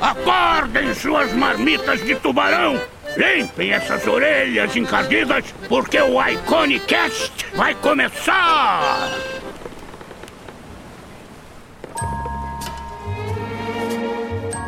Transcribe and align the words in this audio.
Acordem 0.00 0.94
suas 0.94 1.32
marmitas 1.32 2.00
de 2.04 2.14
tubarão! 2.14 2.80
Limpem 3.16 3.72
essas 3.72 4.06
orelhas 4.06 4.76
encardidas, 4.76 5.52
porque 5.68 6.00
o 6.00 6.24
Iconicast 6.24 7.46
vai 7.56 7.74
começar! 7.74 9.10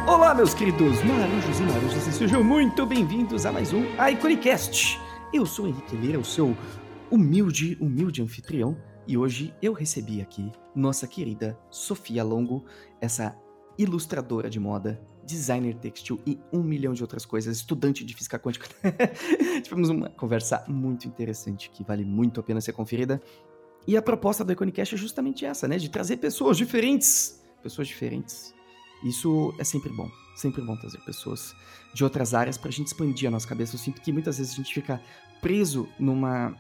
Olá, 0.09 0.35
meus 0.35 0.55
queridos 0.55 1.01
marujos 1.05 1.61
e 1.61 1.63
marujas, 1.63 2.07
e 2.09 2.13
sejam 2.13 2.43
muito 2.43 2.85
bem-vindos 2.85 3.47
a 3.47 3.53
mais 3.53 3.73
um 3.73 3.85
Iconicast. 4.11 5.01
Eu 5.33 5.47
sou 5.47 5.69
Henrique 5.69 5.95
Lira, 5.95 6.19
o 6.19 6.25
seu 6.25 6.57
humilde, 7.13 7.79
humilde 7.81 8.23
anfitrião, 8.23 8.77
e 9.07 9.17
hoje 9.17 9.55
eu 9.63 9.73
recebi 9.73 10.21
aqui 10.21 10.51
nossa 10.75 11.07
querida 11.07 11.57
Sofia 11.71 12.25
Longo, 12.25 12.65
essa 13.01 13.37
ilustradora 13.79 14.49
de 14.49 14.59
moda, 14.59 15.01
designer 15.25 15.75
textil 15.75 16.21
e 16.27 16.39
um 16.53 16.63
milhão 16.63 16.95
de 16.95 17.03
outras 17.03 17.27
coisas, 17.27 17.57
estudante 17.57 18.05
de 18.05 18.15
física 18.15 18.39
quântica. 18.39 18.69
Tivemos 19.63 19.89
uma 19.89 20.09
conversa 20.11 20.65
muito 20.69 21.07
interessante 21.07 21.71
que 21.71 21.85
vale 21.85 22.05
muito 22.05 22.41
a 22.41 22.43
pena 22.43 22.61
ser 22.61 22.73
conferida. 22.73 23.21
E 23.87 23.97
a 23.97 24.03
proposta 24.03 24.45
do 24.45 24.53
Iconicast 24.53 24.95
é 24.95 24.99
justamente 24.99 25.45
essa, 25.45 25.69
né? 25.69 25.79
De 25.79 25.89
trazer 25.89 26.17
pessoas 26.17 26.57
diferentes. 26.57 27.43
Pessoas 27.63 27.87
diferentes. 27.87 28.55
Isso 29.05 29.55
é 29.59 29.65
sempre 29.65 29.93
bom. 29.93 30.11
Sempre 30.35 30.63
bom 30.63 30.77
trazer 30.77 30.99
pessoas 31.05 31.55
de 31.95 32.03
outras 32.05 32.35
áreas 32.35 32.59
pra 32.59 32.71
gente 32.71 32.89
expandir 32.89 33.29
a 33.29 33.31
nossa 33.31 33.47
cabeça. 33.47 33.75
Eu 33.75 33.79
sinto 33.79 34.01
que 34.01 34.13
muitas 34.13 34.39
vezes 34.39 34.53
a 34.53 34.57
gente 34.57 34.75
fica 34.75 35.01
preso 35.41 35.89
numa 35.99 36.57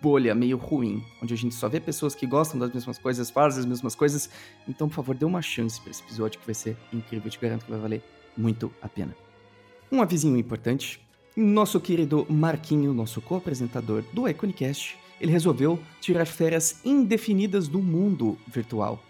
bolha 0.00 0.34
meio 0.34 0.56
ruim, 0.56 1.04
onde 1.22 1.34
a 1.34 1.36
gente 1.36 1.54
só 1.54 1.68
vê 1.68 1.80
pessoas 1.80 2.14
que 2.14 2.26
gostam 2.26 2.58
das 2.58 2.72
mesmas 2.72 2.98
coisas, 2.98 3.30
fazem 3.30 3.60
as 3.60 3.66
mesmas 3.66 3.94
coisas. 3.94 4.30
Então, 4.68 4.88
por 4.88 4.94
favor, 4.94 5.16
dê 5.16 5.24
uma 5.24 5.42
chance 5.42 5.80
para 5.80 5.90
esse 5.90 6.02
episódio 6.02 6.38
que 6.38 6.46
vai 6.46 6.54
ser 6.54 6.76
incrível. 6.92 7.26
Eu 7.26 7.30
te 7.30 7.38
garanto 7.38 7.64
que 7.64 7.70
vai 7.70 7.80
valer 7.80 8.02
muito 8.36 8.72
a 8.80 8.88
pena. 8.88 9.14
Um 9.90 10.02
avisinho 10.02 10.36
importante: 10.36 11.00
nosso 11.36 11.80
querido 11.80 12.26
Marquinho, 12.28 12.92
nosso 12.92 13.20
co-apresentador 13.20 14.02
do 14.12 14.28
Iconicast, 14.28 14.96
ele 15.20 15.32
resolveu 15.32 15.78
tirar 16.00 16.26
férias 16.26 16.80
indefinidas 16.84 17.68
do 17.68 17.80
mundo 17.80 18.38
virtual. 18.46 19.02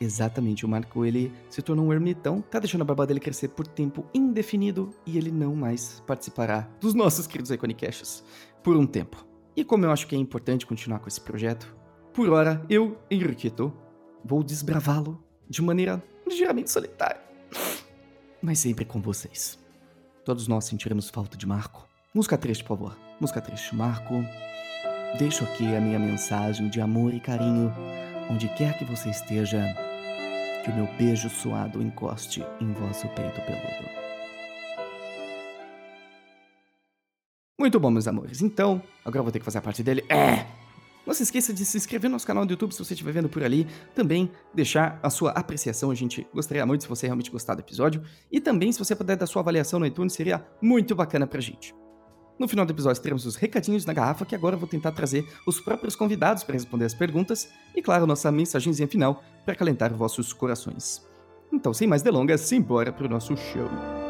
Exatamente, 0.00 0.64
o 0.64 0.68
Marco 0.68 1.04
ele 1.04 1.30
se 1.50 1.60
tornou 1.60 1.86
um 1.86 1.92
ermitão, 1.92 2.40
tá 2.40 2.58
deixando 2.58 2.80
a 2.80 2.84
barba 2.84 3.06
dele 3.06 3.20
crescer 3.20 3.48
por 3.48 3.66
tempo 3.66 4.06
indefinido 4.14 4.90
e 5.04 5.18
ele 5.18 5.30
não 5.30 5.54
mais 5.54 6.02
participará 6.06 6.66
dos 6.80 6.94
nossos 6.94 7.26
queridos 7.26 7.50
Iconicasts 7.50 8.24
por 8.62 8.76
um 8.76 8.86
tempo. 8.86 9.29
E 9.60 9.64
como 9.64 9.84
eu 9.84 9.90
acho 9.90 10.06
que 10.06 10.16
é 10.16 10.18
importante 10.18 10.64
continuar 10.64 11.00
com 11.00 11.08
esse 11.08 11.20
projeto, 11.20 11.76
por 12.14 12.30
hora 12.30 12.64
eu, 12.70 12.96
Henriqueto, 13.10 13.70
vou 14.24 14.42
desbravá-lo 14.42 15.22
de 15.50 15.60
maneira 15.60 16.02
ligeiramente 16.26 16.70
solitária. 16.70 17.20
Mas 18.40 18.58
sempre 18.58 18.86
com 18.86 19.02
vocês. 19.02 19.58
Todos 20.24 20.48
nós 20.48 20.64
sentiremos 20.64 21.10
falta 21.10 21.36
de 21.36 21.46
Marco. 21.46 21.86
Música 22.14 22.38
triste, 22.38 22.64
por 22.64 22.78
favor. 22.78 22.96
Música 23.20 23.38
triste. 23.42 23.76
Marco, 23.76 24.24
deixo 25.18 25.44
aqui 25.44 25.76
a 25.76 25.80
minha 25.80 25.98
mensagem 25.98 26.70
de 26.70 26.80
amor 26.80 27.12
e 27.12 27.20
carinho, 27.20 27.70
onde 28.30 28.48
quer 28.54 28.78
que 28.78 28.84
você 28.86 29.10
esteja, 29.10 29.62
que 30.64 30.70
o 30.70 30.74
meu 30.74 30.88
beijo 30.96 31.28
suado 31.28 31.82
encoste 31.82 32.42
em 32.62 32.72
vosso 32.72 33.06
peito 33.08 33.42
peludo. 33.42 33.99
Muito 37.60 37.78
bom, 37.78 37.90
meus 37.90 38.08
amores. 38.08 38.40
Então, 38.40 38.82
agora 39.04 39.18
eu 39.18 39.22
vou 39.22 39.30
ter 39.30 39.38
que 39.38 39.44
fazer 39.44 39.58
a 39.58 39.60
parte 39.60 39.82
dele. 39.82 40.02
É! 40.08 40.46
Não 41.06 41.12
se 41.12 41.22
esqueça 41.22 41.52
de 41.52 41.62
se 41.66 41.76
inscrever 41.76 42.08
no 42.08 42.14
nosso 42.14 42.26
canal 42.26 42.46
do 42.46 42.50
YouTube 42.50 42.72
se 42.72 42.82
você 42.82 42.94
estiver 42.94 43.12
vendo 43.12 43.28
por 43.28 43.42
ali. 43.42 43.66
Também 43.94 44.32
deixar 44.54 44.98
a 45.02 45.10
sua 45.10 45.32
apreciação. 45.32 45.90
A 45.90 45.94
gente 45.94 46.26
gostaria 46.32 46.64
muito 46.64 46.84
se 46.84 46.88
você 46.88 47.06
realmente 47.06 47.30
gostar 47.30 47.54
do 47.54 47.60
episódio. 47.60 48.02
E 48.32 48.40
também, 48.40 48.72
se 48.72 48.78
você 48.78 48.96
puder 48.96 49.14
dar 49.14 49.26
sua 49.26 49.42
avaliação 49.42 49.78
no 49.78 49.84
iTunes, 49.84 50.14
seria 50.14 50.42
muito 50.62 50.94
bacana 50.94 51.26
pra 51.26 51.38
gente. 51.38 51.74
No 52.38 52.48
final 52.48 52.64
do 52.64 52.72
episódio 52.72 53.02
teremos 53.02 53.26
os 53.26 53.36
recadinhos 53.36 53.84
na 53.84 53.92
garrafa, 53.92 54.24
que 54.24 54.34
agora 54.34 54.56
eu 54.56 54.58
vou 54.58 54.66
tentar 54.66 54.92
trazer 54.92 55.28
os 55.46 55.60
próprios 55.60 55.94
convidados 55.94 56.42
para 56.42 56.54
responder 56.54 56.86
as 56.86 56.94
perguntas. 56.94 57.46
E 57.76 57.82
claro, 57.82 58.06
nossa 58.06 58.32
mensagenzinha 58.32 58.88
final 58.88 59.22
para 59.44 59.52
acalentar 59.52 59.92
vossos 59.92 60.32
corações. 60.32 61.06
Então, 61.52 61.74
sem 61.74 61.86
mais 61.86 62.00
delongas, 62.00 62.40
simbora 62.40 62.90
pro 62.90 63.06
nosso 63.06 63.36
show. 63.36 64.09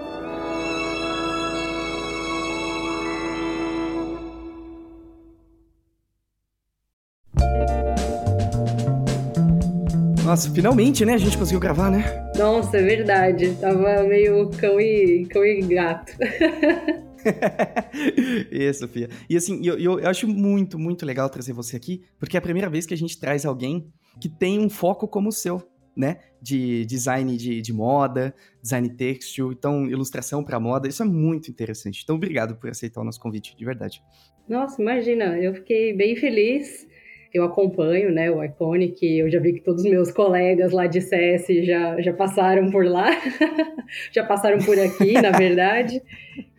Nossa, 10.30 10.48
finalmente, 10.48 11.04
né? 11.04 11.14
A 11.14 11.18
gente 11.18 11.36
conseguiu 11.36 11.58
gravar, 11.58 11.90
né? 11.90 12.30
Nossa, 12.38 12.78
é 12.78 12.82
verdade. 12.82 13.52
Tava 13.56 14.04
meio 14.04 14.48
cão 14.50 14.80
e, 14.80 15.26
cão 15.28 15.44
e 15.44 15.60
gato. 15.60 16.12
e 18.48 18.72
Sofia. 18.72 19.08
E 19.28 19.36
assim, 19.36 19.60
eu, 19.66 19.76
eu, 19.76 20.08
acho 20.08 20.28
muito, 20.28 20.78
muito 20.78 21.04
legal 21.04 21.28
trazer 21.28 21.52
você 21.52 21.74
aqui, 21.74 22.04
porque 22.16 22.36
é 22.36 22.38
a 22.38 22.40
primeira 22.40 22.70
vez 22.70 22.86
que 22.86 22.94
a 22.94 22.96
gente 22.96 23.18
traz 23.18 23.44
alguém 23.44 23.92
que 24.20 24.28
tem 24.28 24.60
um 24.60 24.70
foco 24.70 25.08
como 25.08 25.30
o 25.30 25.32
seu, 25.32 25.68
né? 25.96 26.18
De 26.40 26.84
design 26.84 27.36
de, 27.36 27.60
de 27.60 27.72
moda, 27.72 28.32
design 28.62 28.88
têxtil, 28.88 29.50
então 29.50 29.88
ilustração 29.88 30.44
para 30.44 30.60
moda. 30.60 30.86
Isso 30.86 31.02
é 31.02 31.06
muito 31.06 31.50
interessante. 31.50 32.02
Então, 32.04 32.14
obrigado 32.14 32.54
por 32.54 32.70
aceitar 32.70 33.00
o 33.00 33.04
nosso 33.04 33.18
convite, 33.18 33.56
de 33.56 33.64
verdade. 33.64 34.00
Nossa, 34.48 34.80
imagina, 34.80 35.36
eu 35.38 35.54
fiquei 35.54 35.92
bem 35.92 36.14
feliz 36.14 36.86
eu 37.32 37.44
acompanho, 37.44 38.10
né, 38.10 38.30
o 38.30 38.42
Iconic, 38.42 39.06
eu 39.06 39.30
já 39.30 39.38
vi 39.38 39.54
que 39.54 39.60
todos 39.60 39.84
os 39.84 39.90
meus 39.90 40.10
colegas 40.10 40.72
lá 40.72 40.86
de 40.86 41.00
CS 41.00 41.46
já, 41.64 42.00
já 42.00 42.12
passaram 42.12 42.70
por 42.70 42.84
lá, 42.84 43.10
já 44.12 44.24
passaram 44.24 44.58
por 44.58 44.78
aqui, 44.78 45.14
na 45.14 45.30
verdade, 45.36 46.02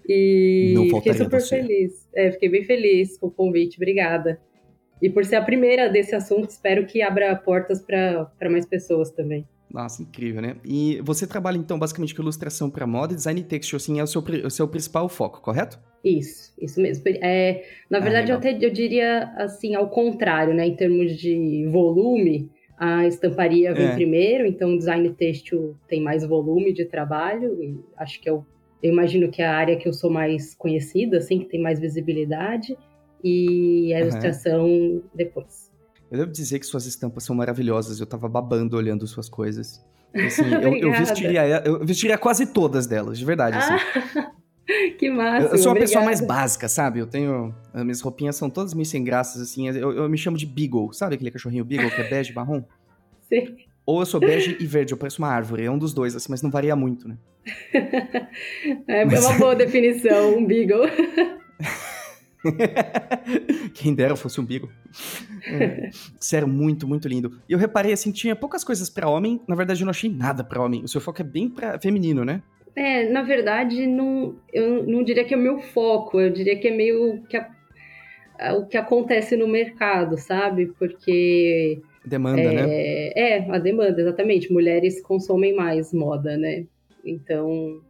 e 0.07 0.89
fiquei 0.93 1.13
super 1.13 1.41
feliz, 1.41 2.07
é, 2.13 2.31
fiquei 2.31 2.49
bem 2.49 2.63
feliz 2.63 3.17
com 3.17 3.27
o 3.27 3.31
convite, 3.31 3.77
obrigada. 3.77 4.39
E 5.01 5.09
por 5.09 5.25
ser 5.25 5.37
a 5.37 5.41
primeira 5.41 5.89
desse 5.89 6.13
assunto, 6.13 6.49
espero 6.49 6.85
que 6.85 7.01
abra 7.01 7.35
portas 7.35 7.81
para 7.81 8.49
mais 8.49 8.65
pessoas 8.65 9.09
também. 9.09 9.47
Nossa, 9.73 10.01
incrível, 10.01 10.41
né? 10.41 10.57
E 10.65 10.99
você 11.01 11.25
trabalha, 11.25 11.57
então, 11.57 11.79
basicamente 11.79 12.13
com 12.13 12.21
ilustração 12.21 12.69
para 12.69 12.85
moda 12.85 13.13
e 13.13 13.15
design 13.15 13.41
textil, 13.43 13.77
assim, 13.77 13.99
é 13.99 14.03
o 14.03 14.07
seu, 14.07 14.21
o 14.21 14.49
seu 14.49 14.67
principal 14.67 15.07
foco, 15.07 15.41
correto? 15.41 15.79
Isso, 16.03 16.53
isso 16.59 16.81
mesmo. 16.81 17.03
É, 17.07 17.63
na 17.89 17.99
ah, 17.99 18.01
verdade, 18.01 18.31
eu, 18.31 18.37
até, 18.37 18.57
eu 18.59 18.69
diria, 18.71 19.31
assim, 19.37 19.75
ao 19.75 19.89
contrário, 19.89 20.53
né? 20.53 20.67
Em 20.67 20.75
termos 20.75 21.15
de 21.17 21.67
volume, 21.71 22.51
a 22.77 23.07
estamparia 23.07 23.73
vem 23.73 23.87
é. 23.87 23.93
primeiro, 23.93 24.45
então 24.45 24.73
o 24.73 24.77
design 24.77 25.09
textil 25.13 25.77
tem 25.87 26.01
mais 26.01 26.25
volume 26.25 26.73
de 26.73 26.85
trabalho, 26.85 27.61
e 27.63 27.79
acho 27.95 28.19
que 28.19 28.29
eu, 28.29 28.45
eu 28.83 28.91
imagino 28.91 29.29
que 29.29 29.41
é 29.41 29.45
a 29.45 29.55
área 29.55 29.77
que 29.77 29.87
eu 29.87 29.93
sou 29.93 30.09
mais 30.09 30.53
conhecida, 30.55 31.17
assim, 31.17 31.39
que 31.39 31.45
tem 31.45 31.61
mais 31.61 31.79
visibilidade, 31.79 32.75
e 33.23 33.93
a 33.93 34.01
ilustração 34.01 34.65
uhum. 34.65 35.03
depois. 35.13 35.70
Eu 36.11 36.17
devo 36.17 36.31
dizer 36.31 36.59
que 36.59 36.65
suas 36.65 36.85
estampas 36.85 37.23
são 37.23 37.33
maravilhosas. 37.33 38.01
Eu 38.01 38.05
tava 38.05 38.27
babando 38.27 38.75
olhando 38.75 39.07
suas 39.07 39.29
coisas. 39.29 39.81
Assim, 40.13 40.43
eu, 40.53 40.75
eu, 40.75 40.91
vestiria, 40.91 41.63
eu 41.65 41.85
vestiria 41.85 42.17
quase 42.17 42.47
todas 42.47 42.85
delas, 42.85 43.17
de 43.17 43.23
verdade. 43.23 43.57
Assim. 43.57 43.73
Ah, 43.73 44.31
que 44.99 45.09
massa. 45.09 45.47
Eu, 45.47 45.51
eu 45.51 45.57
sou 45.57 45.67
uma 45.67 45.71
obrigada. 45.71 45.79
pessoa 45.79 46.03
mais 46.03 46.19
básica, 46.19 46.67
sabe? 46.67 46.99
Eu 46.99 47.07
tenho. 47.07 47.55
As 47.73 47.83
minhas 47.83 48.01
roupinhas 48.01 48.35
são 48.35 48.49
todas 48.49 48.73
meio 48.73 48.85
sem 48.85 49.01
graças, 49.01 49.41
assim. 49.41 49.69
Eu, 49.69 49.93
eu 49.93 50.09
me 50.09 50.17
chamo 50.17 50.37
de 50.37 50.45
Beagle, 50.45 50.91
sabe 50.91 51.15
aquele 51.15 51.31
cachorrinho 51.31 51.63
Beagle 51.63 51.89
que 51.89 52.01
é 52.01 52.09
bege 52.09 52.33
marrom? 52.33 52.61
Sim. 53.29 53.55
Ou 53.85 54.01
eu 54.01 54.05
sou 54.05 54.19
bege 54.19 54.57
e 54.59 54.65
verde, 54.65 54.93
eu 54.93 54.97
pareço 54.97 55.21
uma 55.21 55.29
árvore. 55.29 55.63
É 55.63 55.71
um 55.71 55.77
dos 55.77 55.93
dois, 55.93 56.13
assim, 56.13 56.27
mas 56.29 56.41
não 56.41 56.51
varia 56.51 56.75
muito, 56.75 57.07
né? 57.07 57.17
é, 58.87 59.05
mas... 59.05 59.13
é 59.13 59.27
uma 59.27 59.39
boa 59.39 59.55
definição, 59.55 60.37
um 60.37 60.45
Beagle. 60.45 60.85
Quem 63.73 63.93
dera 63.93 64.15
fosse 64.15 64.39
um 64.39 64.45
bigo. 64.45 64.69
É, 65.45 65.89
sério, 66.19 66.47
muito, 66.47 66.87
muito 66.87 67.07
lindo. 67.07 67.39
E 67.47 67.53
eu 67.53 67.59
reparei 67.59 67.93
assim, 67.93 68.11
tinha 68.11 68.35
poucas 68.35 68.63
coisas 68.63 68.89
para 68.89 69.09
homem. 69.09 69.41
Na 69.47 69.55
verdade, 69.55 69.81
eu 69.81 69.85
não 69.85 69.91
achei 69.91 70.09
nada 70.09 70.43
para 70.43 70.61
homem. 70.61 70.83
O 70.83 70.87
seu 70.87 71.01
foco 71.01 71.21
é 71.21 71.25
bem 71.25 71.49
para 71.49 71.79
feminino, 71.79 72.25
né? 72.25 72.41
É, 72.75 73.09
na 73.09 73.21
verdade, 73.21 73.85
não, 73.85 74.35
eu 74.53 74.85
não 74.85 75.03
diria 75.03 75.25
que 75.25 75.33
é 75.33 75.37
o 75.37 75.41
meu 75.41 75.59
foco. 75.59 76.19
Eu 76.19 76.31
diria 76.31 76.57
que 76.57 76.67
é 76.67 76.75
meio 76.75 77.21
que 77.29 77.37
a, 77.37 77.49
o 78.55 78.65
que 78.65 78.77
acontece 78.77 79.35
no 79.35 79.47
mercado, 79.47 80.17
sabe? 80.17 80.67
Porque 80.79 81.81
demanda, 82.05 82.41
é, 82.41 82.53
né? 82.53 83.07
É, 83.15 83.51
a 83.51 83.59
demanda, 83.59 83.99
exatamente. 83.99 84.51
Mulheres 84.51 85.01
consomem 85.01 85.53
mais 85.53 85.93
moda, 85.93 86.37
né? 86.37 86.65
Então, 87.03 87.81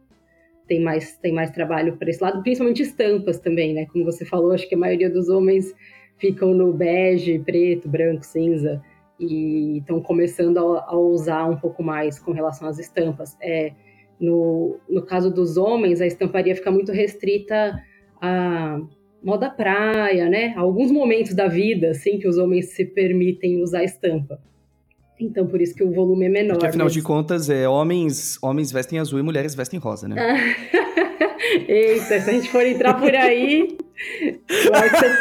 tem 0.72 0.80
mais, 0.80 1.18
tem 1.18 1.34
mais 1.34 1.50
trabalho 1.50 1.98
para 1.98 2.08
esse 2.08 2.22
lado, 2.22 2.42
principalmente 2.42 2.80
estampas 2.80 3.38
também, 3.38 3.74
né? 3.74 3.84
Como 3.92 4.06
você 4.06 4.24
falou, 4.24 4.52
acho 4.52 4.66
que 4.66 4.74
a 4.74 4.78
maioria 4.78 5.10
dos 5.10 5.28
homens 5.28 5.74
ficam 6.16 6.54
no 6.54 6.72
bege, 6.72 7.38
preto, 7.40 7.90
branco, 7.90 8.24
cinza, 8.24 8.82
e 9.20 9.76
estão 9.78 10.00
começando 10.00 10.56
a, 10.56 10.86
a, 10.88 10.96
usar 10.96 11.44
um 11.44 11.58
pouco 11.58 11.82
mais 11.82 12.18
com 12.18 12.32
relação 12.32 12.66
às 12.66 12.78
estampas. 12.78 13.36
É, 13.42 13.72
no, 14.18 14.80
no 14.88 15.04
caso 15.04 15.30
dos 15.30 15.58
homens, 15.58 16.00
a 16.00 16.06
estamparia 16.06 16.56
fica 16.56 16.70
muito 16.70 16.90
restrita 16.90 17.78
a 18.18 18.80
moda 19.22 19.50
praia, 19.50 20.26
né? 20.30 20.54
alguns 20.56 20.90
momentos 20.90 21.34
da 21.34 21.48
vida, 21.48 21.90
assim, 21.90 22.18
que 22.18 22.26
os 22.26 22.38
homens 22.38 22.70
se 22.70 22.86
permitem 22.86 23.62
usar 23.62 23.84
estampa. 23.84 24.40
Então, 25.22 25.46
por 25.46 25.60
isso 25.60 25.74
que 25.74 25.84
o 25.84 25.92
volume 25.92 26.26
é 26.26 26.28
menor. 26.28 26.54
Porque, 26.54 26.66
afinal 26.66 26.86
mas... 26.86 26.92
de 26.92 27.02
contas, 27.02 27.48
é, 27.48 27.68
homens, 27.68 28.38
homens 28.42 28.72
vestem 28.72 28.98
azul 28.98 29.18
e 29.18 29.22
mulheres 29.22 29.54
vestem 29.54 29.78
rosa, 29.78 30.08
né? 30.08 30.16
Eita, 31.68 32.20
se 32.20 32.30
a 32.30 32.32
gente 32.32 32.50
for 32.50 32.64
entrar 32.64 32.94
por 32.94 33.14
aí, 33.14 33.76
vai 34.70 34.88
ser... 34.90 35.18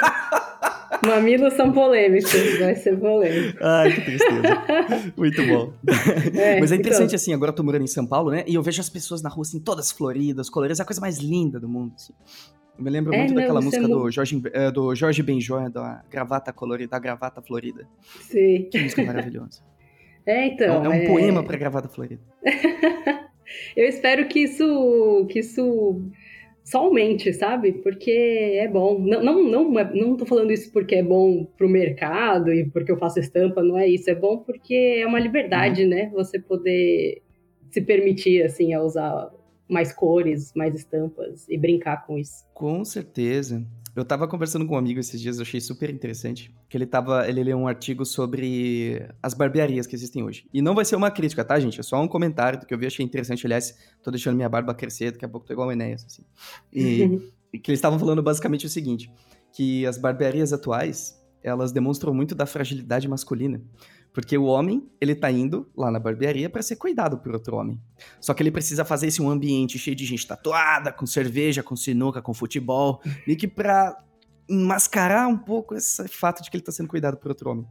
Mamilos 1.05 1.53
são 1.53 1.71
polêmicos, 1.71 2.31
vai 2.59 2.75
ser 2.75 2.99
polêmico. 2.99 3.57
Ai, 3.61 3.91
que 3.91 4.01
tristeza. 4.01 5.13
Muito 5.17 5.45
bom. 5.47 5.73
É, 6.35 6.59
Mas 6.59 6.71
é 6.71 6.75
interessante, 6.75 7.07
então... 7.07 7.15
assim, 7.15 7.33
agora 7.33 7.51
eu 7.51 7.55
tô 7.55 7.63
morando 7.63 7.83
em 7.83 7.87
São 7.87 8.05
Paulo, 8.05 8.29
né? 8.29 8.43
E 8.47 8.53
eu 8.53 8.61
vejo 8.61 8.79
as 8.81 8.89
pessoas 8.89 9.21
na 9.21 9.29
rua, 9.29 9.41
assim, 9.41 9.59
todas 9.59 9.91
floridas, 9.91 10.49
coloridas, 10.49 10.79
é 10.79 10.83
a 10.83 10.85
coisa 10.85 11.01
mais 11.01 11.17
linda 11.17 11.59
do 11.59 11.67
mundo, 11.67 11.93
assim. 11.95 12.13
Eu 12.77 12.83
me 12.83 12.89
lembro 12.89 13.13
é, 13.13 13.17
muito 13.17 13.33
não, 13.33 13.41
daquela 13.41 13.61
música 13.61 13.83
é 13.83 13.87
do, 13.87 14.11
Jorge, 14.11 14.41
é, 14.53 14.71
do 14.71 14.95
Jorge 14.95 15.23
Benjor, 15.23 15.69
da 15.69 16.03
gravata 16.09 16.53
colorida, 16.53 16.91
da 16.91 16.99
gravata 16.99 17.41
florida. 17.41 17.87
Sim. 18.21 18.69
Que 18.71 18.79
música 18.79 19.03
maravilhosa. 19.03 19.61
É, 20.25 20.47
então. 20.47 20.85
É, 20.85 20.89
um 20.89 20.93
é... 20.93 21.05
poema 21.07 21.43
pra 21.43 21.57
gravata 21.57 21.87
florida. 21.87 22.21
eu 23.75 23.85
espero 23.85 24.27
que 24.27 24.39
isso, 24.39 25.27
que 25.29 25.39
isso 25.39 26.01
só 26.63 26.79
aumente, 26.79 27.33
sabe? 27.33 27.73
Porque 27.73 28.11
é 28.11 28.67
bom. 28.67 28.99
Não, 28.99 29.23
não, 29.23 29.43
não, 29.43 29.79
é, 29.79 29.93
não 29.93 30.15
tô 30.15 30.25
falando 30.25 30.51
isso 30.51 30.71
porque 30.71 30.95
é 30.95 31.03
bom 31.03 31.45
pro 31.57 31.69
mercado 31.69 32.53
e 32.53 32.69
porque 32.69 32.91
eu 32.91 32.97
faço 32.97 33.19
estampa, 33.19 33.63
não 33.63 33.77
é 33.77 33.87
isso. 33.87 34.09
É 34.09 34.15
bom 34.15 34.37
porque 34.37 34.99
é 35.01 35.05
uma 35.05 35.19
liberdade, 35.19 35.83
uhum. 35.83 35.89
né? 35.89 36.11
Você 36.13 36.39
poder 36.39 37.21
se 37.69 37.81
permitir, 37.81 38.43
assim, 38.43 38.73
a 38.73 38.81
usar 38.81 39.31
mais 39.67 39.93
cores, 39.93 40.53
mais 40.53 40.75
estampas 40.75 41.47
e 41.49 41.57
brincar 41.57 42.05
com 42.05 42.17
isso. 42.17 42.45
Com 42.53 42.83
certeza. 42.83 43.65
Eu 43.95 44.05
tava 44.05 44.27
conversando 44.27 44.65
com 44.65 44.75
um 44.75 44.77
amigo 44.77 44.99
esses 44.99 45.19
dias, 45.19 45.37
eu 45.37 45.41
achei 45.41 45.59
super 45.59 45.89
interessante, 45.89 46.53
que 46.69 46.77
ele 46.77 46.85
tava, 46.85 47.27
ele 47.27 47.43
leu 47.43 47.57
um 47.57 47.67
artigo 47.67 48.05
sobre 48.05 49.05
as 49.21 49.33
barbearias 49.33 49.85
que 49.85 49.95
existem 49.95 50.23
hoje. 50.23 50.47
E 50.53 50.61
não 50.61 50.73
vai 50.73 50.85
ser 50.85 50.95
uma 50.95 51.11
crítica, 51.11 51.43
tá, 51.43 51.59
gente? 51.59 51.79
É 51.79 51.83
só 51.83 52.01
um 52.01 52.07
comentário 52.07 52.59
do 52.59 52.65
que 52.65 52.73
eu 52.73 52.77
vi, 52.77 52.85
achei 52.85 53.05
interessante. 53.05 53.45
Aliás, 53.45 53.77
tô 54.01 54.09
deixando 54.09 54.35
minha 54.35 54.47
barba 54.47 54.73
crescer, 54.73 55.11
daqui 55.11 55.25
a 55.25 55.29
pouco 55.29 55.45
tô 55.45 55.51
igual 55.51 55.67
o 55.67 55.71
Enéas, 55.71 56.05
assim. 56.05 56.23
E, 56.71 57.31
que 57.59 57.69
eles 57.69 57.79
estavam 57.79 57.99
falando 57.99 58.23
basicamente 58.23 58.65
o 58.65 58.69
seguinte, 58.69 59.11
que 59.51 59.85
as 59.85 59.97
barbearias 59.97 60.53
atuais, 60.53 61.21
elas 61.43 61.73
demonstram 61.73 62.13
muito 62.13 62.33
da 62.33 62.45
fragilidade 62.45 63.09
masculina. 63.09 63.61
Porque 64.13 64.37
o 64.37 64.43
homem, 64.43 64.89
ele 64.99 65.15
tá 65.15 65.31
indo 65.31 65.69
lá 65.75 65.89
na 65.89 65.99
barbearia 65.99 66.49
para 66.49 66.61
ser 66.61 66.75
cuidado 66.75 67.17
por 67.17 67.33
outro 67.33 67.55
homem. 67.55 67.79
Só 68.19 68.33
que 68.33 68.43
ele 68.43 68.51
precisa 68.51 68.83
fazer 68.83 69.07
esse 69.07 69.21
um 69.21 69.29
ambiente 69.29 69.79
cheio 69.79 69.95
de 69.95 70.05
gente 70.05 70.27
tatuada, 70.27 70.91
com 70.91 71.05
cerveja, 71.05 71.63
com 71.63 71.75
sinuca, 71.75 72.21
com 72.21 72.33
futebol, 72.33 73.01
e 73.25 73.35
que 73.35 73.47
pra 73.47 73.97
mascarar 74.49 75.27
um 75.27 75.37
pouco 75.37 75.75
esse 75.75 76.07
fato 76.09 76.43
de 76.43 76.51
que 76.51 76.57
ele 76.57 76.63
tá 76.63 76.71
sendo 76.71 76.89
cuidado 76.89 77.15
por 77.17 77.29
outro 77.29 77.49
homem. 77.51 77.65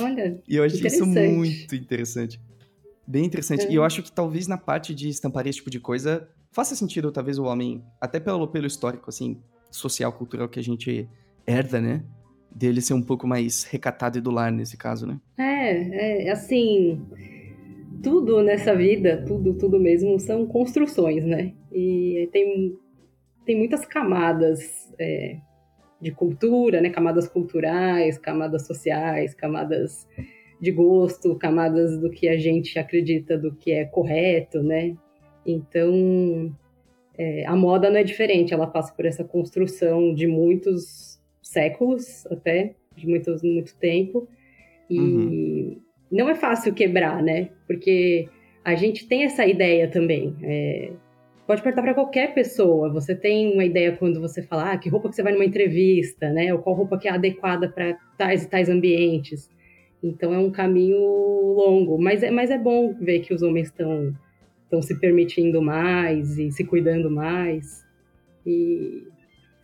Olha, 0.00 0.40
E 0.48 0.56
eu 0.56 0.64
achei 0.64 0.86
isso 0.86 1.04
muito 1.04 1.74
interessante. 1.74 2.40
Bem 3.06 3.26
interessante. 3.26 3.66
É. 3.66 3.70
E 3.70 3.74
eu 3.74 3.84
acho 3.84 4.02
que 4.02 4.10
talvez 4.10 4.46
na 4.46 4.56
parte 4.56 4.94
de 4.94 5.08
estamparia 5.08 5.50
esse 5.50 5.58
tipo 5.58 5.70
de 5.70 5.78
coisa, 5.78 6.26
faça 6.50 6.74
sentido 6.74 7.12
talvez 7.12 7.38
o 7.38 7.44
homem, 7.44 7.84
até 8.00 8.18
pelo, 8.18 8.48
pelo 8.48 8.66
histórico, 8.66 9.10
assim, 9.10 9.42
social, 9.70 10.12
cultural 10.12 10.48
que 10.48 10.58
a 10.58 10.62
gente 10.62 11.06
herda, 11.46 11.80
né? 11.80 12.02
Dele 12.54 12.80
ser 12.80 12.94
um 12.94 13.02
pouco 13.02 13.26
mais 13.26 13.64
recatado 13.64 14.18
e 14.18 14.20
do 14.20 14.30
lar 14.30 14.52
nesse 14.52 14.76
caso, 14.76 15.06
né? 15.06 15.18
É, 15.38 16.26
é 16.26 16.30
assim, 16.30 17.00
tudo 18.02 18.42
nessa 18.42 18.74
vida, 18.74 19.24
tudo, 19.26 19.54
tudo 19.54 19.78
mesmo, 19.80 20.18
são 20.18 20.46
construções, 20.46 21.24
né? 21.24 21.52
E 21.72 22.28
tem, 22.32 22.76
tem 23.46 23.56
muitas 23.56 23.86
camadas 23.86 24.92
é, 24.98 25.38
de 26.00 26.10
cultura, 26.10 26.80
né? 26.80 26.90
Camadas 26.90 27.28
culturais, 27.28 28.18
camadas 28.18 28.66
sociais, 28.66 29.34
camadas 29.34 30.06
de 30.60 30.70
gosto, 30.70 31.34
camadas 31.36 31.98
do 31.98 32.10
que 32.10 32.28
a 32.28 32.36
gente 32.36 32.78
acredita 32.78 33.36
do 33.36 33.54
que 33.54 33.72
é 33.72 33.84
correto, 33.84 34.62
né? 34.62 34.94
Então, 35.44 36.54
é, 37.18 37.44
a 37.46 37.56
moda 37.56 37.90
não 37.90 37.96
é 37.96 38.04
diferente, 38.04 38.54
ela 38.54 38.66
passa 38.66 38.92
por 38.94 39.04
essa 39.04 39.24
construção 39.24 40.14
de 40.14 40.26
muitos 40.26 41.11
séculos 41.52 42.26
até, 42.26 42.74
de 42.96 43.06
muito, 43.06 43.34
muito 43.42 43.76
tempo. 43.76 44.28
E 44.90 44.98
uhum. 44.98 45.80
não 46.10 46.28
é 46.28 46.34
fácil 46.34 46.74
quebrar, 46.74 47.22
né? 47.22 47.50
Porque 47.66 48.28
a 48.64 48.74
gente 48.74 49.06
tem 49.06 49.24
essa 49.24 49.46
ideia 49.46 49.88
também. 49.88 50.34
É, 50.42 50.92
pode 51.46 51.62
perguntar 51.62 51.82
para 51.82 51.94
qualquer 51.94 52.34
pessoa. 52.34 52.92
Você 52.92 53.14
tem 53.14 53.52
uma 53.52 53.64
ideia 53.64 53.96
quando 53.96 54.20
você 54.20 54.42
fala 54.42 54.72
ah, 54.72 54.78
que 54.78 54.88
roupa 54.88 55.08
que 55.08 55.16
você 55.16 55.22
vai 55.22 55.32
numa 55.32 55.44
entrevista, 55.44 56.30
né? 56.30 56.52
Ou 56.52 56.60
qual 56.60 56.76
roupa 56.76 56.98
que 56.98 57.08
é 57.08 57.12
adequada 57.12 57.68
para 57.68 57.94
tais 58.16 58.44
e 58.44 58.48
tais 58.48 58.68
ambientes. 58.68 59.50
Então 60.02 60.34
é 60.34 60.38
um 60.38 60.50
caminho 60.50 60.98
longo, 60.98 61.96
mas 61.96 62.22
é, 62.22 62.30
mas 62.30 62.50
é 62.50 62.58
bom 62.58 62.92
ver 62.94 63.20
que 63.20 63.32
os 63.32 63.42
homens 63.42 63.68
estão 63.68 64.12
estão 64.64 64.80
se 64.80 64.98
permitindo 64.98 65.60
mais 65.60 66.38
e 66.38 66.50
se 66.50 66.64
cuidando 66.64 67.10
mais. 67.10 67.84
E 68.46 69.06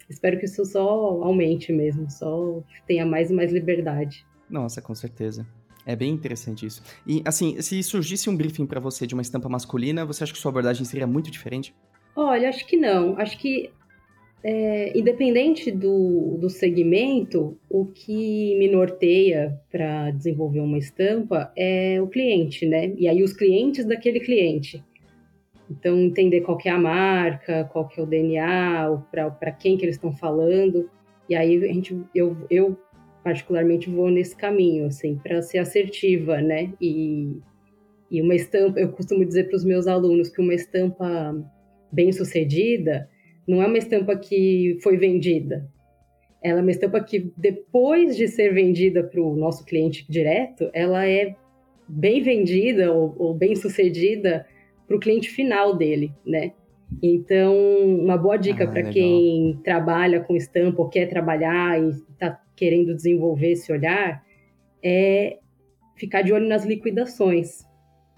espero 0.08 0.38
que 0.38 0.46
isso 0.46 0.64
só 0.64 0.80
aumente 1.22 1.72
mesmo, 1.72 2.10
só 2.10 2.62
tenha 2.86 3.04
mais 3.04 3.30
e 3.30 3.34
mais 3.34 3.52
liberdade. 3.52 4.26
Nossa, 4.48 4.80
com 4.80 4.94
certeza. 4.94 5.46
É 5.88 5.96
bem 5.96 6.12
interessante 6.12 6.66
isso. 6.66 6.82
E, 7.06 7.22
assim, 7.24 7.60
se 7.62 7.82
surgisse 7.82 8.28
um 8.28 8.36
briefing 8.36 8.66
para 8.66 8.78
você 8.78 9.06
de 9.06 9.14
uma 9.14 9.22
estampa 9.22 9.48
masculina, 9.48 10.04
você 10.04 10.22
acha 10.22 10.32
que 10.32 10.38
sua 10.38 10.50
abordagem 10.50 10.84
seria 10.84 11.06
muito 11.06 11.30
diferente? 11.30 11.74
Olha, 12.14 12.48
acho 12.48 12.66
que 12.66 12.76
não. 12.76 13.18
Acho 13.18 13.38
que, 13.38 13.70
é, 14.44 14.98
independente 14.98 15.70
do, 15.70 16.36
do 16.38 16.50
segmento, 16.50 17.56
o 17.70 17.86
que 17.86 18.54
me 18.58 18.68
norteia 18.68 19.58
para 19.70 20.10
desenvolver 20.10 20.60
uma 20.60 20.76
estampa 20.76 21.50
é 21.56 22.02
o 22.02 22.06
cliente, 22.06 22.66
né? 22.66 22.92
E 22.98 23.08
aí 23.08 23.22
os 23.22 23.32
clientes 23.32 23.86
daquele 23.86 24.20
cliente. 24.20 24.84
Então, 25.70 25.98
entender 25.98 26.40
qual 26.40 26.58
é 26.64 26.70
a 26.70 26.78
marca, 26.78 27.64
qual 27.72 27.86
que 27.86 28.00
é 28.00 28.02
o 28.02 28.06
DNA, 28.06 29.02
para 29.10 29.52
quem 29.52 29.76
que 29.76 29.84
eles 29.84 29.96
estão 29.96 30.12
falando. 30.12 30.88
E 31.28 31.34
aí, 31.34 31.56
a 31.64 31.72
gente, 31.72 32.00
eu, 32.14 32.36
eu 32.48 32.76
particularmente 33.22 33.90
vou 33.90 34.10
nesse 34.10 34.34
caminho, 34.34 34.86
assim, 34.86 35.16
para 35.16 35.42
ser 35.42 35.58
assertiva, 35.58 36.40
né? 36.40 36.72
E, 36.80 37.36
e 38.10 38.22
uma 38.22 38.34
estampa, 38.34 38.80
eu 38.80 38.90
costumo 38.90 39.24
dizer 39.24 39.48
para 39.48 39.56
os 39.56 39.64
meus 39.64 39.86
alunos 39.86 40.30
que 40.30 40.40
uma 40.40 40.54
estampa 40.54 41.36
bem 41.92 42.12
sucedida 42.12 43.08
não 43.46 43.62
é 43.62 43.66
uma 43.66 43.78
estampa 43.78 44.16
que 44.16 44.78
foi 44.82 44.96
vendida. 44.96 45.68
Ela 46.42 46.60
é 46.60 46.62
uma 46.62 46.70
estampa 46.70 47.00
que, 47.02 47.32
depois 47.36 48.16
de 48.16 48.28
ser 48.28 48.52
vendida 48.52 49.02
para 49.02 49.20
o 49.20 49.34
nosso 49.34 49.64
cliente 49.64 50.06
direto, 50.08 50.70
ela 50.72 51.06
é 51.06 51.34
bem 51.88 52.22
vendida 52.22 52.92
ou, 52.92 53.14
ou 53.18 53.34
bem 53.34 53.56
sucedida 53.56 54.46
para 54.88 54.96
o 54.96 55.00
cliente 55.00 55.28
final 55.28 55.76
dele, 55.76 56.12
né? 56.26 56.52
Então, 57.02 57.54
uma 58.00 58.16
boa 58.16 58.38
dica 58.38 58.64
ah, 58.64 58.66
para 58.66 58.84
quem 58.84 59.60
trabalha 59.62 60.20
com 60.20 60.34
estampa 60.34 60.80
ou 60.80 60.88
quer 60.88 61.06
trabalhar 61.06 61.78
e 61.80 61.90
está 61.90 62.40
querendo 62.56 62.96
desenvolver 62.96 63.52
esse 63.52 63.70
olhar 63.70 64.24
é 64.82 65.38
ficar 65.96 66.22
de 66.22 66.32
olho 66.32 66.48
nas 66.48 66.64
liquidações. 66.64 67.66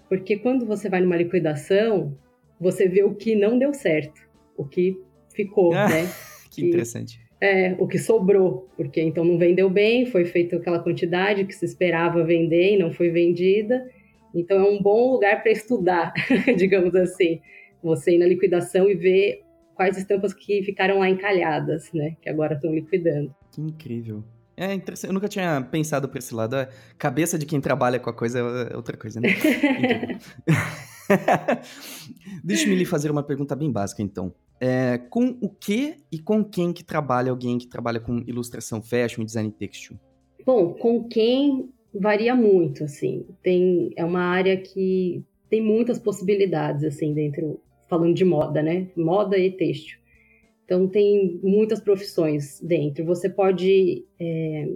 Porque 0.09 0.37
quando 0.37 0.65
você 0.65 0.89
vai 0.89 1.01
numa 1.01 1.17
liquidação, 1.17 2.17
você 2.61 2.89
vê 2.89 3.03
o 3.03 3.15
que 3.15 3.35
não 3.35 3.59
deu 3.59 3.75
certo, 3.75 4.21
o 4.57 4.65
que 4.65 4.97
ficou, 5.35 5.75
ah, 5.75 5.89
né? 5.89 6.09
Que 6.51 6.67
interessante. 6.67 7.21
É, 7.41 7.75
o 7.79 7.87
que 7.87 7.97
sobrou, 7.97 8.69
porque 8.77 9.01
então 9.01 9.25
não 9.25 9.39
vendeu 9.39 9.71
bem, 9.71 10.05
foi 10.05 10.25
feita 10.25 10.57
aquela 10.57 10.81
quantidade 10.81 11.45
que 11.45 11.55
se 11.55 11.65
esperava 11.65 12.25
vender 12.25 12.75
e 12.75 12.79
não 12.79 12.93
foi 12.93 13.09
vendida. 13.09 13.89
Então 14.35 14.59
é 14.59 14.69
um 14.69 14.81
bom 14.81 15.13
lugar 15.13 15.43
para 15.43 15.53
estudar, 15.53 16.13
digamos 16.57 16.95
assim. 16.95 17.41
Você 17.83 18.15
ir 18.15 18.19
na 18.19 18.27
liquidação 18.27 18.91
e 18.91 18.95
ver 18.95 19.43
quais 19.75 19.97
estampas 19.97 20.35
que 20.35 20.63
ficaram 20.63 20.99
lá 20.99 21.09
encalhadas, 21.09 21.91
né? 21.93 22.17
Que 22.21 22.29
agora 22.29 22.55
estão 22.55 22.73
liquidando. 22.73 23.35
Que 23.51 23.63
incrível. 23.63 24.23
É 24.57 24.75
interessante. 24.75 25.09
Eu 25.09 25.15
nunca 25.15 25.29
tinha 25.29 25.63
pensado 25.63 26.07
por 26.07 26.19
esse 26.19 26.35
lado. 26.35 26.55
A 26.55 26.69
cabeça 26.99 27.39
de 27.39 27.47
quem 27.47 27.63
trabalha 27.63 27.99
com 27.99 28.11
a 28.11 28.13
coisa 28.13 28.41
é 28.71 28.77
outra 28.77 28.95
coisa, 28.95 29.19
né? 29.21 29.31
Deixa-me 32.45 32.75
lhe 32.75 32.85
fazer 32.85 33.11
uma 33.11 33.23
pergunta 33.23 33.57
bem 33.57 33.73
básica, 33.73 34.03
então. 34.03 34.35
É, 34.61 34.99
com 34.99 35.39
o 35.41 35.49
que 35.49 35.97
e 36.13 36.19
com 36.19 36.45
quem 36.45 36.75
que 36.75 36.85
trabalha 36.85 37.31
alguém 37.31 37.57
que 37.57 37.67
trabalha 37.67 37.99
com 37.99 38.19
ilustração 38.27 38.83
fashion 38.83 39.23
e 39.23 39.25
design 39.25 39.51
textil? 39.51 39.99
Bom, 40.45 40.75
com 40.75 41.09
quem 41.09 41.73
varia 41.95 42.35
muito, 42.35 42.85
assim. 42.85 43.27
Tem, 43.43 43.93
é 43.97 44.05
uma 44.05 44.23
área 44.23 44.57
que 44.57 45.25
tem 45.49 45.61
muitas 45.61 45.99
possibilidades, 45.99 46.85
assim, 46.85 47.13
dentro, 47.13 47.61
falando 47.89 48.15
de 48.15 48.25
moda, 48.25 48.63
né? 48.63 48.89
Moda 48.97 49.37
e 49.37 49.51
têxtil. 49.51 49.99
Então, 50.65 50.87
tem 50.87 51.41
muitas 51.43 51.81
profissões 51.81 52.61
dentro. 52.61 53.05
Você 53.05 53.29
pode. 53.29 54.05
É... 54.19 54.69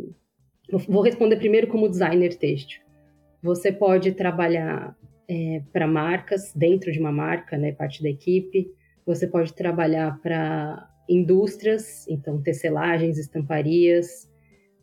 Vou 0.89 1.03
responder 1.03 1.37
primeiro 1.37 1.69
como 1.69 1.89
designer 1.89 2.35
têxtil. 2.37 2.83
Você 3.43 3.71
pode 3.71 4.13
trabalhar 4.13 4.97
é, 5.29 5.63
para 5.73 5.87
marcas, 5.87 6.53
dentro 6.55 6.91
de 6.91 6.99
uma 6.99 7.13
marca, 7.13 7.57
né? 7.57 7.73
Parte 7.73 8.03
da 8.03 8.09
equipe. 8.09 8.71
Você 9.07 9.27
pode 9.27 9.53
trabalhar 9.53 10.19
para 10.21 10.89
indústrias, 11.09 12.09
então 12.09 12.43
tecelagens, 12.43 13.19
estamparias. 13.19 14.31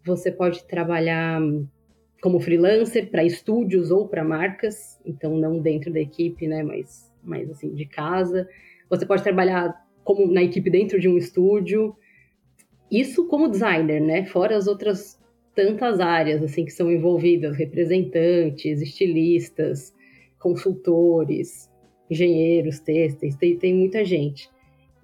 Você 0.05 0.31
pode 0.31 0.63
trabalhar 0.67 1.41
como 2.21 2.39
freelancer 2.39 3.09
para 3.09 3.23
estúdios 3.23 3.89
ou 3.89 4.07
para 4.07 4.23
marcas, 4.23 5.01
então 5.03 5.35
não 5.35 5.59
dentro 5.59 5.91
da 5.91 5.99
equipe, 5.99 6.47
né, 6.47 6.61
mas, 6.61 7.11
mas 7.23 7.49
assim, 7.49 7.73
de 7.73 7.85
casa. 7.85 8.47
Você 8.89 9.05
pode 9.05 9.23
trabalhar 9.23 9.73
como 10.03 10.31
na 10.31 10.43
equipe 10.43 10.69
dentro 10.69 10.99
de 10.99 11.09
um 11.09 11.17
estúdio. 11.17 11.95
Isso 12.91 13.27
como 13.27 13.49
designer, 13.49 14.01
né? 14.01 14.25
Fora 14.25 14.55
as 14.55 14.67
outras 14.67 15.19
tantas 15.55 15.99
áreas 15.99 16.43
assim 16.43 16.63
que 16.63 16.71
são 16.71 16.91
envolvidas, 16.91 17.57
representantes, 17.57 18.81
estilistas, 18.81 19.93
consultores, 20.39 21.69
engenheiros, 22.09 22.79
têxteis, 22.79 23.35
tem, 23.35 23.57
tem 23.57 23.73
muita 23.73 24.05
gente. 24.05 24.49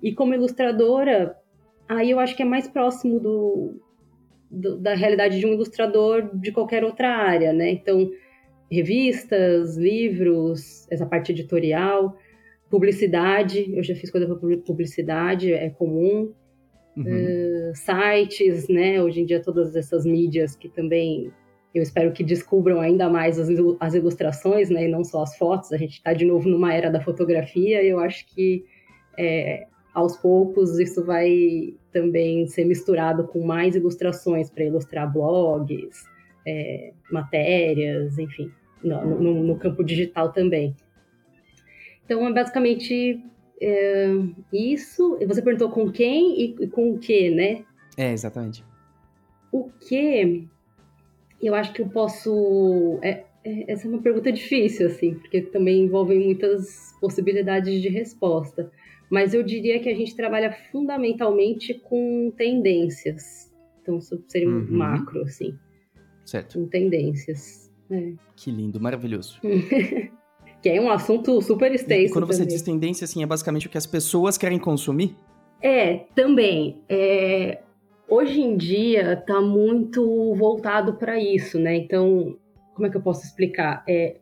E 0.01 0.13
como 0.13 0.33
ilustradora, 0.33 1.35
aí 1.87 2.11
eu 2.11 2.19
acho 2.19 2.35
que 2.35 2.43
é 2.43 2.45
mais 2.45 2.67
próximo 2.67 3.19
do, 3.19 3.79
do, 4.49 4.77
da 4.77 4.93
realidade 4.93 5.39
de 5.39 5.45
um 5.45 5.53
ilustrador 5.53 6.29
de 6.33 6.51
qualquer 6.51 6.83
outra 6.83 7.09
área, 7.09 7.53
né? 7.53 7.71
Então, 7.71 8.09
revistas, 8.71 9.77
livros, 9.77 10.87
essa 10.91 11.05
parte 11.05 11.31
editorial, 11.31 12.17
publicidade, 12.69 13.71
eu 13.73 13.83
já 13.83 13.95
fiz 13.95 14.11
coisa 14.11 14.27
para 14.27 14.57
publicidade, 14.57 15.53
é 15.53 15.69
comum. 15.69 16.33
Uhum. 16.95 17.03
Uh, 17.03 17.75
sites, 17.75 18.67
né? 18.67 19.01
Hoje 19.01 19.21
em 19.21 19.25
dia 19.25 19.39
todas 19.39 19.75
essas 19.75 20.03
mídias 20.03 20.55
que 20.55 20.67
também 20.67 21.31
eu 21.73 21.83
espero 21.83 22.11
que 22.11 22.23
descubram 22.23 22.81
ainda 22.81 23.07
mais 23.07 23.37
as, 23.37 23.49
as 23.79 23.93
ilustrações, 23.93 24.69
né? 24.69 24.85
E 24.85 24.87
não 24.87 25.03
só 25.03 25.21
as 25.21 25.37
fotos. 25.37 25.71
A 25.71 25.77
gente 25.77 25.93
está 25.93 26.11
de 26.13 26.25
novo 26.25 26.49
numa 26.49 26.73
era 26.73 26.89
da 26.89 26.99
fotografia 26.99 27.83
e 27.83 27.89
eu 27.89 27.99
acho 27.99 28.25
que 28.33 28.65
é, 29.17 29.67
aos 29.97 30.15
poucos 30.15 30.77
isso 30.77 31.03
vai 31.03 31.73
também 31.91 32.45
ser 32.45 32.65
misturado 32.65 33.23
com 33.27 33.43
mais 33.43 33.75
ilustrações 33.75 34.47
para 34.47 34.63
ilustrar 34.63 35.11
blogs, 35.11 36.05
é, 36.45 36.93
matérias, 37.11 38.19
enfim, 38.19 38.51
no, 38.83 39.19
no, 39.19 39.43
no, 39.43 39.57
campo 39.57 39.83
digital 39.83 40.31
também. 40.31 40.75
Então, 42.05 42.27
é 42.27 42.31
basicamente 42.31 43.19
é, 43.59 44.07
isso. 44.53 45.17
Você 45.27 45.41
perguntou 45.41 45.71
com 45.71 45.91
quem 45.91 46.41
e 46.41 46.67
com 46.67 46.91
o 46.91 46.99
que, 46.99 47.31
né? 47.31 47.65
É, 47.97 48.11
exatamente. 48.11 48.63
O 49.51 49.63
que 49.63 50.47
eu 51.41 51.55
acho 51.55 51.73
que 51.73 51.81
eu 51.81 51.89
posso. 51.89 52.99
É, 53.01 53.23
é, 53.43 53.71
essa 53.71 53.87
é 53.87 53.89
uma 53.89 54.01
pergunta 54.03 54.31
difícil, 54.31 54.85
assim, 54.85 55.15
porque 55.15 55.41
também 55.41 55.85
envolve 55.85 56.13
muitas 56.19 56.93
possibilidades 57.01 57.81
de 57.81 57.89
resposta 57.89 58.71
mas 59.09 59.33
eu 59.33 59.43
diria 59.43 59.79
que 59.79 59.89
a 59.89 59.95
gente 59.95 60.15
trabalha 60.15 60.51
fundamentalmente 60.71 61.73
com 61.73 62.31
tendências. 62.35 63.53
Então, 63.81 63.97
isso 63.97 64.21
seria 64.27 64.49
um 64.49 64.59
uhum. 64.59 64.67
macro, 64.69 65.21
assim. 65.21 65.57
Certo. 66.25 66.59
Com 66.59 66.67
tendências. 66.67 67.71
É. 67.89 68.13
Que 68.35 68.51
lindo, 68.51 68.79
maravilhoso. 68.81 69.39
que 70.61 70.69
é 70.69 70.81
um 70.81 70.89
assunto 70.89 71.41
super 71.41 71.73
extenso. 71.73 72.05
E 72.05 72.09
quando 72.09 72.25
também. 72.25 72.37
você 72.37 72.45
diz 72.45 72.61
tendência, 72.61 73.05
assim, 73.05 73.23
é 73.23 73.25
basicamente 73.25 73.67
o 73.67 73.69
que 73.69 73.77
as 73.77 73.85
pessoas 73.85 74.37
querem 74.37 74.59
consumir? 74.59 75.15
É, 75.61 76.05
também. 76.13 76.81
É, 76.89 77.61
hoje 78.07 78.41
em 78.41 78.57
dia 78.57 79.13
está 79.13 79.41
muito 79.41 80.35
voltado 80.35 80.93
para 80.95 81.19
isso, 81.19 81.57
né? 81.57 81.75
Então, 81.77 82.37
como 82.73 82.87
é 82.87 82.89
que 82.89 82.97
eu 82.97 83.01
posso 83.01 83.25
explicar? 83.25 83.83
É, 83.87 84.17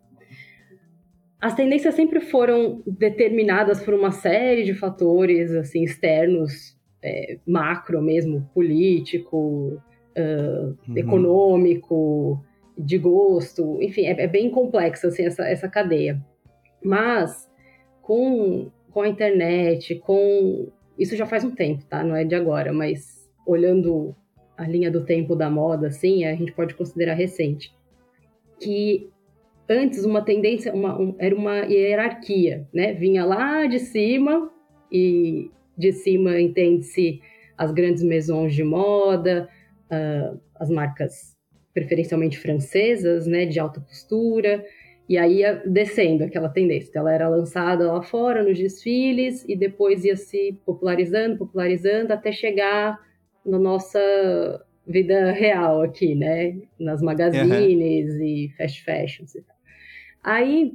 as 1.41 1.53
tendências 1.53 1.95
sempre 1.95 2.21
foram 2.21 2.81
determinadas 2.85 3.81
por 3.83 3.93
uma 3.93 4.11
série 4.11 4.63
de 4.63 4.73
fatores 4.73 5.51
assim 5.51 5.83
externos, 5.83 6.75
é, 7.03 7.37
macro 7.45 8.01
mesmo, 8.01 8.49
político, 8.53 9.81
uh, 10.17 10.77
uhum. 10.87 10.97
econômico, 10.97 12.43
de 12.77 12.97
gosto, 12.97 13.81
enfim, 13.81 14.05
é, 14.05 14.23
é, 14.23 14.27
bem 14.27 14.49
complexa 14.49 15.07
assim, 15.07 15.23
essa, 15.23 15.43
essa 15.47 15.69
cadeia. 15.69 16.19
Mas 16.83 17.49
com, 18.01 18.71
com 18.91 19.01
a 19.01 19.07
internet, 19.07 19.95
com 19.95 20.71
isso 20.97 21.15
já 21.15 21.25
faz 21.25 21.43
um 21.43 21.51
tempo, 21.51 21.85
tá? 21.85 22.03
Não 22.03 22.15
é 22.15 22.23
de 22.23 22.35
agora, 22.35 22.73
mas 22.73 23.29
olhando 23.45 24.15
a 24.57 24.67
linha 24.67 24.89
do 24.89 25.05
tempo 25.05 25.35
da 25.35 25.49
moda, 25.49 25.87
assim, 25.87 26.25
a 26.25 26.33
gente 26.33 26.53
pode 26.53 26.73
considerar 26.75 27.13
recente, 27.13 27.73
que 28.59 29.09
antes 29.69 30.05
uma 30.05 30.21
tendência, 30.21 30.73
uma, 30.73 30.99
um, 30.99 31.15
era 31.19 31.35
uma 31.35 31.59
hierarquia, 31.65 32.67
né? 32.73 32.93
Vinha 32.93 33.25
lá 33.25 33.65
de 33.65 33.79
cima 33.79 34.51
e 34.91 35.49
de 35.77 35.91
cima 35.91 36.39
entende-se 36.39 37.21
as 37.57 37.71
grandes 37.71 38.03
maisons 38.03 38.53
de 38.53 38.63
moda, 38.63 39.49
uh, 39.91 40.39
as 40.55 40.69
marcas 40.69 41.35
preferencialmente 41.73 42.37
francesas, 42.37 43.27
né, 43.27 43.45
de 43.45 43.59
alta 43.59 43.81
costura, 43.81 44.63
e 45.09 45.17
aí 45.17 45.39
ia 45.39 45.61
descendo 45.65 46.23
aquela 46.23 46.47
tendência. 46.47 46.89
Então, 46.89 47.01
ela 47.01 47.13
era 47.13 47.27
lançada 47.27 47.91
lá 47.91 48.01
fora 48.01 48.43
nos 48.43 48.57
desfiles 48.57 49.43
e 49.47 49.55
depois 49.57 50.05
ia 50.05 50.15
se 50.15 50.57
popularizando, 50.65 51.37
popularizando 51.37 52.13
até 52.13 52.31
chegar 52.31 52.97
na 53.45 53.59
nossa 53.59 53.99
vida 54.87 55.31
real 55.31 55.81
aqui, 55.81 56.15
né, 56.15 56.57
nas 56.79 57.01
magazines 57.01 58.13
uhum. 58.15 58.23
e 58.23 58.49
fast 58.57 58.83
fashions 58.83 59.35
e 59.35 59.41
tal. 59.41 59.54
Aí, 60.25 60.71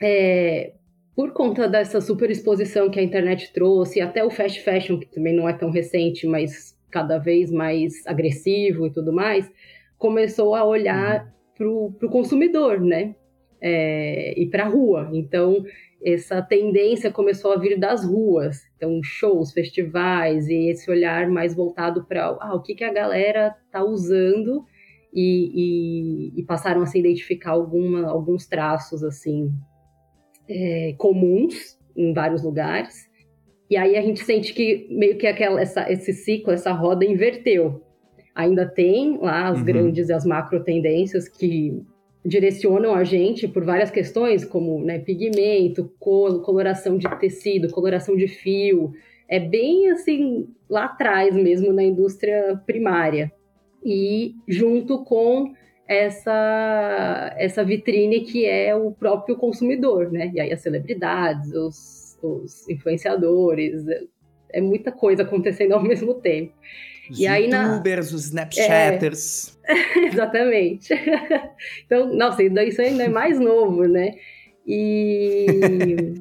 é, 0.00 0.74
por 1.16 1.32
conta 1.32 1.68
dessa 1.68 2.00
super 2.00 2.30
exposição 2.30 2.88
que 2.88 3.00
a 3.00 3.02
internet 3.02 3.52
trouxe, 3.52 4.00
até 4.00 4.24
o 4.24 4.30
fast 4.30 4.62
fashion, 4.62 4.96
que 4.96 5.06
também 5.06 5.34
não 5.34 5.48
é 5.48 5.52
tão 5.52 5.72
recente, 5.72 6.24
mas 6.24 6.78
cada 6.88 7.18
vez 7.18 7.50
mais 7.50 8.06
agressivo 8.06 8.86
e 8.86 8.92
tudo 8.92 9.12
mais, 9.12 9.50
começou 9.98 10.54
a 10.54 10.64
olhar 10.64 11.34
uhum. 11.58 11.92
para 11.98 12.06
o 12.06 12.10
consumidor, 12.10 12.80
né? 12.80 13.16
É, 13.60 14.40
e 14.40 14.46
para 14.48 14.66
a 14.66 14.68
rua. 14.68 15.10
Então, 15.12 15.64
essa 16.00 16.40
tendência 16.40 17.10
começou 17.10 17.52
a 17.52 17.58
vir 17.58 17.76
das 17.76 18.04
ruas. 18.04 18.60
Então, 18.76 19.02
shows, 19.02 19.52
festivais 19.52 20.46
e 20.46 20.70
esse 20.70 20.88
olhar 20.88 21.28
mais 21.28 21.56
voltado 21.56 22.04
para 22.04 22.24
ah, 22.40 22.54
o 22.54 22.62
que, 22.62 22.76
que 22.76 22.84
a 22.84 22.92
galera 22.92 23.52
está 23.66 23.82
usando 23.82 24.64
e, 25.12 26.32
e, 26.34 26.40
e 26.40 26.42
passaram 26.44 26.82
a 26.82 26.86
se 26.86 26.98
identificar 26.98 27.50
alguma, 27.50 28.08
alguns 28.08 28.46
traços 28.46 29.02
assim 29.02 29.52
é, 30.48 30.94
comuns 30.96 31.78
em 31.96 32.12
vários 32.12 32.42
lugares. 32.42 33.08
E 33.68 33.76
aí 33.76 33.96
a 33.96 34.02
gente 34.02 34.24
sente 34.24 34.52
que 34.52 34.88
meio 34.90 35.16
que 35.16 35.26
aquela, 35.26 35.60
essa, 35.60 35.90
esse 35.90 36.12
ciclo, 36.12 36.52
essa 36.52 36.72
roda 36.72 37.04
inverteu. 37.04 37.82
Ainda 38.34 38.66
tem 38.66 39.18
lá 39.18 39.48
as 39.48 39.58
uhum. 39.58 39.64
grandes 39.64 40.08
e 40.08 40.12
as 40.12 40.24
macro 40.24 40.62
tendências 40.64 41.28
que 41.28 41.80
direcionam 42.24 42.94
a 42.94 43.02
gente 43.02 43.48
por 43.48 43.64
várias 43.64 43.90
questões, 43.90 44.44
como 44.44 44.84
né, 44.84 44.98
pigmento, 44.98 45.92
cor, 45.98 46.42
coloração 46.42 46.98
de 46.98 47.08
tecido, 47.18 47.70
coloração 47.70 48.16
de 48.16 48.28
fio. 48.28 48.92
É 49.28 49.38
bem 49.38 49.90
assim, 49.90 50.48
lá 50.68 50.86
atrás 50.86 51.34
mesmo 51.34 51.72
na 51.72 51.82
indústria 51.82 52.60
primária 52.66 53.32
e 53.84 54.34
junto 54.46 55.04
com 55.04 55.52
essa, 55.86 57.34
essa 57.36 57.64
vitrine 57.64 58.20
que 58.20 58.46
é 58.46 58.74
o 58.74 58.92
próprio 58.92 59.36
consumidor, 59.36 60.10
né? 60.12 60.30
E 60.32 60.40
aí 60.40 60.52
as 60.52 60.60
celebridades, 60.60 61.52
os, 61.52 62.18
os 62.22 62.68
influenciadores, 62.68 63.86
é, 63.88 64.02
é 64.50 64.60
muita 64.60 64.92
coisa 64.92 65.22
acontecendo 65.22 65.72
ao 65.72 65.82
mesmo 65.84 66.14
tempo. 66.14 66.52
Os 67.10 67.18
e 67.18 67.26
aí 67.26 67.50
youtubers, 67.50 68.10
na... 68.10 68.16
os 68.16 68.24
snapchatters. 68.26 69.58
É, 69.66 70.06
exatamente. 70.06 70.94
então, 71.84 72.14
nossa, 72.14 72.42
isso 72.42 72.80
ainda 72.80 73.02
é 73.02 73.08
mais 73.08 73.40
novo, 73.40 73.88
né? 73.88 74.14
E, 74.64 76.14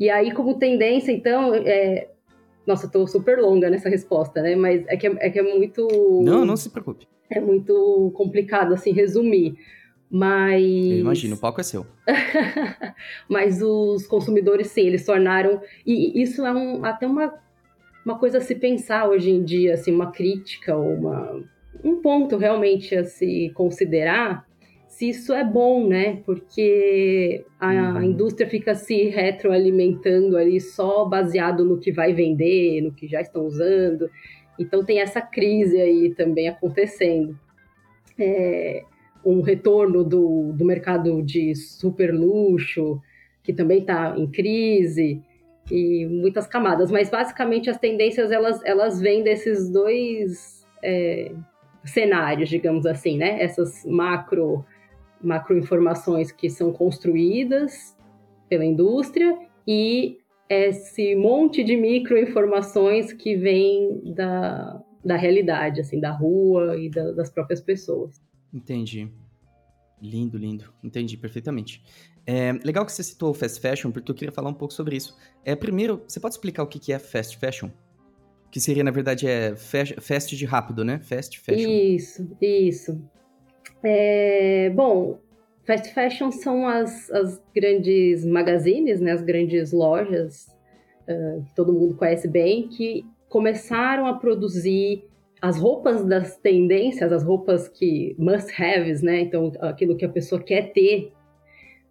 e 0.00 0.08
aí, 0.08 0.32
como 0.32 0.58
tendência, 0.58 1.12
então, 1.12 1.54
é, 1.54 2.08
nossa, 2.66 2.86
eu 2.86 2.90
tô 2.90 3.06
super 3.06 3.38
longa 3.38 3.70
nessa 3.70 3.88
resposta, 3.88 4.42
né? 4.42 4.56
Mas 4.56 4.84
é 4.88 4.96
que 4.96 5.06
é, 5.06 5.16
é 5.20 5.30
que 5.30 5.38
é 5.38 5.42
muito. 5.42 5.86
Não, 6.22 6.44
não 6.44 6.56
se 6.56 6.70
preocupe. 6.70 7.06
É 7.30 7.40
muito 7.40 8.12
complicado, 8.14 8.74
assim, 8.74 8.92
resumir. 8.92 9.56
Mas. 10.10 10.62
Eu 10.62 10.98
imagino, 10.98 11.36
o 11.36 11.38
palco 11.38 11.60
é 11.60 11.64
seu. 11.64 11.86
Mas 13.28 13.60
os 13.62 14.06
consumidores, 14.06 14.68
sim, 14.68 14.82
eles 14.82 15.04
tornaram. 15.04 15.60
E 15.84 16.20
isso 16.20 16.44
é 16.44 16.52
um, 16.52 16.84
até 16.84 17.06
uma, 17.06 17.34
uma 18.04 18.18
coisa 18.18 18.38
a 18.38 18.40
se 18.40 18.54
pensar 18.54 19.08
hoje 19.08 19.30
em 19.30 19.42
dia, 19.42 19.74
assim, 19.74 19.92
uma 19.92 20.12
crítica 20.12 20.76
ou 20.76 20.94
uma, 20.94 21.42
um 21.84 22.00
ponto 22.00 22.36
realmente 22.36 22.94
a 22.94 23.04
se 23.04 23.50
considerar 23.54 24.45
se 24.96 25.10
isso 25.10 25.34
é 25.34 25.44
bom, 25.44 25.86
né? 25.86 26.22
Porque 26.24 27.44
a 27.60 27.70
uhum. 27.70 28.02
indústria 28.02 28.48
fica 28.48 28.74
se 28.74 29.10
retroalimentando 29.10 30.38
ali 30.38 30.58
só 30.58 31.04
baseado 31.04 31.66
no 31.66 31.78
que 31.78 31.92
vai 31.92 32.14
vender, 32.14 32.80
no 32.80 32.90
que 32.90 33.06
já 33.06 33.20
estão 33.20 33.44
usando. 33.44 34.10
Então 34.58 34.82
tem 34.82 35.00
essa 35.00 35.20
crise 35.20 35.78
aí 35.78 36.14
também 36.14 36.48
acontecendo. 36.48 37.38
É, 38.18 38.84
um 39.22 39.42
retorno 39.42 40.02
do, 40.02 40.54
do 40.54 40.64
mercado 40.64 41.22
de 41.22 41.54
super 41.54 42.10
luxo, 42.10 42.98
que 43.42 43.52
também 43.52 43.80
está 43.80 44.14
em 44.16 44.26
crise, 44.26 45.20
e 45.70 46.06
muitas 46.06 46.46
camadas. 46.46 46.90
Mas 46.90 47.10
basicamente 47.10 47.68
as 47.68 47.76
tendências 47.76 48.32
elas, 48.32 48.64
elas 48.64 48.98
vêm 48.98 49.22
desses 49.22 49.70
dois. 49.70 50.64
É, 50.82 51.32
cenários, 51.86 52.48
digamos 52.48 52.84
assim, 52.84 53.16
né? 53.16 53.42
Essas 53.42 53.84
macro, 53.86 54.64
macro 55.22 55.56
informações 55.56 56.30
que 56.30 56.48
são 56.50 56.72
construídas 56.72 57.96
pela 58.48 58.64
indústria 58.64 59.38
e 59.66 60.18
esse 60.48 61.14
monte 61.16 61.64
de 61.64 61.76
micro 61.76 62.18
informações 62.18 63.12
que 63.12 63.36
vem 63.36 64.14
da, 64.14 64.80
da 65.04 65.16
realidade, 65.16 65.80
assim, 65.80 65.98
da 65.98 66.10
rua 66.10 66.76
e 66.76 66.88
da, 66.88 67.12
das 67.12 67.30
próprias 67.30 67.60
pessoas. 67.60 68.20
Entendi. 68.52 69.10
Lindo, 70.00 70.38
lindo. 70.38 70.72
Entendi 70.82 71.16
perfeitamente. 71.16 71.82
É, 72.26 72.52
legal 72.64 72.84
que 72.84 72.92
você 72.92 73.02
citou 73.02 73.30
o 73.30 73.34
fast 73.34 73.60
fashion, 73.60 73.90
porque 73.90 74.10
eu 74.10 74.14
queria 74.14 74.32
falar 74.32 74.50
um 74.50 74.54
pouco 74.54 74.74
sobre 74.74 74.96
isso. 74.96 75.16
É, 75.44 75.54
primeiro, 75.54 76.02
você 76.06 76.20
pode 76.20 76.34
explicar 76.34 76.62
o 76.62 76.66
que 76.66 76.92
é 76.92 76.98
fast 76.98 77.36
fashion? 77.38 77.70
Que 78.50 78.60
seria, 78.60 78.84
na 78.84 78.90
verdade, 78.90 79.26
é 79.26 79.54
fast 79.56 80.36
de 80.36 80.44
rápido, 80.44 80.84
né? 80.84 80.98
Fast 80.98 81.38
fashion. 81.40 81.68
Isso, 81.68 82.36
isso. 82.40 83.00
É, 83.82 84.70
bom, 84.70 85.18
fast 85.64 85.92
fashion 85.92 86.30
são 86.30 86.66
as, 86.66 87.10
as 87.10 87.42
grandes 87.54 88.24
magazines, 88.24 89.00
né? 89.00 89.12
As 89.12 89.22
grandes 89.22 89.72
lojas 89.72 90.46
uh, 91.08 91.44
que 91.44 91.54
todo 91.54 91.72
mundo 91.72 91.96
conhece 91.96 92.28
bem, 92.28 92.68
que 92.68 93.04
começaram 93.28 94.06
a 94.06 94.14
produzir 94.14 95.04
as 95.42 95.58
roupas 95.58 96.04
das 96.04 96.38
tendências, 96.38 97.12
as 97.12 97.22
roupas 97.22 97.68
que 97.68 98.16
must 98.18 98.50
haves, 98.60 99.02
né? 99.02 99.20
Então, 99.20 99.52
aquilo 99.60 99.96
que 99.96 100.04
a 100.04 100.08
pessoa 100.08 100.42
quer 100.42 100.72
ter 100.72 101.12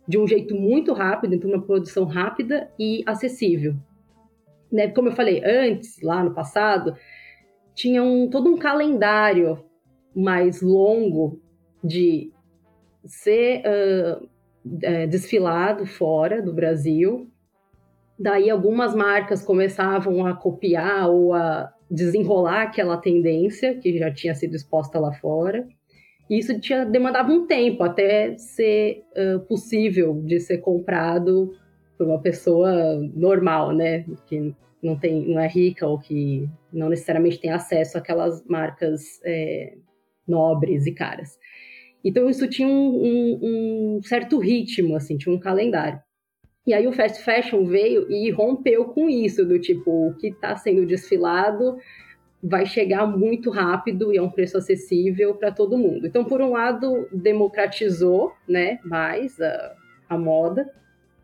de 0.07 0.17
um 0.17 0.27
jeito 0.27 0.55
muito 0.55 0.93
rápido, 0.93 1.33
então 1.35 1.49
uma 1.49 1.61
produção 1.61 2.05
rápida 2.05 2.69
e 2.77 3.03
acessível. 3.05 3.75
Né? 4.71 4.87
Como 4.89 5.07
eu 5.07 5.13
falei 5.13 5.43
antes, 5.43 6.01
lá 6.01 6.23
no 6.23 6.33
passado, 6.33 6.95
tinha 7.73 8.03
um, 8.03 8.29
todo 8.29 8.49
um 8.49 8.57
calendário 8.57 9.63
mais 10.15 10.61
longo 10.61 11.41
de 11.85 12.31
ser 13.05 13.61
uh, 13.65 14.27
desfilado 15.07 15.85
fora 15.85 16.41
do 16.41 16.53
Brasil. 16.53 17.29
Daí 18.17 18.49
algumas 18.49 18.95
marcas 18.95 19.43
começavam 19.43 20.25
a 20.25 20.33
copiar 20.33 21.09
ou 21.09 21.33
a 21.33 21.71
desenrolar 21.89 22.63
aquela 22.63 22.97
tendência 22.97 23.75
que 23.75 23.97
já 23.97 24.11
tinha 24.11 24.33
sido 24.33 24.55
exposta 24.55 24.99
lá 24.99 25.13
fora. 25.13 25.67
E 26.29 26.39
isso 26.39 26.59
tinha, 26.59 26.85
demandava 26.85 27.31
um 27.31 27.45
tempo 27.45 27.83
até 27.83 28.35
ser 28.37 29.03
uh, 29.15 29.39
possível 29.41 30.21
de 30.23 30.39
ser 30.39 30.57
comprado 30.57 31.51
por 31.97 32.07
uma 32.07 32.19
pessoa 32.19 32.95
normal, 33.13 33.71
né? 33.71 34.05
Que 34.25 34.55
não, 34.81 34.97
tem, 34.97 35.27
não 35.27 35.39
é 35.39 35.47
rica 35.47 35.85
ou 35.87 35.99
que 35.99 36.49
não 36.73 36.89
necessariamente 36.89 37.39
tem 37.39 37.51
acesso 37.51 37.97
àquelas 37.97 38.43
marcas 38.47 39.19
é, 39.23 39.75
nobres 40.27 40.85
e 40.85 40.91
caras. 40.93 41.37
Então 42.05 42.29
isso 42.29 42.47
tinha 42.47 42.67
um, 42.67 42.71
um, 42.71 43.39
um, 43.97 44.03
certo 44.03 44.37
ritmo, 44.37 44.95
assim, 44.95 45.17
tinha 45.17 45.33
um 45.33 45.39
calendário. 45.39 45.99
E 46.67 46.73
aí 46.73 46.85
o 46.85 46.93
fast 46.93 47.23
fashion 47.23 47.65
veio 47.65 48.09
e 48.11 48.29
rompeu 48.29 48.85
com 48.85 49.09
isso, 49.09 49.43
do 49.43 49.59
tipo, 49.59 50.09
o 50.09 50.15
que 50.15 50.27
está 50.27 50.55
sendo 50.55 50.85
desfilado 50.85 51.77
vai 52.41 52.65
chegar 52.67 53.07
muito 53.07 53.49
rápido 53.49 54.13
e 54.13 54.19
a 54.19 54.23
um 54.23 54.29
preço 54.29 54.57
acessível 54.57 55.33
para 55.33 55.51
todo 55.51 55.77
mundo. 55.77 56.05
Então, 56.05 56.23
por 56.23 56.41
um 56.41 56.51
lado, 56.51 57.07
democratizou, 57.11 58.33
né, 58.47 58.79
mais 58.83 59.41
a, 59.41 59.75
a 60.09 60.17
moda, 60.17 60.71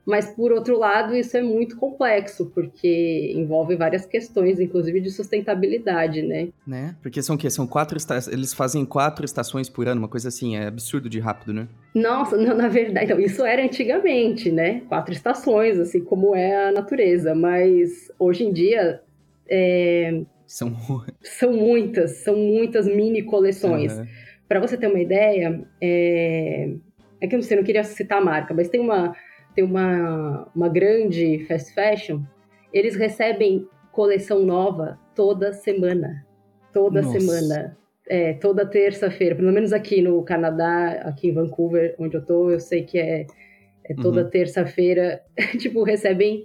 mas 0.06 0.28
por 0.28 0.52
outro 0.52 0.78
lado, 0.78 1.16
isso 1.16 1.38
é 1.38 1.42
muito 1.42 1.78
complexo, 1.78 2.52
porque 2.54 3.34
envolve 3.36 3.76
várias 3.76 4.06
questões, 4.06 4.60
inclusive 4.60 5.00
de 5.00 5.12
sustentabilidade, 5.12 6.22
né? 6.24 6.50
Né? 6.66 6.96
Porque 7.02 7.22
são 7.22 7.36
o 7.36 7.40
quê? 7.40 7.50
São 7.50 7.68
quatro 7.68 7.98
estações. 7.98 8.34
Eles 8.34 8.54
fazem 8.54 8.84
quatro 8.84 9.24
estações 9.24 9.70
por 9.70 9.88
ano, 9.88 10.02
uma 10.02 10.08
coisa 10.08 10.30
assim, 10.30 10.58
é 10.58 10.66
absurdo 10.66 11.08
de 11.08 11.20
rápido, 11.20 11.54
né? 11.54 11.68
Nossa, 11.94 12.36
não, 12.36 12.56
na 12.56 12.68
verdade, 12.68 13.06
então, 13.06 13.20
isso 13.20 13.46
era 13.46 13.64
antigamente, 13.64 14.52
né? 14.52 14.82
Quatro 14.90 15.14
estações, 15.14 15.80
assim 15.80 16.04
como 16.04 16.36
é 16.36 16.70
a 16.70 16.72
natureza. 16.72 17.36
Mas 17.36 18.12
hoje 18.18 18.44
em 18.44 18.52
dia 18.52 19.02
é, 19.48 20.22
são... 20.48 20.76
são 21.22 21.54
muitas, 21.54 22.18
são 22.24 22.36
muitas 22.36 22.88
mini 22.88 23.22
coleções. 23.22 23.94
Uhum. 23.94 24.06
Para 24.48 24.60
você 24.60 24.76
ter 24.78 24.88
uma 24.88 25.00
ideia, 25.00 25.64
é... 25.80 26.74
é 27.22 27.28
que 27.28 27.36
eu 27.36 27.38
não 27.38 27.44
sei, 27.44 27.56
não 27.56 27.64
queria 27.64 27.84
citar 27.84 28.18
a 28.18 28.26
marca, 28.26 28.54
mas 28.54 28.68
tem 28.68 28.82
uma, 28.82 29.16
tem 29.56 29.64
uma, 29.64 30.48
uma 30.56 30.70
grande 30.70 31.46
fast 31.46 31.74
fashion, 31.74 32.22
eles 32.74 32.96
recebem 32.96 33.68
coleção 33.92 34.46
nova 34.46 34.98
toda 35.16 35.54
semana. 35.54 36.26
Toda 36.74 37.02
Nossa. 37.02 37.20
semana. 37.20 37.78
É, 38.08 38.34
toda 38.34 38.66
terça-feira, 38.66 39.36
pelo 39.36 39.52
menos 39.52 39.72
aqui 39.72 40.02
no 40.02 40.22
Canadá, 40.24 41.02
aqui 41.06 41.30
em 41.30 41.34
Vancouver, 41.34 41.96
onde 41.98 42.18
eu 42.18 42.26
tô, 42.26 42.50
eu 42.50 42.60
sei 42.60 42.84
que 42.84 42.98
é, 42.98 43.26
é 43.86 43.94
toda 43.94 44.24
uhum. 44.24 44.30
terça-feira, 44.30 45.22
tipo, 45.60 45.84
recebem 45.84 46.44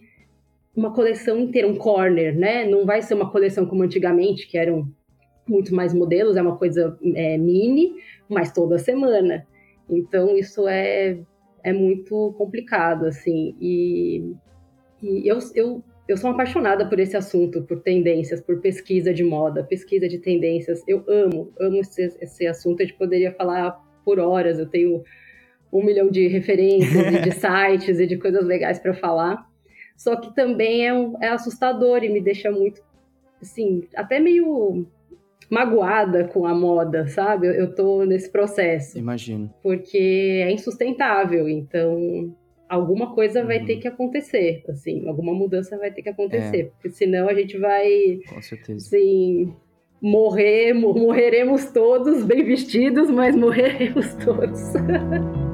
uma 0.76 0.92
coleção 0.92 1.40
inteira, 1.40 1.66
um 1.66 1.74
corner, 1.74 2.36
né? 2.36 2.66
Não 2.66 2.84
vai 2.84 3.02
ser 3.02 3.14
uma 3.14 3.30
coleção 3.30 3.66
como 3.66 3.82
antigamente, 3.82 4.46
que 4.46 4.58
eram 4.58 4.86
muito 5.48 5.74
mais 5.74 5.94
modelos, 5.94 6.36
é 6.36 6.42
uma 6.42 6.56
coisa 6.56 6.96
é, 7.14 7.38
mini, 7.38 7.94
mas 8.28 8.52
toda 8.52 8.78
semana. 8.78 9.46
Então 9.88 10.36
isso 10.36 10.68
é, 10.68 11.18
é 11.66 11.72
muito 11.72 12.32
complicado, 12.38 13.06
assim. 13.06 13.56
E, 13.60 14.32
e 15.02 15.28
eu, 15.28 15.40
eu, 15.52 15.82
eu 16.06 16.16
sou 16.16 16.30
apaixonada 16.30 16.88
por 16.88 17.00
esse 17.00 17.16
assunto, 17.16 17.60
por 17.62 17.82
tendências, 17.82 18.40
por 18.40 18.60
pesquisa 18.60 19.12
de 19.12 19.24
moda, 19.24 19.64
pesquisa 19.64 20.08
de 20.08 20.18
tendências. 20.18 20.80
Eu 20.86 21.04
amo, 21.08 21.52
amo 21.58 21.78
esse, 21.78 22.02
esse 22.20 22.46
assunto. 22.46 22.80
A 22.80 22.86
gente 22.86 22.96
poderia 22.96 23.32
falar 23.32 23.72
por 24.04 24.20
horas. 24.20 24.60
Eu 24.60 24.66
tenho 24.66 25.02
um 25.72 25.82
milhão 25.84 26.08
de 26.08 26.28
referências, 26.28 27.22
de 27.24 27.32
sites 27.34 27.98
e 27.98 28.06
de 28.06 28.16
coisas 28.16 28.44
legais 28.44 28.78
para 28.78 28.94
falar. 28.94 29.44
Só 29.96 30.14
que 30.14 30.32
também 30.36 30.86
é, 30.86 30.94
um, 30.94 31.20
é 31.20 31.30
assustador 31.30 32.04
e 32.04 32.08
me 32.08 32.20
deixa 32.20 32.48
muito, 32.48 32.80
assim, 33.42 33.82
até 33.96 34.20
meio 34.20 34.86
magoada 35.50 36.24
com 36.24 36.46
a 36.46 36.54
moda, 36.54 37.06
sabe? 37.06 37.46
Eu, 37.46 37.52
eu 37.52 37.74
tô 37.74 38.04
nesse 38.04 38.30
processo. 38.30 38.98
Imagino. 38.98 39.52
Porque 39.62 40.42
é 40.44 40.50
insustentável, 40.50 41.48
então 41.48 42.34
alguma 42.68 43.14
coisa 43.14 43.40
uhum. 43.40 43.46
vai 43.46 43.64
ter 43.64 43.76
que 43.76 43.88
acontecer, 43.88 44.64
assim, 44.68 45.06
alguma 45.08 45.32
mudança 45.32 45.78
vai 45.78 45.90
ter 45.92 46.02
que 46.02 46.08
acontecer, 46.08 46.60
é. 46.60 46.64
porque 46.64 46.90
senão 46.90 47.28
a 47.28 47.34
gente 47.34 47.56
vai, 47.58 48.18
com 48.28 48.42
certeza, 48.42 48.86
assim, 48.86 49.54
morrer, 50.02 50.72
morreremos 50.72 51.70
todos 51.70 52.24
bem 52.24 52.44
vestidos, 52.44 53.10
mas 53.10 53.36
morreremos 53.36 54.14
todos. 54.14 54.60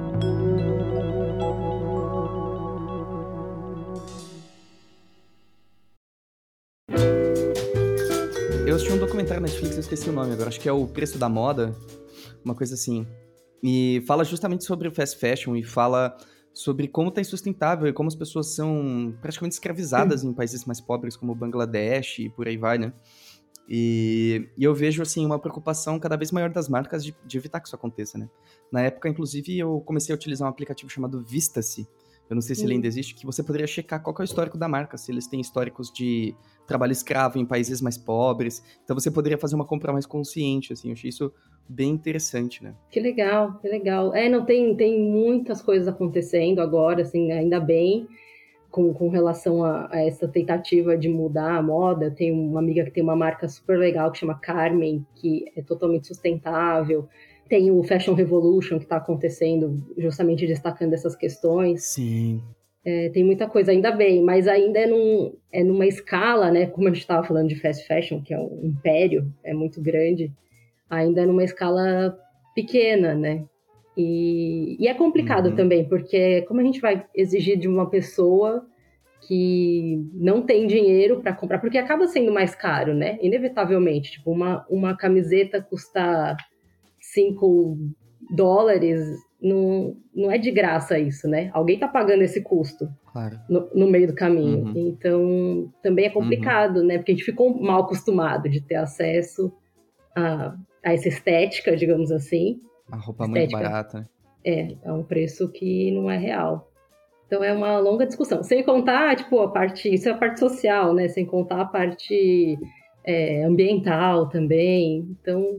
documentário 9.32 9.40
na 9.40 9.48
Netflix, 9.48 9.74
eu 9.74 9.80
esqueci 9.80 10.08
o 10.08 10.12
nome 10.12 10.32
agora, 10.32 10.48
acho 10.48 10.60
que 10.60 10.68
é 10.68 10.72
O 10.72 10.86
Preço 10.86 11.18
da 11.18 11.28
Moda, 11.28 11.74
uma 12.44 12.54
coisa 12.54 12.74
assim. 12.74 13.06
E 13.62 14.02
fala 14.06 14.24
justamente 14.24 14.64
sobre 14.64 14.88
o 14.88 14.92
fast 14.92 15.18
fashion 15.18 15.56
e 15.56 15.62
fala 15.62 16.16
sobre 16.52 16.88
como 16.88 17.10
tá 17.10 17.20
insustentável 17.20 17.88
e 17.88 17.92
como 17.92 18.08
as 18.08 18.14
pessoas 18.14 18.54
são 18.54 19.16
praticamente 19.22 19.54
escravizadas 19.54 20.22
hum. 20.22 20.30
em 20.30 20.34
países 20.34 20.64
mais 20.64 20.80
pobres 20.80 21.16
como 21.16 21.34
Bangladesh 21.34 22.18
e 22.18 22.28
por 22.28 22.46
aí 22.46 22.56
vai, 22.56 22.78
né? 22.78 22.92
E, 23.68 24.48
e, 24.58 24.64
eu 24.64 24.74
vejo, 24.74 25.00
assim, 25.00 25.24
uma 25.24 25.38
preocupação 25.38 25.98
cada 25.98 26.16
vez 26.16 26.32
maior 26.32 26.50
das 26.50 26.68
marcas 26.68 27.04
de, 27.04 27.16
de, 27.24 27.38
evitar 27.38 27.60
que 27.60 27.68
isso 27.68 27.76
aconteça, 27.76 28.18
né? 28.18 28.28
Na 28.70 28.82
época, 28.82 29.08
inclusive, 29.08 29.56
eu 29.56 29.80
comecei 29.80 30.12
a 30.12 30.16
utilizar 30.16 30.46
um 30.46 30.50
aplicativo 30.50 30.90
chamado 30.90 31.24
Vista-se, 31.24 31.88
eu 32.30 32.34
não 32.34 32.40
sei 32.40 32.56
se 32.56 32.64
ele 32.64 32.74
ainda 32.74 32.86
existe, 32.86 33.14
que 33.14 33.26
você 33.26 33.42
poderia 33.42 33.66
checar 33.66 34.02
qual 34.02 34.14
é 34.18 34.22
o 34.22 34.24
histórico 34.24 34.56
da 34.56 34.66
marca, 34.66 34.96
se 34.96 35.12
eles 35.12 35.26
têm 35.26 35.40
históricos 35.40 35.92
de 35.92 36.34
trabalho 36.66 36.92
escravo 36.92 37.38
em 37.38 37.44
países 37.44 37.80
mais 37.80 37.98
pobres. 37.98 38.62
Então 38.84 38.98
você 38.98 39.10
poderia 39.10 39.36
fazer 39.36 39.54
uma 39.54 39.66
compra 39.66 39.92
mais 39.92 40.06
consciente, 40.06 40.72
assim. 40.72 40.88
Eu 40.88 40.94
achei 40.94 41.10
isso 41.10 41.32
bem 41.68 41.90
interessante, 41.90 42.62
né? 42.62 42.74
Que 42.90 43.00
legal, 43.00 43.58
que 43.60 43.68
legal. 43.68 44.14
É, 44.14 44.28
não 44.28 44.44
tem, 44.44 44.74
tem 44.76 45.00
muitas 45.00 45.60
coisas 45.60 45.88
acontecendo 45.88 46.60
agora, 46.60 47.02
assim, 47.02 47.32
ainda 47.32 47.60
bem. 47.60 48.06
Com, 48.70 48.94
com 48.94 49.10
relação 49.10 49.62
a, 49.62 49.86
a, 49.92 50.00
essa 50.00 50.26
tentativa 50.26 50.96
de 50.96 51.06
mudar 51.06 51.56
a 51.56 51.62
moda. 51.62 52.06
Eu 52.06 52.14
tenho 52.14 52.34
uma 52.34 52.58
amiga 52.58 52.82
que 52.84 52.90
tem 52.90 53.02
uma 53.02 53.14
marca 53.14 53.46
super 53.46 53.78
legal 53.78 54.10
que 54.10 54.18
chama 54.18 54.34
Carmen, 54.34 55.04
que 55.14 55.44
é 55.54 55.60
totalmente 55.60 56.06
sustentável. 56.06 57.06
Tem 57.52 57.70
o 57.70 57.82
Fashion 57.82 58.14
Revolution 58.14 58.78
que 58.78 58.84
está 58.84 58.96
acontecendo, 58.96 59.76
justamente 59.98 60.46
destacando 60.46 60.94
essas 60.94 61.14
questões. 61.14 61.84
Sim. 61.84 62.40
É, 62.82 63.10
tem 63.10 63.22
muita 63.22 63.46
coisa, 63.46 63.72
ainda 63.72 63.90
bem, 63.90 64.22
mas 64.22 64.48
ainda 64.48 64.78
é, 64.78 64.86
num, 64.86 65.36
é 65.52 65.62
numa 65.62 65.84
escala, 65.84 66.50
né? 66.50 66.64
Como 66.64 66.88
a 66.88 66.90
gente 66.90 67.02
estava 67.02 67.22
falando 67.22 67.48
de 67.48 67.60
fast 67.60 67.86
fashion, 67.86 68.22
que 68.22 68.32
é 68.32 68.38
um 68.38 68.58
império, 68.64 69.30
é 69.44 69.52
muito 69.52 69.82
grande, 69.82 70.32
ainda 70.88 71.20
é 71.20 71.26
numa 71.26 71.44
escala 71.44 72.18
pequena, 72.54 73.14
né? 73.14 73.44
E, 73.94 74.78
e 74.80 74.88
é 74.88 74.94
complicado 74.94 75.50
uhum. 75.50 75.54
também, 75.54 75.86
porque 75.86 76.40
como 76.48 76.62
a 76.62 76.64
gente 76.64 76.80
vai 76.80 77.04
exigir 77.14 77.58
de 77.58 77.68
uma 77.68 77.90
pessoa 77.90 78.66
que 79.28 80.02
não 80.14 80.40
tem 80.40 80.66
dinheiro 80.66 81.20
para 81.20 81.34
comprar, 81.34 81.58
porque 81.58 81.76
acaba 81.76 82.08
sendo 82.08 82.32
mais 82.32 82.54
caro, 82.54 82.94
né? 82.94 83.18
Inevitavelmente. 83.20 84.12
Tipo, 84.12 84.30
uma, 84.32 84.64
uma 84.70 84.96
camiseta 84.96 85.60
custa 85.60 86.34
5 87.12 87.76
dólares, 88.34 89.00
não, 89.40 89.96
não 90.14 90.30
é 90.30 90.38
de 90.38 90.50
graça 90.50 90.98
isso, 90.98 91.28
né? 91.28 91.50
Alguém 91.52 91.78
tá 91.78 91.88
pagando 91.88 92.22
esse 92.22 92.42
custo 92.42 92.88
Claro. 93.12 93.38
no, 93.48 93.68
no 93.74 93.90
meio 93.90 94.06
do 94.06 94.14
caminho. 94.14 94.64
Uhum. 94.64 94.72
Então, 94.88 95.72
também 95.82 96.06
é 96.06 96.10
complicado, 96.10 96.82
né? 96.82 96.96
Porque 96.98 97.12
a 97.12 97.14
gente 97.14 97.24
ficou 97.24 97.60
mal 97.60 97.82
acostumado 97.82 98.48
de 98.48 98.60
ter 98.62 98.76
acesso 98.76 99.52
a, 100.16 100.54
a 100.84 100.92
essa 100.94 101.08
estética, 101.08 101.76
digamos 101.76 102.10
assim. 102.10 102.58
Uma 102.88 102.98
roupa 102.98 103.26
muito 103.26 103.38
Estética. 103.42 103.62
barata. 103.68 103.98
né? 104.00 104.06
É, 104.44 104.76
é 104.84 104.92
um 104.92 105.02
preço 105.04 105.48
que 105.50 105.90
não 105.92 106.10
é 106.10 106.16
real. 106.16 106.70
Então 107.26 107.42
é 107.44 107.52
uma 107.52 107.78
longa 107.78 108.06
discussão. 108.06 108.42
Sem 108.42 108.62
contar, 108.62 109.16
tipo, 109.16 109.38
a 109.40 109.50
parte. 109.50 109.92
Isso 109.92 110.08
é 110.08 110.12
a 110.12 110.16
parte 110.16 110.38
social, 110.40 110.94
né? 110.94 111.08
Sem 111.08 111.24
contar 111.26 111.60
a 111.62 111.64
parte 111.66 112.58
é, 113.04 113.44
ambiental 113.44 114.28
também. 114.28 115.06
Então, 115.20 115.58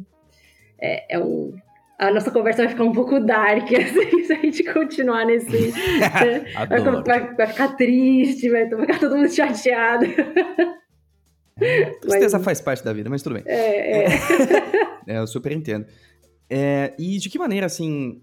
é, 0.84 1.16
é 1.16 1.20
um. 1.20 1.54
A 1.98 2.12
nossa 2.12 2.32
conversa 2.32 2.64
vai 2.64 2.72
ficar 2.72 2.84
um 2.84 2.92
pouco 2.92 3.20
dark 3.20 3.70
assim, 3.72 4.24
se 4.26 4.34
a 4.34 4.36
gente 4.38 4.64
continuar 4.74 5.26
nesse. 5.26 5.72
né? 6.00 6.44
Vai, 7.06 7.34
vai 7.36 7.48
ficar 7.48 7.78
triste, 7.78 8.50
vai 8.50 8.68
ficar 8.70 9.00
todo 9.00 9.16
mundo 9.16 9.30
chateado. 9.34 10.06
Tristeza 12.02 12.38
Mas- 12.38 12.46
faz 12.46 12.62
parte 12.62 12.84
da 12.84 12.92
vida, 12.92 13.10
mas 13.10 13.22
tudo 13.22 13.36
bem. 13.36 13.44
É, 13.46 14.06
é. 14.06 14.08
É, 15.08 15.20
eu 15.20 15.28
super 15.28 15.52
entendo. 15.52 15.86
É, 16.50 16.94
e 16.98 17.18
de 17.20 17.30
que 17.30 17.38
maneira, 17.38 17.66
assim, 17.68 18.22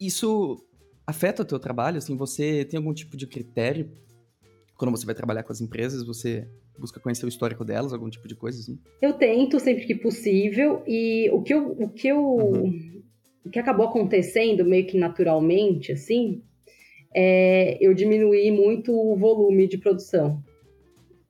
isso 0.00 0.62
afeta 1.06 1.42
o 1.42 1.46
teu 1.46 1.58
trabalho? 1.58 1.96
Assim, 1.98 2.16
você 2.16 2.64
tem 2.64 2.76
algum 2.78 2.92
tipo 2.92 3.16
de 3.16 3.26
critério 3.26 3.90
quando 4.76 4.90
você 4.90 5.06
vai 5.06 5.14
trabalhar 5.14 5.42
com 5.42 5.52
as 5.52 5.60
empresas? 5.60 6.04
Você 6.06 6.46
busca 6.78 7.00
conhecer 7.00 7.26
o 7.26 7.28
histórico 7.28 7.64
delas, 7.64 7.92
algum 7.92 8.08
tipo 8.10 8.28
de 8.28 8.34
coisa 8.34 8.58
assim? 8.60 8.78
Eu 9.00 9.14
tento 9.14 9.58
sempre 9.60 9.86
que 9.86 9.94
possível 9.94 10.82
e 10.86 11.28
o 11.30 11.42
que 11.42 11.54
eu, 11.54 11.70
o 11.72 11.88
que 11.88 12.08
eu, 12.08 12.20
Uhum. 12.24 13.02
o 13.44 13.50
que 13.50 13.58
acabou 13.58 13.86
acontecendo 13.86 14.64
meio 14.64 14.86
que 14.86 14.98
naturalmente, 14.98 15.92
assim, 15.92 16.42
é 17.14 17.78
eu 17.80 17.94
diminuí 17.94 18.50
muito 18.50 18.92
o 18.92 19.16
volume 19.16 19.66
de 19.66 19.78
produção, 19.78 20.42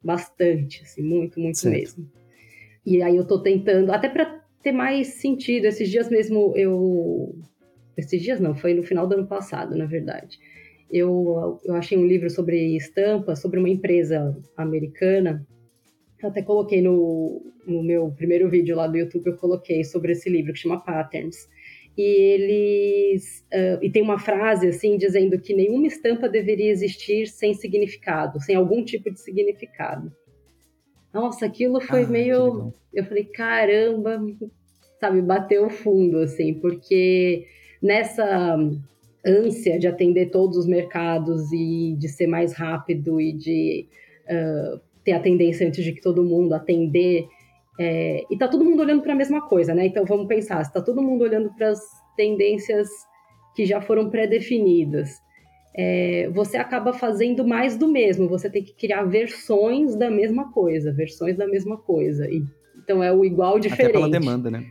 bastante, 0.03 0.83
assim, 0.83 1.03
muito, 1.03 1.41
muito 1.41 1.59
Certo. 1.59 1.77
mesmo. 1.77 2.11
E 2.85 3.03
aí 3.03 3.17
eu 3.17 3.27
tô 3.27 3.41
tentando, 3.41 3.93
até 3.93 4.09
para 4.09 4.41
ter 4.63 4.73
mais 4.73 5.09
sentido. 5.21 5.65
Esses 5.67 5.89
dias 5.91 6.09
mesmo 6.09 6.53
eu, 6.57 7.37
esses 7.97 8.21
dias 8.23 8.41
não, 8.41 8.55
foi 8.55 8.75
no 8.75 8.83
final 8.83 9.07
do 9.07 9.15
ano 9.15 9.27
passado, 9.27 9.77
na 9.77 9.87
verdade. 9.87 10.39
Eu, 10.91 11.61
eu 11.65 11.75
achei 11.75 11.99
um 11.99 12.07
livro 12.07 12.31
sobre 12.31 12.77
estampa, 12.77 13.35
sobre 13.35 13.59
uma 13.59 13.69
empresa 13.69 14.37
americana 14.57 15.47
eu 16.23 16.31
até 16.31 16.43
coloquei 16.43 16.81
no, 16.81 17.43
no 17.67 17.83
meu 17.83 18.11
primeiro 18.11 18.49
vídeo 18.49 18.77
lá 18.77 18.87
do 18.87 18.97
YouTube, 18.97 19.27
eu 19.27 19.37
coloquei 19.37 19.85
sobre 19.85 20.13
esse 20.13 20.29
livro 20.29 20.53
que 20.53 20.59
chama 20.59 20.83
Patterns. 20.83 21.49
E 21.97 22.03
eles. 22.03 23.47
ah, 23.53 23.79
e 23.83 23.91
tem 23.91 24.03
uma 24.03 24.19
frase 24.19 24.69
assim 24.69 24.99
dizendo 24.99 25.39
que 25.39 25.55
nenhuma 25.55 25.87
estampa 25.87 26.29
deveria 26.29 26.71
existir 26.71 27.27
sem 27.27 27.55
significado, 27.55 28.41
sem 28.41 28.55
algum 28.55 28.85
tipo 28.85 29.11
de 29.11 29.21
significado. 29.21 30.13
Nossa, 31.13 31.47
aquilo 31.47 31.81
foi 31.81 32.05
Ah, 32.05 32.09
meio. 32.09 32.75
Eu 32.93 33.05
falei, 33.05 33.25
caramba, 33.25 34.21
sabe, 35.01 35.23
bateu 35.23 35.69
fundo, 35.71 36.19
assim, 36.19 36.55
porque 36.55 37.47
nessa 37.83 38.59
ânsia 39.27 39.79
de 39.79 39.89
atender 39.89 40.31
todos 40.31 40.57
os 40.57 40.67
mercados 40.67 41.53
e 41.53 41.97
de 41.99 42.09
ser 42.09 42.27
mais 42.27 42.53
rápido 42.53 43.21
e 43.21 43.33
de 43.33 43.87
ah, 44.29 44.81
ter 45.05 45.13
a 45.13 45.21
tendência 45.21 45.67
antes 45.67 45.85
de 45.85 45.93
que 45.93 46.01
todo 46.01 46.25
mundo 46.25 46.53
atender. 46.55 47.27
é, 47.79 48.25
e 48.31 48.37
tá 48.39 48.49
todo 48.49 48.65
mundo 48.65 48.81
olhando 48.81 49.03
para 49.03 49.13
a 49.13 49.17
mesma 49.17 49.47
coisa, 49.49 49.75
né? 49.75 49.87
Então 49.87 50.05
vamos 50.05 50.27
pensar, 50.27 50.65
se 50.65 50.73
tá 50.73 50.81
todo 50.81 51.03
mundo 51.03 51.23
olhando 51.23 51.53
para 51.55 51.69
as 51.71 51.81
tendências 52.17 52.89
que 53.55 53.65
já 53.67 53.81
foram 53.81 54.11
pré-definidas, 54.11 55.11
é, 55.77 56.29
você 56.33 56.57
acaba 56.57 56.93
fazendo 56.93 57.47
mais 57.47 57.77
do 57.77 57.87
mesmo. 57.87 58.29
Você 58.29 58.49
tem 58.49 58.65
que 58.65 58.73
criar 58.75 59.05
versões 59.05 59.95
da 59.95 60.11
mesma 60.11 60.51
coisa, 60.53 60.93
versões 60.93 61.37
da 61.37 61.47
mesma 61.47 61.77
coisa. 61.77 62.27
E, 62.31 62.43
então 62.83 63.03
é 63.03 63.13
o 63.13 63.25
igual 63.25 63.59
diferente. 63.59 63.91
Até 63.91 63.93
pela 63.93 64.09
demanda, 64.09 64.51
né? 64.51 64.65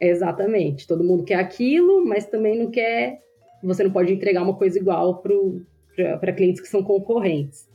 Exatamente. 0.00 0.86
Todo 0.86 1.04
mundo 1.04 1.24
quer 1.24 1.36
aquilo, 1.36 2.04
mas 2.06 2.26
também 2.26 2.58
não 2.58 2.70
quer. 2.70 3.20
Você 3.62 3.84
não 3.84 3.90
pode 3.90 4.12
entregar 4.12 4.42
uma 4.42 4.54
coisa 4.54 4.78
igual 4.78 5.22
para 5.22 6.32
clientes 6.32 6.60
que 6.60 6.68
são 6.68 6.82
concorrentes. 6.82 7.68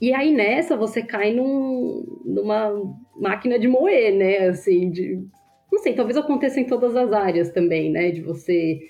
E 0.00 0.12
aí 0.12 0.34
nessa 0.34 0.76
você 0.76 1.02
cai 1.02 1.32
num, 1.32 2.04
numa 2.24 2.72
máquina 3.16 3.58
de 3.58 3.68
moer, 3.68 4.14
né? 4.14 4.48
Assim, 4.48 4.90
de. 4.90 5.24
Não 5.70 5.78
sei, 5.78 5.94
talvez 5.94 6.16
aconteça 6.16 6.60
em 6.60 6.66
todas 6.66 6.94
as 6.96 7.12
áreas 7.12 7.50
também, 7.50 7.90
né? 7.90 8.10
De 8.10 8.20
você 8.20 8.80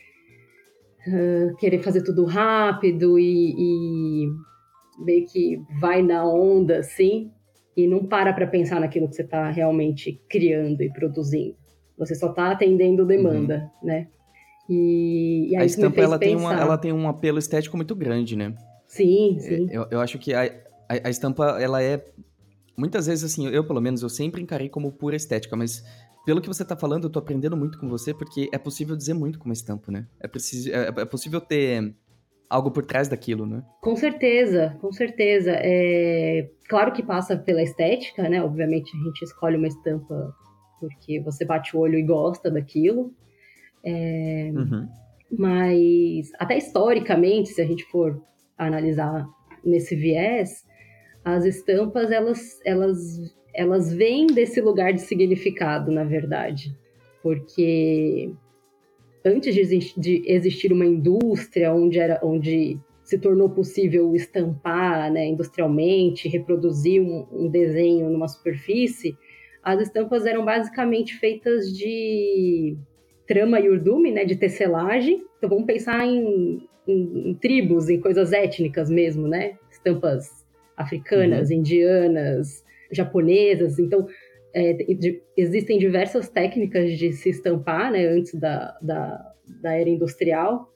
ah, 1.07 1.55
querer 1.59 1.83
fazer 1.83 2.02
tudo 2.02 2.24
rápido 2.24 3.18
e, 3.18 3.55
e 3.57 4.28
meio 4.98 5.26
que 5.26 5.61
vai 5.81 6.02
na 6.02 6.24
onda, 6.24 6.78
assim, 6.78 7.31
e 7.76 7.87
não 7.87 8.07
para 8.07 8.33
para 8.33 8.46
pensar 8.46 8.81
naquilo 8.81 9.09
que 9.09 9.16
você 9.16 9.22
está 9.22 9.50
realmente 9.50 10.20
criando 10.28 10.81
e 10.83 10.92
produzindo. 10.92 11.57
Você 11.98 12.14
só 12.14 12.31
está 12.31 12.52
atendendo 12.52 13.05
demanda, 13.05 13.70
né? 13.83 14.09
E, 14.68 15.51
e 15.51 15.57
a 15.57 15.64
estampa 15.64 16.01
ela 16.01 16.18
tem, 16.18 16.37
uma, 16.37 16.55
ela 16.55 16.79
tem 16.79 16.92
um 16.92 17.09
apelo 17.09 17.38
estético 17.38 17.77
muito 17.77 17.94
grande, 17.94 18.37
né? 18.37 18.55
Sim, 18.87 19.38
sim. 19.40 19.68
Eu, 19.70 19.87
eu 19.90 20.01
acho 20.01 20.18
que 20.18 20.33
a, 20.33 20.44
a, 20.88 21.09
a 21.09 21.11
estampa, 21.11 21.61
ela 21.61 21.83
é. 21.83 22.05
Muitas 22.77 23.07
vezes, 23.07 23.25
assim, 23.25 23.48
eu 23.48 23.64
pelo 23.64 23.81
menos, 23.81 24.03
eu 24.03 24.09
sempre 24.09 24.40
encarei 24.40 24.68
como 24.68 24.92
pura 24.92 25.16
estética, 25.16 25.57
mas 25.57 25.85
pelo 26.25 26.40
que 26.40 26.48
você 26.48 26.64
tá 26.64 26.77
falando, 26.77 27.05
eu 27.05 27.11
tô 27.11 27.18
aprendendo 27.18 27.57
muito 27.57 27.79
com 27.79 27.88
você, 27.88 28.14
porque 28.14 28.48
é 28.53 28.59
possível 28.59 28.96
dizer 28.96 29.14
muito 29.14 29.38
com 29.38 29.46
uma 29.46 29.53
estampa, 29.53 29.90
né? 29.90 30.07
É, 30.20 30.29
preciso, 30.29 30.70
é, 30.70 30.88
é 30.88 31.05
possível 31.05 31.40
ter 31.40 31.94
algo 32.48 32.70
por 32.70 32.85
trás 32.85 33.09
daquilo, 33.09 33.46
né? 33.46 33.62
Com 33.81 33.96
certeza, 33.96 34.77
com 34.81 34.92
certeza. 34.92 35.53
É, 35.55 36.48
claro 36.68 36.92
que 36.92 37.03
passa 37.03 37.37
pela 37.37 37.62
estética, 37.62 38.29
né? 38.29 38.42
Obviamente 38.42 38.92
a 38.96 39.05
gente 39.05 39.22
escolhe 39.22 39.57
uma 39.57 39.66
estampa 39.66 40.35
porque 40.79 41.20
você 41.20 41.44
bate 41.44 41.77
o 41.77 41.81
olho 41.81 41.98
e 41.98 42.03
gosta 42.03 42.51
daquilo. 42.51 43.14
É, 43.85 44.51
Uhum. 44.55 44.88
mas 45.38 46.31
até 46.38 46.57
historicamente, 46.59 47.49
se 47.51 47.61
a 47.61 47.66
gente 47.66 47.85
for 47.85 48.23
analisar 48.57 49.27
nesse 49.64 49.97
viés, 49.97 50.64
as 51.25 51.45
estampas 51.45 52.11
elas 52.11 52.61
elas 52.64 53.18
elas 53.55 53.92
vêm 53.92 54.27
desse 54.29 54.61
lugar 54.61 54.92
de 54.92 55.01
significado, 55.03 55.90
na 55.92 56.05
verdade, 56.05 56.75
porque 57.23 58.33
antes 59.25 59.55
de, 59.55 59.61
exis- 59.61 59.95
de 59.97 60.23
existir 60.27 60.73
uma 60.73 60.87
indústria 60.87 61.73
onde 61.75 61.99
era 61.99 62.18
onde 62.23 62.79
se 63.05 63.18
tornou 63.18 63.51
possível 63.51 64.14
estampar, 64.14 65.12
né, 65.12 65.27
industrialmente, 65.27 66.29
reproduzir 66.29 67.03
um, 67.03 67.27
um 67.33 67.49
desenho 67.51 68.09
numa 68.09 68.27
superfície, 68.29 69.14
as 69.62 69.81
estampas 69.83 70.25
eram 70.25 70.45
basicamente 70.45 71.14
feitas 71.16 71.66
de 71.77 72.77
trama 73.33 73.59
e 73.61 73.68
urdume, 73.68 74.11
né, 74.12 74.25
de 74.25 74.37
tecelagem. 74.37 75.25
Então 75.38 75.49
vamos 75.49 75.64
pensar 75.64 76.07
em, 76.07 76.68
em- 76.87 77.31
em 77.31 77.35
tribos, 77.35 77.88
em 77.88 77.99
coisas 78.01 78.33
étnicas 78.33 78.90
mesmo, 78.90 79.27
né? 79.27 79.57
Estampas 79.71 80.29
africanas, 80.77 81.51
indianas, 81.51 82.62
japonesas. 82.90 83.79
Então 83.79 84.07
é, 84.55 84.75
de- 84.75 85.23
existem 85.37 85.79
diversas 85.79 86.29
técnicas 86.29 86.92
de 86.99 87.12
se 87.12 87.31
estampar, 87.31 87.90
né, 87.90 88.07
antes 88.07 88.35
da, 88.35 88.77
da, 88.83 89.33
da 89.62 89.73
era 89.73 89.88
industrial. 89.88 90.68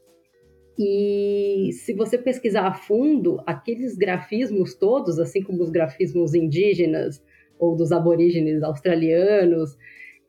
E 0.79 1.71
se 1.73 1.93
você 1.95 2.17
pesquisar 2.19 2.67
a 2.67 2.75
fundo, 2.75 3.43
aqueles 3.47 3.97
grafismos 3.97 4.75
todos, 4.75 5.19
assim 5.19 5.43
como 5.43 5.63
os 5.63 5.71
grafismos 5.71 6.35
indígenas 6.35 7.23
ou 7.59 7.75
dos 7.77 7.93
aborígenes 7.93 8.63
australianos, 8.63 9.77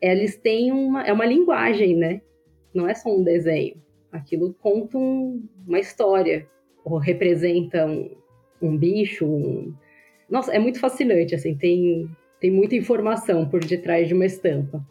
eles 0.02 0.38
têm 0.38 0.72
uma, 0.72 1.04
é 1.04 1.12
uma 1.14 1.26
linguagem, 1.26 1.96
né? 1.96 2.22
Não 2.74 2.88
é 2.88 2.94
só 2.94 3.10
um 3.16 3.24
desenho. 3.24 3.76
Aquilo 4.12 4.54
conta 4.62 4.98
um- 4.98 5.44
uma 5.68 5.80
história, 5.80 6.48
ou 6.86 6.98
representa 6.98 7.86
um, 7.86 8.12
um 8.62 8.78
bicho. 8.78 9.26
um- 9.26 9.74
Nossa, 10.30 10.52
é 10.54 10.60
muito 10.60 10.80
fascinante, 10.80 11.34
assim, 11.36 11.56
tem, 11.56 12.10
tem 12.40 12.52
muita 12.52 12.76
informação 12.76 13.48
por 13.50 13.64
detrás 13.64 14.08
de 14.08 14.14
uma 14.14 14.26
estampa. 14.26 14.86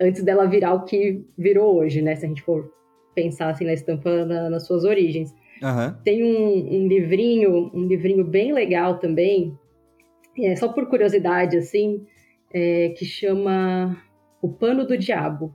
Antes 0.00 0.22
dela 0.22 0.46
virar 0.46 0.74
o 0.74 0.84
que 0.84 1.24
virou 1.36 1.76
hoje, 1.76 2.02
né? 2.02 2.14
Se 2.16 2.24
a 2.24 2.28
gente 2.28 2.42
for 2.42 2.70
pensar 3.14 3.48
assim, 3.50 3.64
na 3.64 3.72
estampa 3.72 4.24
na- 4.24 4.50
nas 4.50 4.66
suas 4.66 4.84
origens. 4.84 5.34
Aham. 5.62 5.98
Tem 6.04 6.22
um, 6.22 6.74
um 6.82 6.86
livrinho, 6.86 7.70
um 7.74 7.86
livrinho 7.86 8.22
bem 8.24 8.52
legal 8.52 8.98
também, 8.98 9.56
é, 10.38 10.54
só 10.54 10.68
por 10.68 10.86
curiosidade, 10.86 11.56
assim, 11.56 12.04
é, 12.52 12.90
que 12.90 13.04
chama 13.06 13.96
O 14.46 14.52
Pano 14.52 14.86
do 14.86 14.96
Diabo. 14.96 15.52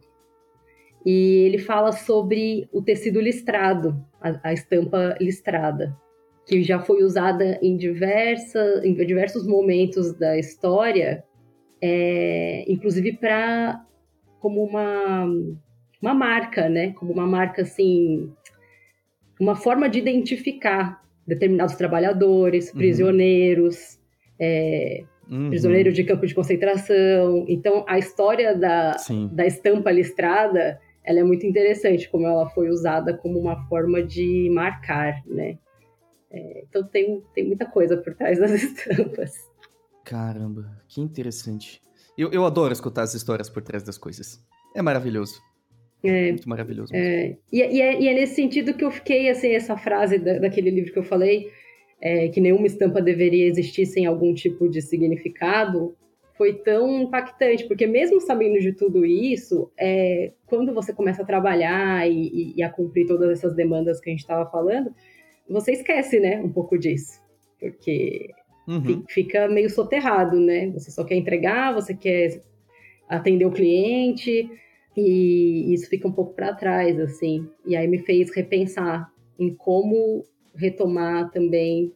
E 1.06 1.45
ele 1.45 1.58
fala 1.58 1.93
sobre 1.93 2.67
o 2.73 2.82
tecido 2.82 3.21
listrado, 3.21 4.06
a, 4.19 4.49
a 4.49 4.54
estampa 4.54 5.17
listrada, 5.19 5.97
que 6.45 6.62
já 6.62 6.77
foi 6.77 7.04
usada 7.04 7.58
em, 7.62 7.77
diversa, 7.77 8.82
em 8.84 8.93
diversos 8.93 9.47
momentos 9.47 10.13
da 10.13 10.38
história, 10.38 11.23
é, 11.82 12.65
inclusive 12.67 13.13
para 13.13 13.84
como 14.39 14.62
uma 14.63 15.25
uma 16.01 16.13
marca, 16.13 16.67
né? 16.67 16.91
Como 16.93 17.13
uma 17.13 17.27
marca 17.27 17.62
assim, 17.62 18.30
uma 19.39 19.56
forma 19.56 19.88
de 19.88 19.99
identificar 19.99 21.01
determinados 21.25 21.75
trabalhadores, 21.75 22.69
uhum. 22.69 22.77
prisioneiros, 22.77 23.95
uhum. 23.95 24.01
É, 24.43 25.04
uhum. 25.32 25.50
prisioneiros 25.50 25.94
de 25.94 26.04
campo 26.04 26.28
de 26.28 26.36
concentração. 26.36 27.46
Então, 27.48 27.86
a 27.88 27.98
história 27.98 28.56
da, 28.56 28.96
da 29.32 29.46
estampa 29.46 29.89
listrada, 29.89 30.80
ela 31.04 31.20
é 31.20 31.24
muito 31.24 31.46
interessante, 31.46 32.10
como 32.10 32.28
ela 32.28 32.50
foi 32.50 32.70
usada 32.70 33.15
como 33.17 33.39
uma 33.39 33.67
forma 33.67 34.04
de 34.04 34.50
marcar, 34.54 35.24
né? 35.26 35.58
É, 36.30 36.63
então, 36.67 36.84
tem, 36.84 37.22
tem 37.34 37.46
muita 37.46 37.65
coisa 37.65 37.98
por 37.98 38.13
trás 38.13 38.38
das 38.39 38.52
estampas. 38.52 39.34
Caramba, 40.04 40.70
que 40.88 41.02
interessante. 41.02 41.82
Eu, 42.17 42.32
eu 42.32 42.46
adoro 42.46 42.74
escutar 42.74 43.04
as 43.04 43.13
histórias 43.13 43.50
por 43.50 43.62
trás 43.62 43.84
das 43.84 43.98
coisas. 43.98 44.44
É 44.76 44.82
maravilhoso. 44.82 45.41
É, 46.04 46.30
Muito 46.30 46.50
maravilhoso. 46.50 46.94
É, 46.96 47.38
e, 47.52 47.62
é, 47.62 47.74
e, 47.74 47.82
é, 47.82 48.02
e, 48.02 48.08
é, 48.08 48.13
nesse 48.13 48.36
sentido 48.36 48.74
que 48.74 48.84
eu 48.84 48.89
fiquei, 48.89 49.30
assim, 49.30 49.50
essa 49.50 49.78
frase 49.78 50.17
da, 50.17 50.39
daquele 50.39 50.72
livro 50.72 50.91
que 50.91 51.00
eu 51.00 51.04
falei, 51.04 51.52
é, 52.01 52.27
que 52.29 52.41
nenhuma 52.41 52.65
estampa 52.65 53.01
deveria 53.01 53.45
existir 53.45 53.85
sem 53.85 54.05
algum 54.05 54.33
tipo 54.33 54.67
de 54.67 54.81
significado, 54.81 55.95
foi 56.35 56.53
tão 56.53 57.01
impactante, 57.01 57.67
porque 57.67 57.85
mesmo 57.85 58.19
sabendo 58.19 58.59
de 58.59 58.73
tudo 58.73 59.05
isso, 59.05 59.71
é, 59.77 60.33
quando 60.47 60.73
você 60.73 60.91
começa 60.91 61.21
a 61.21 61.25
trabalhar 61.25 62.09
e, 62.09 62.55
e, 62.57 62.63
a 62.63 62.69
cumprir 62.69 63.05
todas 63.05 63.29
essas 63.29 63.55
demandas 63.55 64.01
que 64.01 64.09
a 64.09 64.13
gente 64.13 64.21
estava 64.21 64.49
falando, 64.49 64.91
você 65.47 65.73
esquece, 65.73 66.19
né, 66.19 66.41
um 66.41 66.51
pouco 66.51 66.79
disso, 66.79 67.21
porque 67.59 68.29
uhum. 68.67 69.03
fica 69.07 69.47
meio 69.47 69.69
soterrado, 69.69 70.39
né? 70.39 70.71
Você 70.71 70.89
só 70.89 71.03
quer 71.03 71.15
entregar, 71.15 71.75
você 71.75 71.93
quer 71.93 72.41
atender 73.07 73.45
o 73.45 73.51
cliente, 73.51 74.49
e 74.97 75.73
isso 75.73 75.89
fica 75.89 76.07
um 76.07 76.11
pouco 76.11 76.33
para 76.33 76.55
trás, 76.55 76.99
assim. 76.99 77.47
E 77.65 77.75
aí 77.75 77.87
me 77.87 77.99
fez 77.99 78.33
repensar 78.33 79.11
em 79.37 79.53
como 79.53 80.23
retomar 80.55 81.31
também 81.31 81.93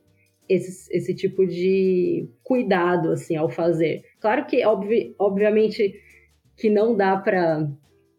esse, 0.47 0.91
esse 0.95 1.13
tipo 1.13 1.45
de 1.45 2.27
cuidado, 2.43 3.11
assim, 3.11 3.35
ao 3.35 3.49
fazer. 3.49 4.03
Claro 4.19 4.45
que, 4.45 4.65
obvi, 4.65 5.15
obviamente, 5.17 5.99
que 6.55 6.69
não 6.69 6.95
dá 6.95 7.17
para 7.17 7.69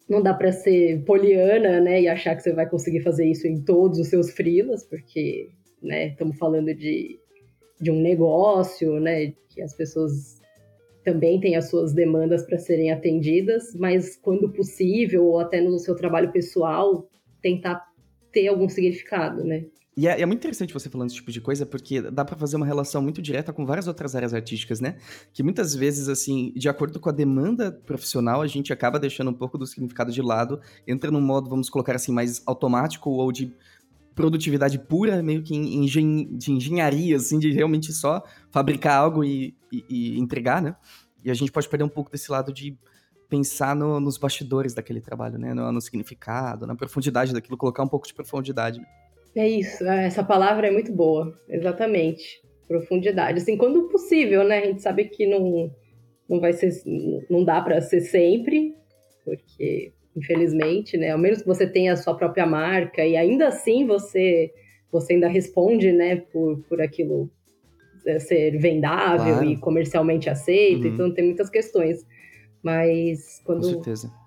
não 0.09 0.23
dá 0.23 0.33
para 0.33 0.53
ser 0.53 1.03
poliana, 1.03 1.81
né, 1.81 2.01
e 2.01 2.07
achar 2.07 2.33
que 2.33 2.41
você 2.41 2.53
vai 2.53 2.69
conseguir 2.69 3.01
fazer 3.01 3.25
isso 3.25 3.45
em 3.45 3.61
todos 3.61 3.99
os 3.99 4.07
seus 4.07 4.31
frilas, 4.31 4.85
porque, 4.85 5.49
né, 5.83 6.07
estamos 6.07 6.37
falando 6.37 6.73
de, 6.73 7.19
de 7.81 7.91
um 7.91 8.01
negócio, 8.01 9.01
né, 9.01 9.33
que 9.49 9.61
as 9.61 9.75
pessoas 9.75 10.39
também 11.03 11.39
tem 11.39 11.57
as 11.57 11.69
suas 11.69 11.93
demandas 11.93 12.45
para 12.45 12.57
serem 12.57 12.91
atendidas, 12.91 13.75
mas 13.75 14.15
quando 14.15 14.51
possível, 14.51 15.25
ou 15.25 15.39
até 15.39 15.59
no 15.59 15.77
seu 15.77 15.95
trabalho 15.95 16.31
pessoal, 16.31 17.09
tentar 17.41 17.85
ter 18.31 18.47
algum 18.47 18.67
significado, 18.67 19.43
né? 19.43 19.65
E 19.97 20.07
é, 20.07 20.21
é, 20.21 20.25
muito 20.27 20.37
interessante 20.37 20.71
você 20.71 20.91
falando 20.91 21.07
esse 21.09 21.15
tipo 21.15 21.31
de 21.31 21.41
coisa, 21.41 21.65
porque 21.65 21.99
dá 21.99 22.23
para 22.23 22.37
fazer 22.37 22.55
uma 22.55 22.67
relação 22.67 23.01
muito 23.01 23.19
direta 23.19 23.51
com 23.51 23.65
várias 23.65 23.87
outras 23.87 24.15
áreas 24.15 24.31
artísticas, 24.31 24.79
né? 24.79 24.97
Que 25.33 25.41
muitas 25.41 25.73
vezes, 25.73 26.07
assim, 26.07 26.53
de 26.55 26.69
acordo 26.69 26.99
com 26.99 27.09
a 27.09 27.11
demanda 27.11 27.71
profissional, 27.71 28.43
a 28.43 28.47
gente 28.47 28.71
acaba 28.71 28.99
deixando 28.99 29.31
um 29.31 29.33
pouco 29.33 29.57
do 29.57 29.65
significado 29.65 30.11
de 30.11 30.21
lado, 30.21 30.61
entra 30.85 31.09
num 31.09 31.19
modo, 31.19 31.49
vamos 31.49 31.67
colocar 31.67 31.95
assim, 31.95 32.11
mais 32.11 32.43
automático 32.45 33.09
ou 33.09 33.31
de 33.31 33.51
produtividade 34.13 34.77
pura, 34.77 35.21
meio 35.23 35.41
que 35.41 35.55
engen 35.55 36.37
de 36.37 36.51
engenharia, 36.51 37.15
assim, 37.15 37.39
de 37.39 37.51
realmente 37.51 37.91
só 37.91 38.23
fabricar 38.51 38.97
algo 38.97 39.23
e, 39.23 39.55
e, 39.71 39.83
e, 39.89 40.19
entregar, 40.19 40.61
né? 40.61 40.75
E 41.25 41.31
a 41.31 41.33
gente 41.33 41.51
pode 41.51 41.67
perder 41.67 41.85
um 41.85 41.89
pouco 41.89 42.11
desse 42.11 42.31
lado 42.31 42.53
de 42.53 42.77
pensar 43.27 43.75
no, 43.75 43.99
nos 43.99 44.17
bastidores 44.17 44.75
daquele 44.75 45.01
trabalho, 45.01 45.39
né? 45.39 45.55
No, 45.55 45.71
no, 45.71 45.81
significado, 45.81 46.67
na 46.67 46.75
profundidade 46.75 47.33
daquilo, 47.33 47.57
colocar 47.57 47.81
um 47.81 47.87
pouco 47.87 48.07
de 48.07 48.13
profundidade. 48.13 48.79
É 49.37 49.47
isso, 49.47 49.83
é, 49.85 50.07
essa 50.07 50.23
palavra 50.23 50.67
é 50.67 50.71
muito 50.71 50.91
boa, 50.91 51.39
exatamente. 51.47 52.41
Profundidade. 52.67 53.37
Assim, 53.37 53.55
quando 53.55 53.87
possível, 53.87 54.43
né? 54.43 54.57
A 54.59 54.65
gente 54.65 54.81
sabe 54.81 55.05
que 55.05 55.25
não, 55.25 55.71
não 56.27 56.39
vai 56.39 56.53
ser, 56.53 56.71
não 57.29 57.43
dá 57.43 57.61
para 57.61 57.79
ser 57.79 58.01
sempre, 58.01 58.75
porque 59.23 59.93
infelizmente, 60.15 60.97
né? 60.97 61.11
Ao 61.11 61.19
menos 61.19 61.41
que 61.41 61.47
você 61.47 61.67
tenha 61.67 61.93
a 61.93 61.95
sua 61.95 62.15
própria 62.15 62.45
marca 62.45 63.05
e 63.05 63.15
ainda 63.15 63.47
assim 63.47 63.85
você 63.85 64.51
você 64.91 65.13
ainda 65.13 65.27
responde, 65.27 65.91
né, 65.91 66.15
por, 66.15 66.59
por 66.63 66.81
aquilo 66.81 67.29
é, 68.05 68.19
ser 68.19 68.57
vendável 68.57 69.33
claro. 69.33 69.45
e 69.45 69.57
comercialmente 69.57 70.29
aceito, 70.29 70.87
uhum. 70.87 70.93
então 70.93 71.13
tem 71.13 71.25
muitas 71.25 71.49
questões. 71.49 72.05
Mas 72.63 73.41
quando, 73.43 73.81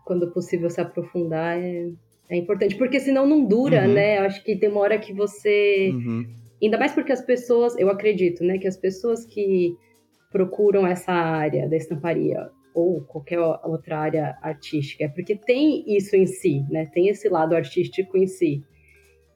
quando 0.05 0.31
possível 0.31 0.69
se 0.71 0.81
aprofundar 0.81 1.59
é, 1.59 1.91
é 2.31 2.37
importante, 2.37 2.77
porque 2.77 3.01
senão 3.01 3.27
não 3.27 3.45
dura, 3.45 3.87
uhum. 3.87 3.93
né? 3.93 4.19
Eu 4.19 4.23
acho 4.23 4.43
que 4.45 4.57
tem 4.57 4.71
uma 4.71 4.81
hora 4.81 4.99
que 4.99 5.13
você. 5.13 5.91
Uhum. 5.93 6.25
Ainda 6.63 6.79
mais 6.79 6.93
porque 6.93 7.11
as 7.11 7.21
pessoas, 7.21 7.77
eu 7.77 7.91
acredito, 7.91 8.45
né, 8.45 8.59
que 8.59 8.69
as 8.69 8.77
pessoas 8.77 9.25
que 9.25 9.75
procuram 10.31 10.87
essa 10.87 11.11
área 11.11 11.69
da 11.69 11.77
estamparia 11.77 12.49
ou 12.75 13.01
qualquer 13.01 13.41
outra 13.41 13.99
área 13.99 14.39
artística, 14.43 15.05
é 15.05 15.09
porque 15.09 15.35
tem 15.35 15.83
isso 15.89 16.15
em 16.15 16.27
si, 16.27 16.65
né? 16.71 16.87
Tem 16.95 17.09
esse 17.09 17.29
lado 17.29 17.57
artístico 17.57 18.17
em 18.17 18.29
si. 18.29 18.63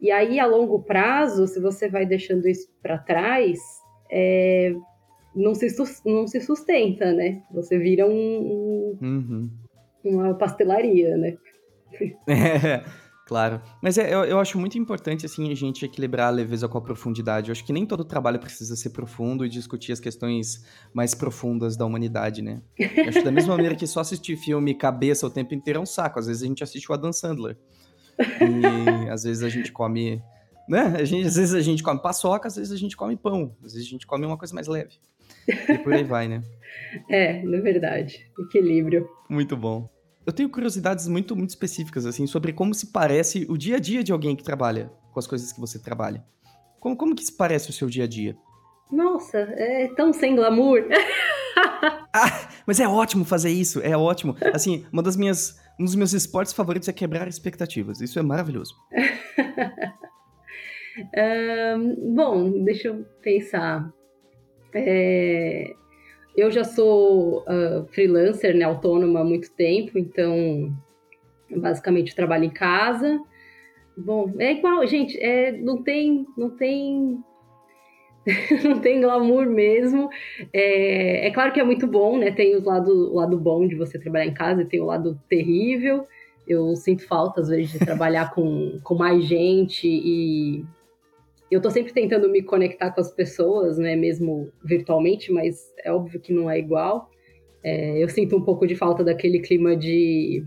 E 0.00 0.10
aí, 0.12 0.38
a 0.38 0.46
longo 0.46 0.82
prazo, 0.84 1.48
se 1.48 1.58
você 1.60 1.88
vai 1.88 2.06
deixando 2.06 2.46
isso 2.46 2.68
para 2.80 2.98
trás, 2.98 3.58
é, 4.12 4.72
não, 5.34 5.52
se, 5.54 5.66
não 6.06 6.28
se 6.28 6.40
sustenta, 6.40 7.12
né? 7.12 7.42
Você 7.52 7.76
vira 7.76 8.06
um, 8.06 8.12
um 8.12 8.98
uhum. 9.02 9.50
uma 10.04 10.34
pastelaria, 10.34 11.16
né? 11.16 11.36
É. 12.28 12.84
Claro. 13.26 13.62
Mas 13.80 13.96
é, 13.96 14.12
eu, 14.12 14.24
eu 14.24 14.38
acho 14.38 14.58
muito 14.58 14.76
importante, 14.76 15.24
assim, 15.24 15.50
a 15.50 15.54
gente 15.54 15.84
equilibrar 15.84 16.28
a 16.28 16.30
leveza 16.30 16.68
com 16.68 16.76
a 16.76 16.80
profundidade. 16.80 17.48
Eu 17.48 17.52
acho 17.52 17.64
que 17.64 17.72
nem 17.72 17.86
todo 17.86 18.04
trabalho 18.04 18.38
precisa 18.38 18.76
ser 18.76 18.90
profundo 18.90 19.46
e 19.46 19.48
discutir 19.48 19.92
as 19.92 20.00
questões 20.00 20.64
mais 20.92 21.14
profundas 21.14 21.76
da 21.76 21.86
humanidade, 21.86 22.42
né? 22.42 22.60
Eu 22.78 23.08
acho 23.08 23.24
da 23.24 23.32
mesma 23.32 23.54
maneira 23.54 23.74
que 23.74 23.86
só 23.86 24.00
assistir 24.00 24.36
filme 24.36 24.74
cabeça 24.74 25.26
o 25.26 25.30
tempo 25.30 25.54
inteiro 25.54 25.78
é 25.78 25.82
um 25.82 25.86
saco. 25.86 26.18
Às 26.18 26.26
vezes 26.26 26.42
a 26.42 26.46
gente 26.46 26.62
assiste 26.62 26.90
o 26.90 26.94
Adam 26.94 27.12
Sandler. 27.12 27.56
E 28.18 29.08
às 29.08 29.24
vezes 29.24 29.42
a 29.42 29.48
gente 29.48 29.72
come... 29.72 30.22
Né? 30.68 30.94
A 30.98 31.04
gente, 31.04 31.26
às 31.26 31.36
vezes 31.36 31.54
a 31.54 31.60
gente 31.60 31.82
come 31.82 32.00
paçoca, 32.00 32.48
às 32.48 32.56
vezes 32.56 32.72
a 32.72 32.76
gente 32.76 32.96
come 32.96 33.16
pão. 33.16 33.56
Às 33.64 33.72
vezes 33.72 33.88
a 33.88 33.90
gente 33.90 34.06
come 34.06 34.26
uma 34.26 34.36
coisa 34.36 34.54
mais 34.54 34.66
leve. 34.66 34.98
E 35.48 35.78
por 35.78 35.94
aí 35.94 36.04
vai, 36.04 36.28
né? 36.28 36.42
É, 37.08 37.42
na 37.42 37.60
verdade. 37.60 38.30
Equilíbrio. 38.38 39.08
Muito 39.30 39.56
bom. 39.56 39.93
Eu 40.26 40.32
tenho 40.32 40.48
curiosidades 40.48 41.06
muito, 41.06 41.36
muito 41.36 41.50
específicas, 41.50 42.06
assim, 42.06 42.26
sobre 42.26 42.52
como 42.52 42.72
se 42.72 42.86
parece 42.86 43.46
o 43.48 43.58
dia 43.58 43.76
a 43.76 43.80
dia 43.80 44.02
de 44.02 44.10
alguém 44.10 44.34
que 44.34 44.42
trabalha 44.42 44.90
com 45.12 45.18
as 45.18 45.26
coisas 45.26 45.52
que 45.52 45.60
você 45.60 45.78
trabalha. 45.78 46.24
Como, 46.80 46.96
como 46.96 47.14
que 47.14 47.24
se 47.24 47.32
parece 47.32 47.70
o 47.70 47.72
seu 47.72 47.88
dia 47.88 48.04
a 48.04 48.06
dia? 48.06 48.36
Nossa, 48.90 49.38
é 49.38 49.88
tão 49.94 50.12
sem 50.12 50.34
glamour. 50.34 50.88
ah, 52.14 52.48
mas 52.66 52.80
é 52.80 52.88
ótimo 52.88 53.24
fazer 53.24 53.50
isso, 53.50 53.80
é 53.80 53.96
ótimo. 53.96 54.36
Assim, 54.52 54.86
uma 54.92 55.02
das 55.02 55.16
minhas, 55.16 55.60
um 55.78 55.84
dos 55.84 55.94
meus 55.94 56.12
esportes 56.12 56.54
favoritos 56.54 56.88
é 56.88 56.92
quebrar 56.92 57.28
expectativas. 57.28 58.00
Isso 58.00 58.18
é 58.18 58.22
maravilhoso. 58.22 58.74
um, 61.78 62.14
bom, 62.14 62.64
deixa 62.64 62.88
eu 62.88 63.04
pensar. 63.22 63.92
É, 64.74 65.74
eu 66.36 66.50
já 66.50 66.64
sou 66.64 67.42
uh, 67.42 67.86
freelancer, 67.92 68.56
né, 68.56 68.64
autônoma 68.64 69.20
há 69.20 69.24
muito 69.24 69.50
tempo, 69.52 69.98
então 69.98 70.72
basicamente 71.50 72.14
trabalho 72.14 72.44
em 72.44 72.50
casa. 72.50 73.20
Bom, 73.96 74.32
é 74.38 74.52
igual, 74.52 74.84
gente, 74.86 75.18
é, 75.20 75.52
não 75.52 75.82
tem, 75.82 76.26
não 76.36 76.50
tem, 76.50 77.18
não 78.64 78.80
tem 78.80 79.00
glamour 79.00 79.46
mesmo. 79.46 80.08
É, 80.52 81.28
é, 81.28 81.30
claro 81.30 81.52
que 81.52 81.60
é 81.60 81.64
muito 81.64 81.86
bom, 81.86 82.18
né? 82.18 82.32
Tem 82.32 82.56
o 82.56 82.64
lado, 82.64 83.12
o 83.12 83.14
lado 83.14 83.38
bom 83.38 83.66
de 83.68 83.76
você 83.76 83.98
trabalhar 83.98 84.26
em 84.26 84.34
casa 84.34 84.62
e 84.62 84.66
tem 84.66 84.80
o 84.80 84.86
lado 84.86 85.20
terrível. 85.28 86.06
Eu 86.46 86.74
sinto 86.74 87.06
falta, 87.06 87.40
às 87.40 87.48
vezes, 87.48 87.72
de 87.72 87.78
trabalhar 87.78 88.34
com, 88.34 88.78
com 88.82 88.94
mais 88.96 89.24
gente 89.24 89.86
e 89.86 90.64
eu 91.50 91.60
tô 91.60 91.70
sempre 91.70 91.92
tentando 91.92 92.28
me 92.28 92.42
conectar 92.42 92.90
com 92.90 93.00
as 93.00 93.10
pessoas, 93.10 93.78
né, 93.78 93.94
mesmo 93.94 94.50
virtualmente, 94.64 95.32
mas 95.32 95.72
é 95.84 95.92
óbvio 95.92 96.20
que 96.20 96.32
não 96.32 96.50
é 96.50 96.58
igual. 96.58 97.10
É, 97.62 98.02
eu 98.02 98.08
sinto 98.08 98.36
um 98.36 98.42
pouco 98.42 98.66
de 98.66 98.74
falta 98.74 99.04
daquele 99.04 99.40
clima 99.40 99.76
de, 99.76 100.44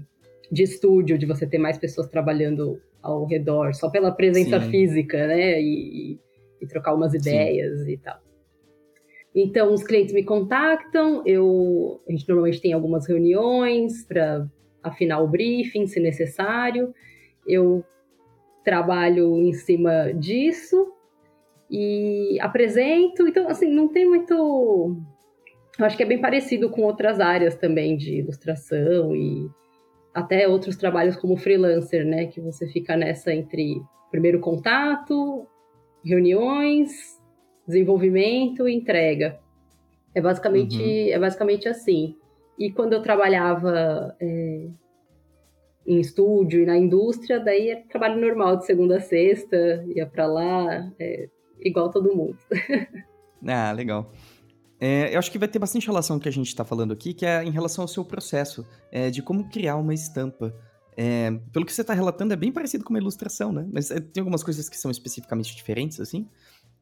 de 0.52 0.64
estúdio, 0.64 1.18
de 1.18 1.26
você 1.26 1.48
ter 1.48 1.58
mais 1.58 1.78
pessoas 1.78 2.08
trabalhando 2.08 2.82
ao 3.02 3.26
redor, 3.26 3.74
só 3.74 3.90
pela 3.90 4.12
presença 4.12 4.60
Sim. 4.60 4.70
física, 4.70 5.28
né, 5.28 5.62
e, 5.62 6.20
e, 6.62 6.68
trocar 6.68 6.94
umas 6.94 7.14
ideias 7.14 7.86
Sim. 7.86 7.92
e 7.92 7.98
tal. 7.98 8.20
Então, 9.34 9.74
os 9.74 9.84
clientes 9.84 10.14
me 10.14 10.24
contactam, 10.24 11.22
eu, 11.26 12.02
a 12.08 12.12
gente 12.12 12.28
normalmente 12.28 12.62
tem 12.62 12.74
algumas 12.74 13.08
reuniões 13.08 14.04
para 14.04 14.48
afinar 14.82 15.20
o 15.22 15.28
briefing, 15.28 15.86
se 15.86 16.00
necessário. 16.00 16.94
Eu 17.48 17.86
trabalho 18.68 19.38
em 19.38 19.54
cima 19.54 20.12
disso 20.14 20.92
e 21.72 22.38
apresento. 22.42 23.26
Então, 23.26 23.48
assim, 23.48 23.74
não 23.74 23.88
tem 23.88 24.06
muito. 24.06 24.98
Eu 25.80 25.86
acho 25.86 25.96
que 25.96 26.04
é 26.04 26.06
bem 26.06 26.20
parecido 26.20 26.70
com 26.70 26.82
outras 26.82 27.22
áreas 27.22 27.56
também 27.56 27.96
de 27.96 28.18
ilustração 28.18 29.16
e 29.16 29.48
até 30.14 30.50
outros 30.50 30.76
trabalhos 30.76 31.16
como 31.16 31.38
freelancer, 31.38 32.06
né? 32.06 32.26
Que 32.26 32.42
você 32.42 32.68
fica 32.68 32.98
nessa 32.98 33.34
entre 33.34 33.82
primeiro 34.12 34.42
contato, 34.42 35.48
reuniões, 36.04 36.92
desenvolvimento 37.66 38.68
e 38.68 38.76
entrega. 38.76 39.40
É 40.14 40.20
basicamente, 40.20 40.78
uhum. 40.78 41.14
é 41.14 41.20
basicamente 41.20 41.70
assim. 41.70 42.18
E 42.60 42.70
quando 42.70 42.92
eu 42.92 43.02
trabalhava 43.02 44.14
é, 44.20 44.68
em 45.88 46.02
estúdio 46.02 46.62
e 46.62 46.66
na 46.66 46.78
indústria, 46.78 47.40
daí 47.40 47.70
é 47.70 47.76
trabalho 47.78 48.20
normal 48.20 48.58
de 48.58 48.66
segunda 48.66 48.98
a 48.98 49.02
sexta, 49.02 49.86
ia 49.96 50.06
para 50.06 50.28
lá, 50.28 50.92
é, 51.00 51.30
igual 51.62 51.90
todo 51.90 52.14
mundo. 52.14 52.38
ah, 53.48 53.72
legal. 53.72 54.12
É, 54.80 55.16
eu 55.16 55.20
acho 55.20 55.32
que 55.32 55.40
vai 55.40 55.48
ter 55.48 55.58
bastante 55.58 55.88
relação 55.88 56.18
com 56.18 56.20
o 56.20 56.24
que 56.24 56.30
a 56.30 56.32
gente 56.32 56.48
está 56.48 56.66
falando 56.66 56.92
aqui, 56.92 57.14
que 57.14 57.26
é 57.26 57.44
em 57.44 57.52
relação 57.52 57.84
ao 57.84 57.88
seu 57.88 58.04
processo 58.04 58.68
é, 58.92 59.10
de 59.10 59.22
como 59.22 59.50
criar 59.50 59.78
uma 59.78 59.94
estampa. 59.94 60.54
É, 60.96 61.32
pelo 61.54 61.66
que 61.66 61.72
você 61.72 61.82
está 61.82 61.94
relatando, 61.94 62.34
é 62.34 62.36
bem 62.36 62.52
parecido 62.52 62.84
com 62.84 62.90
uma 62.90 63.00
ilustração, 63.00 63.52
né? 63.52 63.68
Mas 63.72 63.90
é, 63.90 64.00
tem 64.00 64.22
algumas 64.22 64.44
coisas 64.44 64.68
que 64.68 64.78
são 64.78 64.92
especificamente 64.92 65.56
diferentes, 65.56 66.00
assim? 66.00 66.28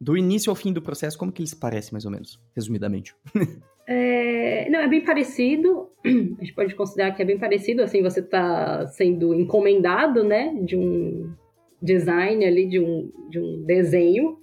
Do 0.02 0.18
início 0.18 0.50
ao 0.50 0.56
fim 0.56 0.74
do 0.74 0.82
processo, 0.82 1.18
como 1.18 1.32
que 1.32 1.42
eles 1.42 1.54
parecem, 1.54 1.92
mais 1.92 2.06
ou 2.06 2.12
menos, 2.12 2.40
resumidamente? 2.56 3.16
É, 3.88 4.68
não, 4.70 4.80
é 4.80 4.88
bem 4.88 5.04
parecido. 5.04 5.90
A 6.06 6.44
gente 6.44 6.54
pode 6.54 6.76
considerar 6.76 7.12
que 7.12 7.22
é 7.22 7.26
bem 7.26 7.38
parecido, 7.38 7.82
assim, 7.82 8.02
você 8.02 8.20
está 8.20 8.88
sendo 8.88 9.34
encomendado, 9.34 10.24
né, 10.24 10.54
de 10.64 10.76
um 10.76 11.34
design 11.82 12.44
ali, 12.46 12.68
de 12.68 12.80
um, 12.80 13.12
de 13.30 13.40
um 13.40 13.64
desenho. 13.64 14.38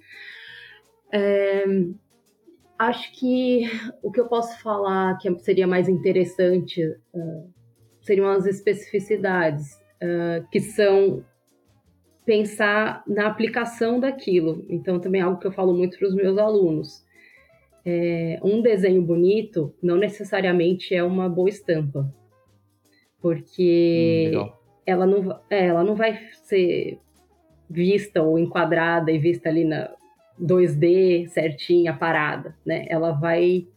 É, 1.11 1.65
acho 2.79 3.11
que 3.13 3.69
o 4.01 4.11
que 4.11 4.19
eu 4.19 4.27
posso 4.27 4.61
falar 4.61 5.17
que 5.17 5.33
seria 5.39 5.67
mais 5.67 5.87
interessante 5.87 6.83
uh, 7.13 7.53
seriam 8.01 8.27
as 8.27 8.45
especificidades, 8.45 9.73
uh, 10.01 10.47
que 10.51 10.59
são 10.59 11.23
pensar 12.25 13.03
na 13.07 13.27
aplicação 13.27 13.99
daquilo. 13.99 14.65
Então, 14.69 14.99
também 14.99 15.21
é 15.21 15.23
algo 15.23 15.39
que 15.39 15.47
eu 15.47 15.51
falo 15.51 15.73
muito 15.73 15.97
para 15.97 16.07
os 16.07 16.15
meus 16.15 16.37
alunos. 16.37 17.03
É, 17.85 18.39
um 18.41 18.61
desenho 18.61 19.01
bonito 19.01 19.73
não 19.81 19.97
necessariamente 19.97 20.95
é 20.95 21.03
uma 21.03 21.27
boa 21.27 21.49
estampa, 21.49 22.13
porque 23.21 24.31
hum, 24.33 24.49
ela, 24.85 25.05
não, 25.05 25.39
é, 25.49 25.67
ela 25.67 25.83
não 25.83 25.95
vai 25.95 26.17
ser 26.43 26.99
vista 27.69 28.21
ou 28.21 28.39
enquadrada 28.39 29.11
e 29.11 29.17
vista 29.17 29.49
ali 29.49 29.65
na, 29.65 29.89
2D 30.39 31.27
certinha, 31.27 31.93
parada, 31.93 32.55
né? 32.65 32.85
Ela 32.89 33.11
vai 33.11 33.67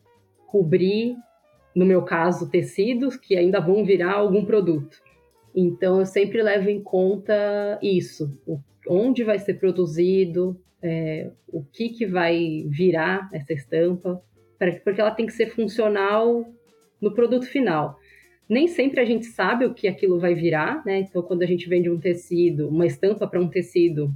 cobrir, 0.47 1.17
no 1.75 1.85
meu 1.85 2.03
caso, 2.03 2.51
tecidos 2.51 3.17
que 3.17 3.37
ainda 3.37 3.61
vão 3.61 3.85
virar 3.85 4.15
algum 4.15 4.45
produto. 4.45 4.99
Então, 5.55 6.01
eu 6.01 6.07
sempre 6.07 6.43
levo 6.43 6.69
em 6.69 6.83
conta 6.83 7.79
isso, 7.83 8.39
onde 8.89 9.25
vai 9.25 9.39
ser 9.39 9.55
produzido, 9.55 10.61
é, 10.87 11.31
o 11.49 11.65
que, 11.65 11.89
que 11.89 12.07
vai 12.07 12.65
virar 12.69 13.29
essa 13.33 13.53
estampa, 13.53 14.23
porque 14.85 15.01
ela 15.01 15.11
tem 15.11 15.27
que 15.27 15.33
ser 15.33 15.47
funcional 15.47 16.47
no 17.01 17.13
produto 17.13 17.47
final. 17.47 17.99
Nem 18.49 18.69
sempre 18.69 19.01
a 19.01 19.05
gente 19.05 19.27
sabe 19.27 19.67
o 19.67 19.75
que 19.75 19.89
aquilo 19.89 20.21
vai 20.21 20.33
virar, 20.35 20.85
né? 20.87 21.01
Então, 21.01 21.23
quando 21.23 21.43
a 21.43 21.47
gente 21.47 21.69
vende 21.69 21.91
um 21.91 21.99
tecido, 21.99 22.69
uma 22.69 22.87
estampa 22.87 23.27
para 23.27 23.41
um 23.41 23.49
tecido, 23.49 24.15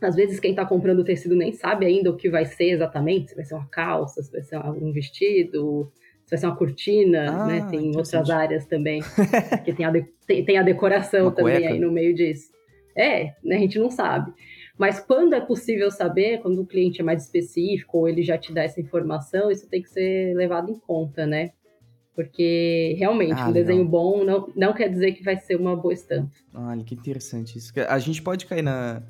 às 0.00 0.16
vezes 0.16 0.40
quem 0.40 0.52
está 0.52 0.64
comprando 0.64 1.00
o 1.00 1.04
tecido 1.04 1.36
nem 1.36 1.52
sabe 1.52 1.84
ainda 1.84 2.10
o 2.10 2.16
que 2.16 2.30
vai 2.30 2.46
ser 2.46 2.70
exatamente, 2.70 3.30
se 3.30 3.36
vai 3.36 3.44
ser 3.44 3.54
uma 3.54 3.68
calça, 3.68 4.22
se 4.22 4.32
vai 4.32 4.42
ser 4.42 4.56
um 4.58 4.90
vestido, 4.90 5.92
se 6.24 6.30
vai 6.30 6.38
ser 6.38 6.46
uma 6.46 6.56
cortina, 6.56 7.30
ah, 7.30 7.46
né? 7.46 7.68
Tem 7.70 7.94
outras 7.94 8.30
áreas 8.30 8.64
também, 8.64 9.02
que 9.62 9.74
tem 9.74 9.84
a, 9.84 9.90
de, 9.90 10.06
tem, 10.26 10.42
tem 10.42 10.56
a 10.56 10.62
decoração 10.62 11.26
uma 11.26 11.32
também 11.32 11.56
cueca. 11.56 11.74
aí 11.74 11.78
no 11.78 11.92
meio 11.92 12.14
disso. 12.14 12.50
É, 12.96 13.34
né, 13.44 13.56
a 13.56 13.58
gente 13.58 13.78
não 13.78 13.90
sabe. 13.90 14.32
Mas 14.82 14.98
quando 14.98 15.32
é 15.32 15.40
possível 15.40 15.92
saber, 15.92 16.40
quando 16.40 16.60
o 16.60 16.66
cliente 16.66 17.00
é 17.00 17.04
mais 17.04 17.22
específico 17.22 17.98
ou 17.98 18.08
ele 18.08 18.20
já 18.20 18.36
te 18.36 18.52
dá 18.52 18.64
essa 18.64 18.80
informação, 18.80 19.48
isso 19.48 19.68
tem 19.68 19.80
que 19.80 19.88
ser 19.88 20.34
levado 20.34 20.72
em 20.72 20.74
conta, 20.76 21.24
né? 21.24 21.52
Porque 22.16 22.96
realmente, 22.98 23.40
ah, 23.40 23.46
um 23.46 23.52
desenho 23.52 23.84
bom 23.84 24.24
não, 24.24 24.52
não 24.56 24.72
quer 24.72 24.88
dizer 24.88 25.12
que 25.12 25.22
vai 25.22 25.36
ser 25.36 25.54
uma 25.54 25.76
boa 25.76 25.94
estampa. 25.94 26.32
Olha, 26.52 26.82
que 26.82 26.96
interessante 26.96 27.56
isso. 27.56 27.72
A 27.88 27.96
gente 28.00 28.20
pode 28.20 28.44
cair 28.44 28.62
na, 28.62 29.04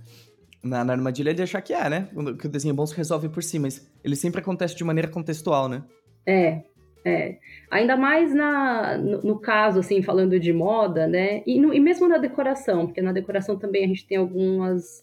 na, 0.63 0.85
na 0.85 0.93
armadilha 0.93 1.33
de 1.33 1.41
achar 1.41 1.63
que 1.63 1.73
é, 1.73 1.89
né? 1.89 2.07
Que 2.39 2.49
o 2.49 2.51
desenho 2.51 2.75
bom 2.75 2.85
se 2.85 2.95
resolve 2.95 3.31
por 3.31 3.43
si, 3.43 3.59
mas 3.59 3.91
ele 4.05 4.15
sempre 4.15 4.43
acontece 4.43 4.77
de 4.77 4.85
maneira 4.85 5.09
contextual, 5.09 5.71
né? 5.71 5.83
É, 6.27 6.65
é. 7.03 7.39
Ainda 7.71 7.97
mais 7.97 8.35
na, 8.35 8.99
no, 8.99 9.23
no 9.23 9.41
caso, 9.41 9.79
assim, 9.79 10.03
falando 10.03 10.39
de 10.39 10.53
moda, 10.53 11.07
né? 11.07 11.43
E, 11.47 11.59
no, 11.59 11.73
e, 11.73 11.81
mesmo 11.81 12.07
na 12.07 12.19
decoração, 12.19 12.85
porque 12.85 13.01
na 13.01 13.11
decoração 13.11 13.59
também 13.59 13.87
a 13.87 13.89
gente 13.89 14.07
tem 14.07 14.19
algumas 14.19 15.03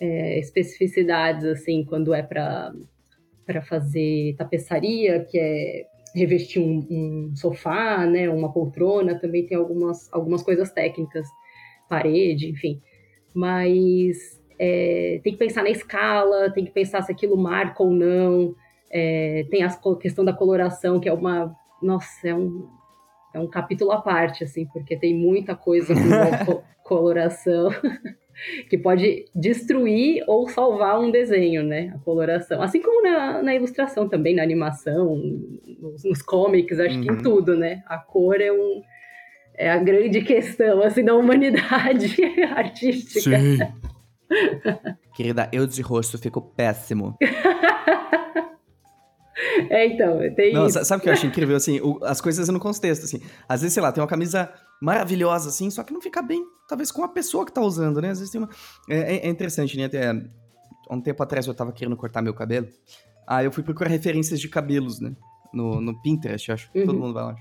é, 0.00 0.38
especificidades, 0.38 1.44
assim, 1.44 1.84
quando 1.84 2.12
é 2.12 2.22
para 2.22 2.72
fazer 3.62 4.34
tapeçaria, 4.36 5.24
que 5.24 5.38
é 5.38 5.86
revestir 6.14 6.60
um, 6.60 6.86
um, 6.90 7.36
sofá, 7.36 8.06
né? 8.06 8.28
Uma 8.28 8.52
poltrona, 8.52 9.18
também 9.18 9.46
tem 9.46 9.56
algumas, 9.56 10.12
algumas 10.12 10.42
coisas 10.42 10.70
técnicas, 10.72 11.28
parede, 11.88 12.48
enfim. 12.48 12.80
Mas 13.34 14.40
é, 14.58 15.20
tem 15.22 15.32
que 15.32 15.38
pensar 15.38 15.62
na 15.62 15.70
escala, 15.70 16.50
tem 16.50 16.64
que 16.64 16.70
pensar 16.70 17.02
se 17.02 17.12
aquilo 17.12 17.36
marca 17.36 17.82
ou 17.82 17.90
não. 17.90 18.54
É, 18.90 19.44
tem 19.50 19.62
a 19.62 19.70
questão 20.00 20.24
da 20.24 20.32
coloração, 20.32 20.98
que 20.98 21.08
é 21.08 21.12
uma. 21.12 21.54
Nossa, 21.82 22.28
é 22.28 22.34
um, 22.34 22.66
é 23.34 23.38
um 23.38 23.46
capítulo 23.46 23.92
à 23.92 24.00
parte, 24.00 24.42
assim, 24.42 24.66
porque 24.66 24.96
tem 24.96 25.14
muita 25.14 25.54
coisa 25.54 25.94
com 25.94 26.62
coloração 26.82 27.68
que 28.68 28.78
pode 28.78 29.24
destruir 29.34 30.24
ou 30.26 30.48
salvar 30.48 31.00
um 31.00 31.10
desenho, 31.10 31.62
né? 31.62 31.92
A 31.94 31.98
coloração. 31.98 32.62
Assim 32.62 32.80
como 32.80 33.02
na, 33.02 33.42
na 33.42 33.54
ilustração 33.54 34.08
também, 34.08 34.34
na 34.34 34.42
animação, 34.42 35.16
nos, 35.80 36.04
nos 36.04 36.22
comics, 36.22 36.78
acho 36.78 36.96
uhum. 36.96 37.00
que 37.02 37.08
em 37.08 37.12
uhum. 37.12 37.22
tudo, 37.22 37.56
né? 37.56 37.82
A 37.86 37.98
cor 37.98 38.40
é 38.40 38.52
um. 38.52 38.82
É 39.58 39.70
a 39.70 39.78
grande 39.78 40.20
questão, 40.20 40.82
assim, 40.82 41.02
da 41.02 41.14
humanidade 41.14 42.14
artística. 42.54 43.38
Sim. 43.38 43.58
Querida, 45.14 45.48
eu 45.50 45.66
de 45.66 45.80
rosto 45.80 46.18
fico 46.18 46.42
péssimo. 46.42 47.16
É, 49.70 49.86
então, 49.86 50.18
tem 50.34 50.52
Não, 50.52 50.66
isso. 50.66 50.84
Sabe 50.84 51.00
o 51.00 51.02
que 51.02 51.08
eu 51.08 51.12
acho 51.12 51.26
incrível, 51.26 51.56
assim, 51.56 51.80
o, 51.80 51.98
as 52.02 52.20
coisas 52.20 52.48
no 52.48 52.60
contexto, 52.60 53.04
assim. 53.04 53.20
Às 53.48 53.62
vezes, 53.62 53.74
sei 53.74 53.82
lá, 53.82 53.92
tem 53.92 54.02
uma 54.02 54.08
camisa 54.08 54.52
maravilhosa, 54.80 55.48
assim, 55.48 55.70
só 55.70 55.82
que 55.82 55.92
não 55.92 56.00
fica 56.00 56.22
bem, 56.22 56.44
talvez, 56.68 56.90
com 56.90 57.02
a 57.02 57.08
pessoa 57.08 57.44
que 57.44 57.52
tá 57.52 57.60
usando, 57.60 58.00
né? 58.00 58.10
Às 58.10 58.18
vezes 58.18 58.32
tem 58.32 58.40
uma... 58.40 58.50
É, 58.88 59.14
é, 59.14 59.26
é 59.26 59.28
interessante, 59.28 59.76
né? 59.76 59.84
Até 59.84 60.12
um 60.90 61.00
tempo 61.00 61.22
atrás 61.22 61.46
eu 61.46 61.54
tava 61.54 61.72
querendo 61.72 61.96
cortar 61.96 62.22
meu 62.22 62.34
cabelo, 62.34 62.68
aí 63.26 63.44
eu 63.44 63.52
fui 63.52 63.62
procurar 63.62 63.90
referências 63.90 64.40
de 64.40 64.48
cabelos, 64.48 65.00
né? 65.00 65.14
No, 65.52 65.80
no 65.80 66.00
Pinterest, 66.02 66.52
acho. 66.52 66.70
Uhum. 66.74 66.86
Todo 66.86 66.98
mundo 66.98 67.14
vai 67.14 67.24
lá. 67.24 67.36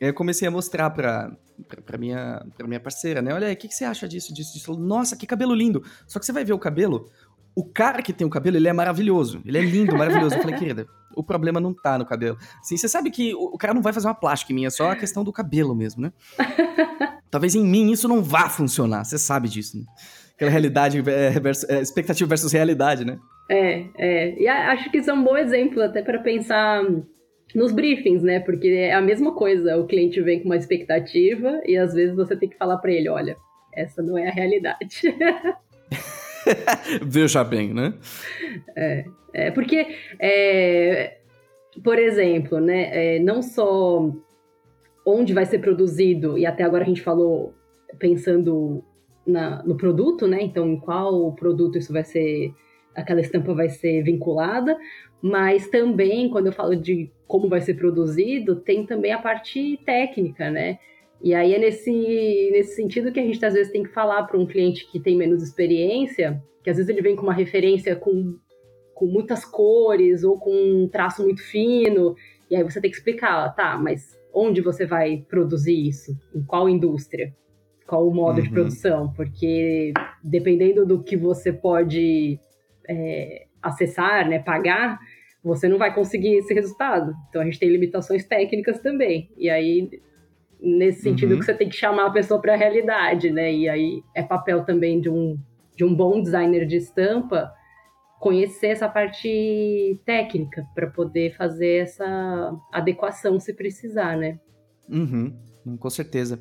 Aí 0.00 0.08
eu 0.08 0.14
comecei 0.14 0.46
a 0.48 0.50
mostrar 0.50 0.90
pra, 0.90 1.36
pra, 1.68 1.82
pra, 1.82 1.98
minha, 1.98 2.44
pra 2.56 2.66
minha 2.66 2.80
parceira, 2.80 3.22
né? 3.22 3.32
Olha 3.32 3.46
aí, 3.46 3.54
o 3.54 3.56
que, 3.56 3.68
que 3.68 3.74
você 3.74 3.84
acha 3.84 4.08
disso, 4.08 4.34
disso, 4.34 4.54
disso? 4.54 4.76
Nossa, 4.76 5.16
que 5.16 5.26
cabelo 5.26 5.54
lindo! 5.54 5.82
Só 6.06 6.18
que 6.18 6.26
você 6.26 6.32
vai 6.32 6.44
ver 6.44 6.52
o 6.52 6.58
cabelo, 6.58 7.08
o 7.54 7.64
cara 7.64 8.02
que 8.02 8.12
tem 8.12 8.26
o 8.26 8.30
cabelo, 8.30 8.56
ele 8.56 8.68
é 8.68 8.72
maravilhoso. 8.72 9.40
Ele 9.44 9.58
é 9.58 9.62
lindo, 9.62 9.96
maravilhoso. 9.96 10.34
Eu 10.34 10.42
falei, 10.42 10.58
querida, 10.58 10.86
o 11.16 11.22
problema 11.22 11.60
não 11.60 11.74
tá 11.74 11.98
no 11.98 12.06
cabelo. 12.06 12.36
Assim, 12.60 12.76
você 12.76 12.88
sabe 12.88 13.10
que 13.10 13.34
o, 13.34 13.56
cara 13.56 13.74
não 13.74 13.82
vai 13.82 13.92
fazer 13.92 14.06
uma 14.06 14.14
plástica 14.14 14.52
em 14.52 14.56
mim, 14.56 14.66
é 14.66 14.70
só 14.70 14.90
a 14.90 14.96
questão 14.96 15.24
do 15.24 15.32
cabelo 15.32 15.74
mesmo, 15.74 16.02
né? 16.02 16.12
Talvez 17.30 17.54
em 17.54 17.64
mim 17.64 17.90
isso 17.90 18.08
não 18.08 18.22
vá 18.22 18.48
funcionar, 18.48 19.04
você 19.04 19.18
sabe 19.18 19.48
disso, 19.48 19.78
né? 19.78 19.84
Aquela 20.34 20.50
realidade, 20.50 20.98
é, 20.98 21.30
versus, 21.38 21.68
é, 21.68 21.80
expectativa 21.80 22.28
versus 22.28 22.52
realidade, 22.52 23.04
né? 23.04 23.18
É, 23.48 23.84
é. 23.96 24.42
E 24.42 24.48
acho 24.48 24.90
que 24.90 24.98
isso 24.98 25.10
é 25.10 25.14
um 25.14 25.22
bom 25.22 25.36
exemplo 25.36 25.82
até 25.82 26.02
para 26.02 26.18
pensar 26.18 26.82
nos 27.54 27.72
briefings, 27.72 28.22
né? 28.22 28.40
Porque 28.40 28.68
é 28.68 28.94
a 28.94 29.00
mesma 29.00 29.32
coisa, 29.32 29.76
o 29.76 29.86
cliente 29.86 30.20
vem 30.20 30.40
com 30.40 30.46
uma 30.46 30.56
expectativa 30.56 31.60
e 31.64 31.76
às 31.76 31.94
vezes 31.94 32.16
você 32.16 32.36
tem 32.36 32.48
que 32.48 32.56
falar 32.56 32.78
para 32.78 32.90
ele, 32.92 33.08
olha, 33.08 33.36
essa 33.72 34.02
não 34.02 34.18
é 34.18 34.28
a 34.28 34.32
realidade. 34.32 35.14
Veja 37.02 37.42
bem, 37.44 37.72
né? 37.72 37.94
É, 38.76 39.04
é 39.32 39.50
porque, 39.50 39.86
é, 40.20 41.18
por 41.82 41.98
exemplo, 41.98 42.60
né, 42.60 43.16
é, 43.16 43.18
não 43.18 43.42
só 43.42 44.10
onde 45.06 45.32
vai 45.34 45.44
ser 45.44 45.58
produzido, 45.58 46.38
e 46.38 46.46
até 46.46 46.62
agora 46.62 46.84
a 46.84 46.86
gente 46.86 47.02
falou 47.02 47.54
pensando 47.98 48.82
na, 49.26 49.62
no 49.62 49.76
produto, 49.76 50.26
né? 50.26 50.42
Então, 50.42 50.68
em 50.68 50.78
qual 50.78 51.32
produto 51.32 51.78
isso 51.78 51.92
vai 51.92 52.04
ser, 52.04 52.52
aquela 52.94 53.20
estampa 53.20 53.52
vai 53.54 53.68
ser 53.68 54.02
vinculada, 54.02 54.76
mas 55.22 55.68
também, 55.68 56.28
quando 56.28 56.46
eu 56.46 56.52
falo 56.52 56.76
de 56.76 57.10
como 57.26 57.48
vai 57.48 57.60
ser 57.60 57.74
produzido, 57.74 58.56
tem 58.56 58.84
também 58.86 59.12
a 59.12 59.18
parte 59.18 59.78
técnica, 59.84 60.50
né? 60.50 60.78
E 61.24 61.32
aí 61.32 61.54
é 61.54 61.58
nesse, 61.58 61.90
nesse 62.52 62.76
sentido 62.76 63.10
que 63.10 63.18
a 63.18 63.22
gente 63.22 63.42
às 63.42 63.54
vezes 63.54 63.72
tem 63.72 63.82
que 63.82 63.88
falar 63.88 64.24
para 64.24 64.38
um 64.38 64.44
cliente 64.44 64.86
que 64.92 65.00
tem 65.00 65.16
menos 65.16 65.42
experiência, 65.42 66.38
que 66.62 66.68
às 66.68 66.76
vezes 66.76 66.90
ele 66.90 67.00
vem 67.00 67.16
com 67.16 67.22
uma 67.22 67.32
referência 67.32 67.96
com, 67.96 68.36
com 68.94 69.06
muitas 69.06 69.42
cores 69.42 70.22
ou 70.22 70.38
com 70.38 70.52
um 70.54 70.86
traço 70.86 71.22
muito 71.22 71.42
fino, 71.42 72.14
e 72.50 72.54
aí 72.54 72.62
você 72.62 72.78
tem 72.78 72.90
que 72.90 72.98
explicar, 72.98 73.54
tá, 73.54 73.78
mas 73.78 74.14
onde 74.34 74.60
você 74.60 74.84
vai 74.84 75.24
produzir 75.26 75.88
isso, 75.88 76.12
em 76.34 76.44
qual 76.44 76.68
indústria, 76.68 77.34
qual 77.86 78.06
o 78.06 78.12
modo 78.12 78.36
uhum. 78.36 78.44
de 78.44 78.50
produção, 78.50 79.10
porque 79.16 79.94
dependendo 80.22 80.84
do 80.84 81.02
que 81.02 81.16
você 81.16 81.50
pode 81.54 82.38
é, 82.86 83.46
acessar, 83.62 84.28
né, 84.28 84.40
pagar, 84.40 84.98
você 85.42 85.68
não 85.68 85.78
vai 85.78 85.94
conseguir 85.94 86.36
esse 86.36 86.52
resultado. 86.52 87.14
Então 87.30 87.40
a 87.40 87.46
gente 87.46 87.58
tem 87.58 87.70
limitações 87.70 88.26
técnicas 88.26 88.80
também. 88.80 89.30
E 89.38 89.48
aí 89.48 89.88
nesse 90.64 91.02
sentido 91.02 91.32
uhum. 91.32 91.40
que 91.40 91.44
você 91.44 91.54
tem 91.54 91.68
que 91.68 91.76
chamar 91.76 92.06
a 92.06 92.10
pessoa 92.10 92.40
para 92.40 92.54
a 92.54 92.56
realidade, 92.56 93.30
né? 93.30 93.52
E 93.52 93.68
aí 93.68 94.02
é 94.14 94.22
papel 94.22 94.64
também 94.64 95.00
de 95.00 95.10
um 95.10 95.38
de 95.76 95.84
um 95.84 95.94
bom 95.94 96.22
designer 96.22 96.66
de 96.66 96.76
estampa 96.76 97.52
conhecer 98.20 98.68
essa 98.68 98.88
parte 98.88 100.00
técnica 100.06 100.64
para 100.74 100.86
poder 100.86 101.36
fazer 101.36 101.82
essa 101.82 102.56
adequação 102.72 103.38
se 103.38 103.52
precisar, 103.52 104.16
né? 104.16 104.38
Uhum, 104.88 105.36
com 105.78 105.90
certeza. 105.90 106.40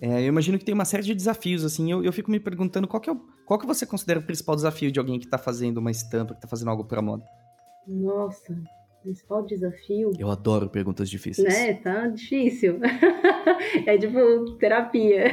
É, 0.00 0.22
eu 0.22 0.26
imagino 0.26 0.58
que 0.58 0.64
tem 0.64 0.74
uma 0.74 0.84
série 0.84 1.02
de 1.02 1.14
desafios, 1.14 1.64
assim, 1.64 1.92
eu, 1.92 2.02
eu 2.02 2.12
fico 2.12 2.30
me 2.30 2.40
perguntando 2.40 2.88
qual 2.88 3.00
que, 3.00 3.10
é 3.10 3.12
o, 3.12 3.20
qual 3.44 3.60
que 3.60 3.66
você 3.66 3.84
considera 3.84 4.18
o 4.18 4.22
principal 4.22 4.56
desafio 4.56 4.90
de 4.90 4.98
alguém 4.98 5.18
que 5.18 5.26
está 5.26 5.36
fazendo 5.36 5.78
uma 5.78 5.90
estampa, 5.90 6.32
que 6.32 6.38
está 6.38 6.48
fazendo 6.48 6.70
algo 6.70 6.84
para 6.84 7.02
moda? 7.02 7.22
Nossa, 7.86 8.56
principal 9.02 9.44
desafio? 9.44 10.12
Eu 10.18 10.30
adoro 10.30 10.68
perguntas 10.68 11.08
difíceis. 11.08 11.52
Né, 11.52 11.74
tá 11.74 12.06
difícil. 12.08 12.80
é 13.86 13.98
tipo 13.98 14.56
terapia. 14.56 15.24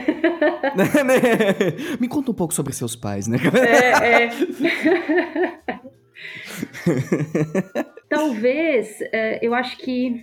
me 2.00 2.08
conta 2.08 2.32
um 2.32 2.34
pouco 2.34 2.54
sobre 2.54 2.74
seus 2.74 2.96
pais, 2.96 3.28
né? 3.28 3.38
É, 4.02 4.24
é. 4.24 4.30
Talvez, 8.10 9.00
é, 9.12 9.46
eu 9.46 9.54
acho 9.54 9.78
que 9.78 10.16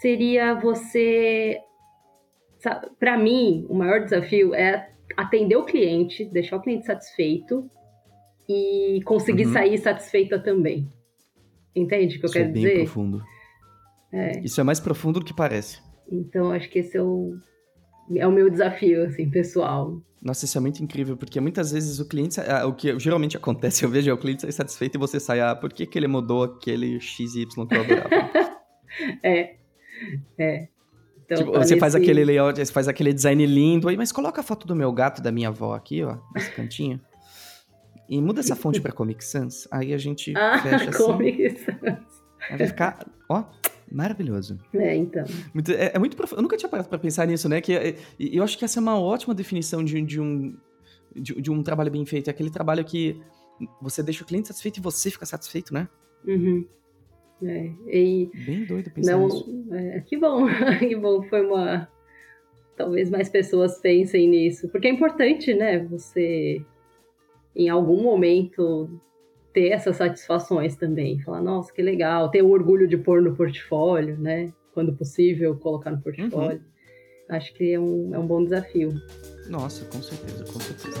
seria 0.00 0.54
você 0.54 1.60
para 2.98 3.16
mim, 3.16 3.64
o 3.68 3.74
maior 3.74 4.02
desafio 4.02 4.54
é 4.54 4.90
atender 5.16 5.56
o 5.56 5.64
cliente, 5.64 6.24
deixar 6.24 6.56
o 6.56 6.60
cliente 6.60 6.86
satisfeito 6.86 7.70
e 8.48 9.00
conseguir 9.04 9.46
uhum. 9.46 9.52
sair 9.52 9.78
satisfeita 9.78 10.38
também. 10.38 10.90
Entende 11.74 12.16
o 12.16 12.20
que 12.20 12.26
eu 12.26 12.28
Isso 12.28 12.34
quero 12.34 12.48
é 12.48 12.52
dizer? 12.52 12.68
Bem 12.68 12.84
profundo. 12.84 13.22
É. 14.12 14.40
Isso 14.40 14.60
é 14.60 14.64
mais 14.64 14.80
profundo 14.80 15.20
do 15.20 15.26
que 15.26 15.34
parece. 15.34 15.80
Então, 16.10 16.50
acho 16.50 16.68
que 16.70 16.78
esse 16.78 16.96
é 16.96 17.02
o, 17.02 17.36
é 18.16 18.26
o 18.26 18.32
meu 18.32 18.48
desafio, 18.48 19.04
assim, 19.04 19.28
pessoal. 19.30 20.00
Nossa, 20.20 20.44
isso 20.44 20.58
é 20.58 20.60
muito 20.60 20.82
incrível, 20.82 21.16
porque 21.16 21.40
muitas 21.40 21.70
vezes 21.70 22.00
o 22.00 22.08
cliente, 22.08 22.40
ah, 22.40 22.66
o 22.66 22.74
que 22.74 22.98
geralmente 22.98 23.36
acontece, 23.36 23.84
eu 23.84 23.90
vejo, 23.90 24.10
é 24.10 24.12
o 24.12 24.18
cliente 24.18 24.42
sair 24.42 24.52
satisfeito 24.52 24.96
e 24.96 24.98
você 24.98 25.20
sai, 25.20 25.40
ah, 25.40 25.54
por 25.54 25.72
que, 25.72 25.86
que 25.86 25.98
ele 25.98 26.08
mudou 26.08 26.44
aquele 26.44 27.00
XY 27.00 27.46
que 27.46 27.60
eu 27.60 27.80
adorava? 27.82 28.08
é, 29.22 29.56
é. 30.38 30.68
Então, 31.24 31.38
tipo, 31.38 31.52
você 31.52 31.76
faz 31.76 31.94
aquele 31.94 32.24
layout, 32.24 32.58
você 32.58 32.72
faz 32.72 32.88
aquele 32.88 33.12
design 33.12 33.44
lindo 33.44 33.86
aí, 33.86 33.98
mas 33.98 34.10
coloca 34.10 34.40
a 34.40 34.44
foto 34.44 34.66
do 34.66 34.74
meu 34.74 34.90
gato 34.90 35.20
da 35.20 35.30
minha 35.30 35.48
avó 35.48 35.74
aqui, 35.74 36.02
ó, 36.02 36.16
nesse 36.34 36.50
cantinho. 36.52 36.98
E 38.08 38.20
muda 38.20 38.40
essa 38.40 38.56
fonte 38.56 38.80
pra 38.80 38.92
Comic 38.92 39.24
Sans. 39.24 39.68
Aí 39.70 39.92
a 39.92 39.98
gente 39.98 40.32
ah, 40.36 40.58
fecha 40.62 40.90
assim. 40.90 41.04
Comic 41.04 41.50
Sans. 41.58 42.18
Vai 42.50 42.66
ficar, 42.66 43.06
ó, 43.28 43.44
maravilhoso. 43.90 44.58
É, 44.74 44.96
então. 44.96 45.24
Muito, 45.52 45.70
é, 45.72 45.92
é, 45.94 45.98
muito 45.98 46.16
profundo. 46.16 46.38
Eu 46.38 46.42
nunca 46.42 46.56
tinha 46.56 46.68
parado 46.68 46.88
pra 46.88 46.98
pensar 46.98 47.26
nisso, 47.26 47.48
né? 47.48 47.60
Que 47.60 47.74
é, 47.74 47.96
eu 48.18 48.42
acho 48.42 48.56
que 48.56 48.64
essa 48.64 48.78
é 48.78 48.82
uma 48.82 48.98
ótima 48.98 49.34
definição 49.34 49.84
de, 49.84 50.00
de 50.02 50.20
um 50.20 50.56
de, 51.14 51.40
de, 51.40 51.50
um 51.50 51.62
trabalho 51.62 51.90
bem 51.90 52.04
feito. 52.06 52.28
É 52.28 52.30
aquele 52.30 52.50
trabalho 52.50 52.84
que 52.84 53.20
você 53.80 54.02
deixa 54.02 54.22
o 54.22 54.26
cliente 54.26 54.48
satisfeito 54.48 54.78
e 54.78 54.82
você 54.82 55.10
fica 55.10 55.26
satisfeito, 55.26 55.74
né? 55.74 55.88
Uhum. 56.26 56.66
É, 57.42 57.70
e 57.86 58.30
Bem 58.46 58.64
doido 58.64 58.90
pensar 58.90 59.12
não, 59.12 59.26
nisso. 59.26 59.66
É, 59.72 60.00
que 60.00 60.16
bom, 60.16 60.46
que 60.78 60.96
bom, 60.96 61.22
foi 61.24 61.46
uma... 61.46 61.88
Talvez 62.76 63.10
mais 63.10 63.28
pessoas 63.28 63.80
pensem 63.80 64.28
nisso, 64.28 64.68
porque 64.68 64.86
é 64.86 64.90
importante, 64.90 65.52
né, 65.52 65.84
você 65.84 66.64
em 67.58 67.68
algum 67.68 68.00
momento 68.00 68.88
ter 69.52 69.70
essas 69.70 69.96
satisfações 69.96 70.76
também, 70.76 71.20
falar, 71.20 71.42
nossa, 71.42 71.72
que 71.72 71.82
legal, 71.82 72.30
ter 72.30 72.42
o 72.42 72.50
orgulho 72.50 72.86
de 72.86 72.96
pôr 72.96 73.20
no 73.20 73.34
portfólio, 73.34 74.16
né, 74.16 74.52
quando 74.72 74.94
possível, 74.94 75.56
colocar 75.56 75.90
no 75.90 76.00
portfólio. 76.00 76.60
Uhum. 76.60 77.36
Acho 77.36 77.52
que 77.52 77.72
é 77.72 77.80
um, 77.80 78.14
é 78.14 78.18
um 78.18 78.26
bom 78.26 78.44
desafio. 78.44 78.94
Nossa, 79.48 79.84
com 79.86 80.00
certeza, 80.00 80.44
com 80.44 80.60
certeza. 80.60 80.98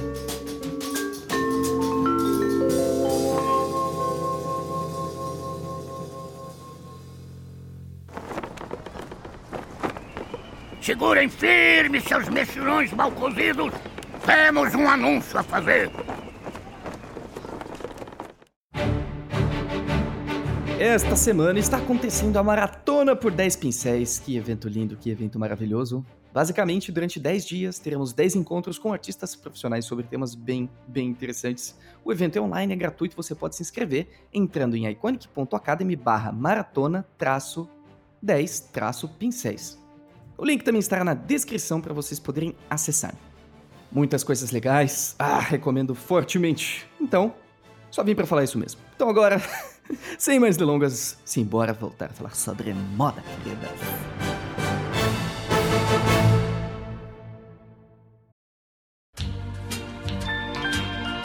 Segurem 10.82 11.28
firme 11.28 12.00
seus 12.00 12.28
mexilhões 12.28 12.92
mal 12.92 13.12
cozidos. 13.12 13.72
Temos 14.26 14.74
um 14.74 14.88
anúncio 14.88 15.38
a 15.38 15.42
fazer. 15.42 15.90
Esta 20.80 21.16
semana 21.16 21.58
está 21.58 21.78
acontecendo 21.78 22.36
a 22.36 22.42
Maratona 22.42 23.16
por 23.16 23.32
10 23.32 23.56
Pincéis. 23.56 24.20
Que 24.20 24.36
evento 24.36 24.68
lindo, 24.68 24.96
que 24.96 25.10
evento 25.10 25.36
maravilhoso. 25.36 26.06
Basicamente, 26.32 26.92
durante 26.92 27.18
10 27.18 27.44
dias, 27.44 27.78
teremos 27.80 28.12
10 28.12 28.36
encontros 28.36 28.78
com 28.78 28.92
artistas 28.92 29.34
profissionais 29.34 29.86
sobre 29.86 30.04
temas 30.04 30.36
bem, 30.36 30.70
bem 30.86 31.08
interessantes. 31.08 31.76
O 32.04 32.12
evento 32.12 32.38
é 32.38 32.40
online, 32.40 32.74
é 32.74 32.76
gratuito, 32.76 33.16
você 33.16 33.34
pode 33.34 33.56
se 33.56 33.62
inscrever 33.62 34.06
entrando 34.32 34.76
em 34.76 34.86
iconic.academy 34.86 35.96
barra 35.96 36.30
maratona 36.30 37.04
10 38.22 38.70
pincéis. 39.18 39.82
O 40.36 40.44
link 40.44 40.62
também 40.62 40.78
estará 40.78 41.02
na 41.02 41.14
descrição 41.14 41.80
para 41.80 41.92
vocês 41.92 42.20
poderem 42.20 42.54
acessar. 42.70 43.16
Muitas 43.90 44.22
coisas 44.22 44.52
legais, 44.52 45.16
ah, 45.18 45.40
recomendo 45.40 45.92
fortemente. 45.92 46.86
Então, 47.00 47.34
só 47.90 48.04
vim 48.04 48.14
para 48.14 48.26
falar 48.26 48.44
isso 48.44 48.58
mesmo. 48.58 48.80
Então 48.94 49.08
agora, 49.08 49.42
sem 50.18 50.38
mais 50.38 50.56
delongas, 50.56 51.18
simbora 51.24 51.72
voltar 51.72 52.06
a 52.06 52.12
falar 52.12 52.34
sobre 52.34 52.72
moda, 52.72 53.22
queridas. 53.42 53.70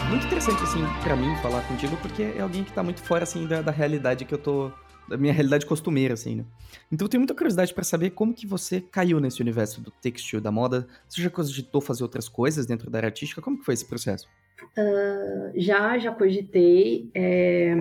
Muito 0.10 0.26
interessante, 0.28 0.62
assim, 0.64 0.80
para 1.04 1.16
mim 1.16 1.36
falar 1.42 1.62
contigo, 1.68 1.98
porque 1.98 2.24
é 2.24 2.42
alguém 2.42 2.64
que 2.64 2.72
tá 2.72 2.84
muito 2.84 3.02
fora, 3.02 3.24
assim, 3.24 3.48
da, 3.48 3.62
da 3.62 3.72
realidade 3.72 4.26
que 4.26 4.34
eu 4.34 4.38
tô 4.38 4.72
da 5.08 5.18
minha 5.18 5.34
realidade 5.34 5.66
costumeira, 5.66 6.14
assim, 6.14 6.36
né? 6.36 6.46
Então 6.92 7.06
eu 7.06 7.10
tenho 7.10 7.20
muita 7.20 7.34
curiosidade 7.34 7.74
para 7.74 7.84
saber 7.84 8.12
como 8.12 8.34
que 8.34 8.48
você 8.48 8.80
caiu 8.80 9.20
nesse 9.20 9.42
universo 9.42 9.82
do 9.82 9.92
textil, 9.92 10.40
da 10.40 10.50
moda. 10.50 10.88
Você 11.10 11.22
já 11.22 11.30
cogitou 11.30 11.82
fazer 11.82 12.04
outras 12.04 12.30
coisas 12.30 12.66
dentro 12.66 12.90
da 12.90 13.00
área 13.00 13.08
artística? 13.08 13.42
Como 13.42 13.58
que 13.58 13.66
foi 13.66 13.74
esse 13.74 13.86
processo? 13.86 14.30
Uh, 14.78 15.52
já, 15.60 15.98
já 15.98 16.12
cogitei. 16.14 17.10
É, 17.14 17.76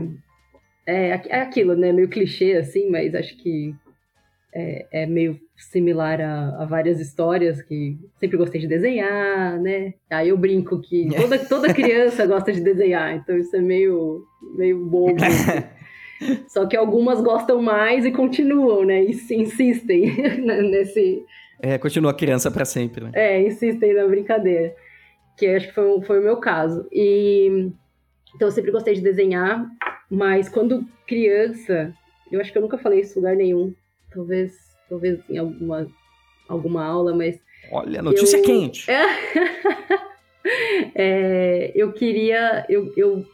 é, 0.87 1.21
é, 1.29 1.41
aquilo, 1.41 1.75
né? 1.75 1.93
Meio 1.93 2.09
clichê, 2.09 2.55
assim, 2.55 2.91
mas 2.91 3.15
acho 3.15 3.37
que 3.37 3.75
é, 4.55 4.87
é 4.93 5.07
meio 5.07 5.39
similar 5.57 6.21
a, 6.21 6.63
a, 6.63 6.65
várias 6.65 7.01
histórias 7.01 7.63
que 7.63 7.99
sempre 8.19 8.37
gostei 8.37 8.61
de 8.61 8.67
desenhar, 8.67 9.61
né? 9.61 9.95
Aí 10.11 10.29
eu 10.29 10.37
brinco 10.37 10.81
que 10.81 11.09
toda, 11.17 11.39
toda 11.39 11.75
criança 11.75 12.27
gosta 12.27 12.53
de 12.53 12.61
desenhar, 12.61 13.15
então 13.15 13.37
isso 13.37 13.55
é 13.57 13.61
meio, 13.61 14.25
meio 14.57 14.85
bobo. 14.85 15.17
Só 16.47 16.67
que 16.67 16.77
algumas 16.77 17.21
gostam 17.21 17.61
mais 17.61 18.05
e 18.05 18.13
continuam, 18.13 18.85
né? 18.85 19.03
E 19.03 19.11
insistem 19.11 20.17
nesse. 20.41 21.25
É, 21.61 21.79
continua 21.79 22.15
criança 22.15 22.51
para 22.51 22.65
sempre, 22.65 23.05
né? 23.05 23.11
É, 23.15 23.43
insistem 23.43 23.95
na 23.95 24.07
brincadeira. 24.07 24.75
Que 25.37 25.47
acho 25.47 25.69
que 25.69 25.75
foi, 25.75 26.03
foi 26.03 26.21
o 26.21 26.23
meu 26.23 26.37
caso. 26.37 26.87
E 26.93 27.73
então 28.35 28.49
eu 28.49 28.53
sempre 28.53 28.71
gostei 28.71 28.95
de 28.95 29.01
desenhar, 29.01 29.67
mas 30.13 30.47
quando 30.47 30.87
criança, 31.07 31.91
eu 32.31 32.39
acho 32.39 32.53
que 32.53 32.59
eu 32.59 32.63
nunca 32.63 32.77
falei 32.77 33.01
isso 33.01 33.15
em 33.15 33.23
lugar 33.23 33.35
nenhum. 33.35 33.75
Talvez, 34.13 34.53
talvez 34.87 35.19
em 35.31 35.39
alguma, 35.39 35.89
alguma 36.47 36.85
aula, 36.85 37.17
mas. 37.17 37.41
Olha, 37.71 38.03
notícia 38.03 38.37
eu... 38.37 38.43
quente! 38.43 38.87
é, 40.95 41.73
eu 41.75 41.95
queria. 41.95 42.67
Eu, 42.69 42.93
eu 42.95 43.25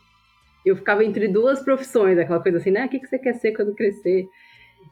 eu 0.64 0.76
ficava 0.76 1.04
entre 1.04 1.26
duas 1.26 1.60
profissões, 1.62 2.16
aquela 2.16 2.40
coisa 2.40 2.58
assim, 2.58 2.70
né? 2.70 2.86
O 2.86 2.88
que, 2.88 3.04
você 3.04 3.18
quer 3.18 3.34
ser 3.34 3.52
quando 3.52 3.74
crescer? 3.74 4.28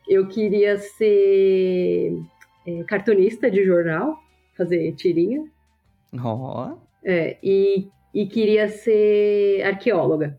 Eu 0.09 0.27
queria 0.27 0.79
ser 0.79 2.19
é, 2.67 2.83
cartunista 2.85 3.49
de 3.49 3.65
jornal, 3.65 4.19
fazer 4.57 4.93
tirinha. 4.97 5.45
Ó. 6.21 6.73
Oh. 6.73 6.79
É, 7.05 7.37
e, 7.43 7.89
e 8.13 8.27
queria 8.27 8.69
ser 8.69 9.63
arqueóloga. 9.63 10.37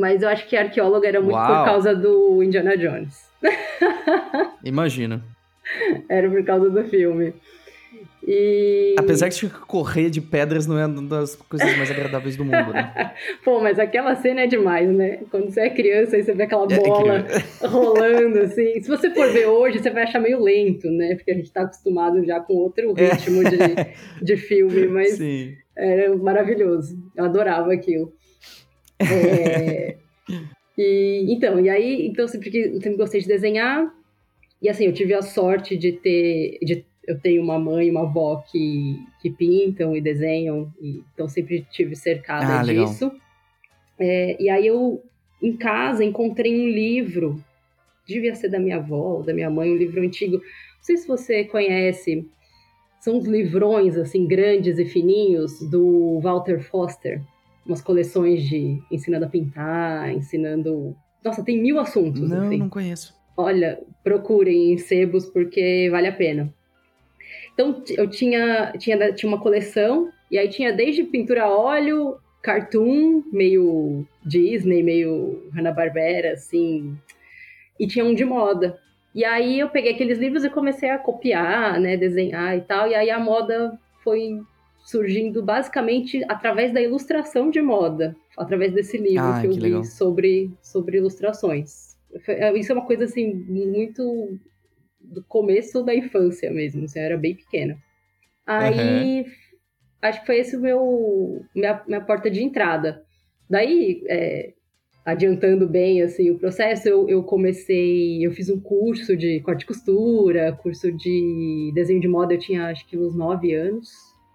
Mas 0.00 0.22
eu 0.22 0.28
acho 0.28 0.48
que 0.48 0.56
arqueóloga 0.56 1.06
era 1.06 1.20
muito 1.20 1.36
Uau. 1.36 1.46
por 1.46 1.64
causa 1.64 1.94
do 1.94 2.42
Indiana 2.42 2.76
Jones. 2.76 3.28
Imagina. 4.64 5.22
Era 6.08 6.28
por 6.28 6.42
causa 6.42 6.70
do 6.70 6.82
filme. 6.84 7.34
E... 8.26 8.94
Apesar 8.98 9.28
de 9.28 9.48
correr 9.48 10.10
de 10.10 10.20
pedras 10.20 10.66
não 10.66 10.78
é 10.78 10.86
uma 10.86 11.02
das 11.02 11.34
coisas 11.34 11.76
mais 11.76 11.90
agradáveis 11.90 12.36
do 12.36 12.44
mundo, 12.44 12.72
né? 12.72 13.12
Pô, 13.44 13.60
mas 13.60 13.78
aquela 13.78 14.14
cena 14.14 14.42
é 14.42 14.46
demais, 14.46 14.88
né? 14.88 15.20
Quando 15.30 15.50
você 15.50 15.60
é 15.60 15.70
criança 15.70 16.16
e 16.16 16.22
você 16.22 16.32
vê 16.34 16.44
aquela 16.44 16.66
é 16.70 16.76
bola 16.76 17.14
é 17.16 17.66
rolando, 17.66 18.38
assim. 18.40 18.80
Se 18.80 18.88
você 18.88 19.10
for 19.10 19.30
ver 19.32 19.46
hoje, 19.46 19.78
você 19.78 19.90
vai 19.90 20.04
achar 20.04 20.20
meio 20.20 20.42
lento, 20.42 20.88
né? 20.90 21.14
Porque 21.14 21.30
a 21.30 21.34
gente 21.34 21.50
tá 21.50 21.62
acostumado 21.62 22.24
já 22.24 22.40
com 22.40 22.54
outro 22.54 22.94
é. 22.96 23.10
ritmo 23.10 23.42
é. 23.46 23.50
de, 23.50 24.24
de 24.24 24.36
filme, 24.36 24.86
mas 24.86 25.12
Sim. 25.12 25.54
era 25.76 26.14
maravilhoso. 26.16 26.96
Eu 27.16 27.24
adorava 27.24 27.72
aquilo. 27.72 28.12
É... 29.00 29.96
e, 30.76 31.26
então, 31.28 31.58
e 31.58 31.68
aí, 31.68 32.06
então, 32.06 32.28
sempre, 32.28 32.50
sempre 32.80 32.96
gostei 32.96 33.20
de 33.20 33.26
desenhar. 33.26 33.92
E 34.62 34.68
assim, 34.68 34.84
eu 34.84 34.92
tive 34.92 35.14
a 35.14 35.22
sorte 35.22 35.76
de 35.76 35.92
ter, 35.92 36.58
de 36.62 36.84
eu 37.06 37.18
tenho 37.18 37.42
uma 37.42 37.58
mãe 37.58 37.88
e 37.88 37.90
uma 37.90 38.02
avó 38.02 38.42
que, 38.50 39.02
que 39.20 39.30
pintam 39.30 39.96
e 39.96 40.00
desenham, 40.00 40.72
e, 40.80 41.02
então 41.12 41.28
sempre 41.28 41.66
tive 41.70 41.96
cercada 41.96 42.60
ah, 42.60 42.62
disso. 42.62 43.10
É, 43.98 44.40
e 44.40 44.48
aí 44.48 44.66
eu, 44.66 45.02
em 45.42 45.56
casa, 45.56 46.04
encontrei 46.04 46.54
um 46.54 46.68
livro, 46.68 47.42
devia 48.06 48.34
ser 48.34 48.48
da 48.48 48.60
minha 48.60 48.76
avó 48.76 49.16
ou 49.16 49.22
da 49.22 49.34
minha 49.34 49.50
mãe, 49.50 49.70
um 49.70 49.76
livro 49.76 50.00
antigo. 50.02 50.36
Não 50.36 50.82
sei 50.82 50.96
se 50.96 51.08
você 51.08 51.44
conhece, 51.44 52.26
são 53.00 53.16
uns 53.16 53.26
livrões, 53.26 53.96
assim, 53.96 54.26
grandes 54.26 54.78
e 54.78 54.84
fininhos, 54.84 55.60
do 55.68 56.20
Walter 56.20 56.60
Foster. 56.60 57.20
Umas 57.66 57.80
coleções 57.80 58.42
de 58.42 58.78
ensinando 58.90 59.26
a 59.26 59.28
pintar, 59.28 60.12
ensinando... 60.12 60.96
Nossa, 61.24 61.44
tem 61.44 61.60
mil 61.60 61.78
assuntos. 61.78 62.28
Não, 62.28 62.46
assim. 62.46 62.58
não 62.58 62.68
conheço. 62.68 63.14
Olha, 63.36 63.80
procurem 64.02 64.72
em 64.72 64.78
sebos 64.78 65.26
porque 65.26 65.88
vale 65.90 66.08
a 66.08 66.12
pena. 66.12 66.52
Então 67.52 67.82
eu 67.96 68.08
tinha, 68.08 68.72
tinha, 68.78 69.12
tinha 69.12 69.28
uma 69.28 69.40
coleção, 69.40 70.10
e 70.30 70.38
aí 70.38 70.48
tinha 70.48 70.72
desde 70.72 71.04
pintura 71.04 71.44
a 71.44 71.48
óleo, 71.48 72.16
cartoon, 72.42 73.22
meio 73.32 74.06
Disney, 74.24 74.82
meio 74.82 75.50
Hanna-Barbera, 75.54 76.32
assim, 76.32 76.96
e 77.78 77.86
tinha 77.86 78.04
um 78.04 78.14
de 78.14 78.24
moda. 78.24 78.78
E 79.14 79.24
aí 79.24 79.58
eu 79.58 79.68
peguei 79.68 79.92
aqueles 79.92 80.18
livros 80.18 80.44
e 80.44 80.50
comecei 80.50 80.90
a 80.90 80.98
copiar, 80.98 81.80
né, 81.80 81.96
desenhar 81.96 82.56
e 82.56 82.60
tal, 82.62 82.88
e 82.88 82.94
aí 82.94 83.10
a 83.10 83.18
moda 83.18 83.78
foi 84.02 84.40
surgindo 84.84 85.42
basicamente 85.42 86.24
através 86.28 86.72
da 86.72 86.80
ilustração 86.80 87.50
de 87.50 87.60
moda, 87.60 88.16
através 88.36 88.72
desse 88.72 88.98
livro 88.98 89.24
ah, 89.24 89.40
que 89.40 89.46
eu 89.46 89.52
que 89.52 89.60
li 89.60 89.84
sobre, 89.84 90.50
sobre 90.62 90.98
ilustrações. 90.98 91.96
Isso 92.56 92.72
é 92.72 92.74
uma 92.74 92.86
coisa 92.86 93.04
assim 93.04 93.32
muito 93.32 94.38
do 95.00 95.22
começo 95.24 95.82
da 95.82 95.94
infância 95.94 96.50
mesmo, 96.50 96.84
assim, 96.84 96.98
eu 96.98 97.04
era 97.04 97.16
bem 97.16 97.34
pequena. 97.34 97.78
Aí, 98.46 99.22
uhum. 99.22 99.26
acho 100.02 100.20
que 100.20 100.26
foi 100.26 100.38
esse 100.38 100.56
o 100.56 100.60
meu, 100.60 101.44
minha, 101.54 101.82
minha 101.86 102.00
porta 102.00 102.30
de 102.30 102.42
entrada. 102.42 103.02
Daí, 103.48 104.02
é, 104.08 104.52
adiantando 105.04 105.68
bem, 105.68 106.02
assim, 106.02 106.30
o 106.30 106.38
processo, 106.38 106.88
eu, 106.88 107.08
eu 107.08 107.22
comecei, 107.22 108.24
eu 108.24 108.32
fiz 108.32 108.50
um 108.50 108.60
curso 108.60 109.16
de 109.16 109.40
corte 109.40 109.62
e 109.62 109.66
costura, 109.66 110.58
curso 110.62 110.92
de 110.92 111.72
desenho 111.74 112.00
de 112.00 112.08
moda, 112.08 112.34
eu 112.34 112.38
tinha, 112.38 112.66
acho 112.66 112.86
que 112.86 112.96
uns 112.96 113.14
9 113.14 113.54
anos, 113.54 113.90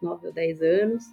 9 0.06 0.28
ou 0.28 0.34
10 0.34 0.62
anos 0.62 1.04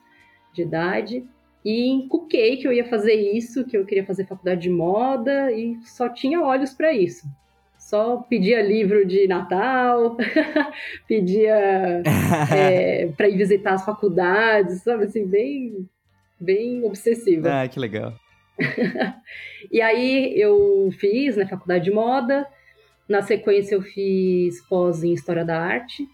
de 0.52 0.62
idade. 0.62 1.24
E 1.64 1.88
encuquei 1.88 2.56
que 2.56 2.66
eu 2.66 2.72
ia 2.72 2.84
fazer 2.84 3.14
isso, 3.14 3.64
que 3.64 3.76
eu 3.76 3.84
queria 3.84 4.04
fazer 4.04 4.26
faculdade 4.26 4.62
de 4.62 4.70
moda 4.70 5.52
e 5.52 5.76
só 5.84 6.08
tinha 6.08 6.40
olhos 6.40 6.72
para 6.72 6.92
isso 6.92 7.26
só 7.92 8.16
pedia 8.18 8.62
livro 8.62 9.04
de 9.04 9.26
Natal, 9.26 10.16
pedia 11.06 12.02
é, 12.50 13.08
para 13.08 13.28
ir 13.28 13.36
visitar 13.36 13.74
as 13.74 13.84
faculdades, 13.84 14.82
sabe 14.82 15.04
assim, 15.04 15.26
bem, 15.26 15.86
bem 16.40 16.84
obsessiva. 16.84 17.50
Ah, 17.52 17.68
que 17.68 17.78
legal. 17.78 18.14
e 19.70 19.82
aí 19.82 20.32
eu 20.40 20.90
fiz 20.98 21.36
na 21.36 21.44
né, 21.44 21.50
faculdade 21.50 21.84
de 21.84 21.90
moda, 21.90 22.46
na 23.08 23.20
sequência 23.20 23.74
eu 23.74 23.82
fiz 23.82 24.60
pós 24.68 25.02
em 25.02 25.12
História 25.12 25.44
da 25.44 25.60
Arte, 25.60 26.08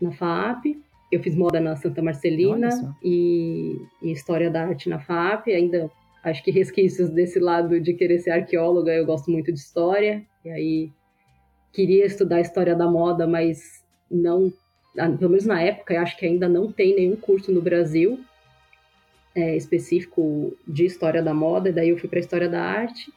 na 0.00 0.10
FAP, 0.10 0.76
eu 1.12 1.22
fiz 1.22 1.36
moda 1.36 1.60
na 1.60 1.76
Santa 1.76 2.00
Marcelina 2.00 2.70
e, 3.02 3.76
e 4.02 4.10
História 4.10 4.50
da 4.50 4.64
Arte 4.64 4.88
na 4.88 4.98
FAP, 4.98 5.48
ainda 5.48 5.90
acho 6.24 6.42
que 6.42 6.50
resquícios 6.50 7.10
desse 7.10 7.38
lado 7.38 7.78
de 7.78 7.92
querer 7.92 8.18
ser 8.18 8.30
arqueóloga, 8.30 8.92
eu 8.92 9.04
gosto 9.04 9.30
muito 9.30 9.52
de 9.52 9.58
história, 9.58 10.24
e 10.42 10.50
aí 10.50 10.90
queria 11.70 12.06
estudar 12.06 12.40
história 12.40 12.74
da 12.74 12.90
moda, 12.90 13.26
mas 13.26 13.84
não, 14.10 14.50
ah, 14.98 15.10
pelo 15.10 15.30
menos 15.30 15.44
na 15.44 15.60
época, 15.60 15.92
eu 15.92 16.00
acho 16.00 16.16
que 16.16 16.24
ainda 16.24 16.48
não 16.48 16.72
tem 16.72 16.96
nenhum 16.96 17.16
curso 17.16 17.52
no 17.52 17.60
Brasil 17.60 18.18
é, 19.34 19.54
específico 19.54 20.56
de 20.66 20.86
história 20.86 21.22
da 21.22 21.34
moda, 21.34 21.68
e 21.68 21.72
daí 21.72 21.90
eu 21.90 21.98
fui 21.98 22.08
para 22.08 22.20
história 22.20 22.48
da 22.48 22.62
arte. 22.62 23.12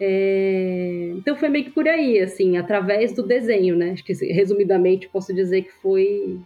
É, 0.00 1.12
então 1.16 1.36
foi 1.36 1.48
meio 1.48 1.66
que 1.66 1.70
por 1.70 1.86
aí, 1.86 2.18
assim, 2.18 2.56
através 2.56 3.12
do 3.12 3.22
desenho, 3.22 3.76
né? 3.76 3.90
Acho 3.90 4.04
que 4.04 4.12
resumidamente 4.32 5.08
posso 5.08 5.32
dizer 5.34 5.62
que 5.62 5.72
foi 5.80 6.40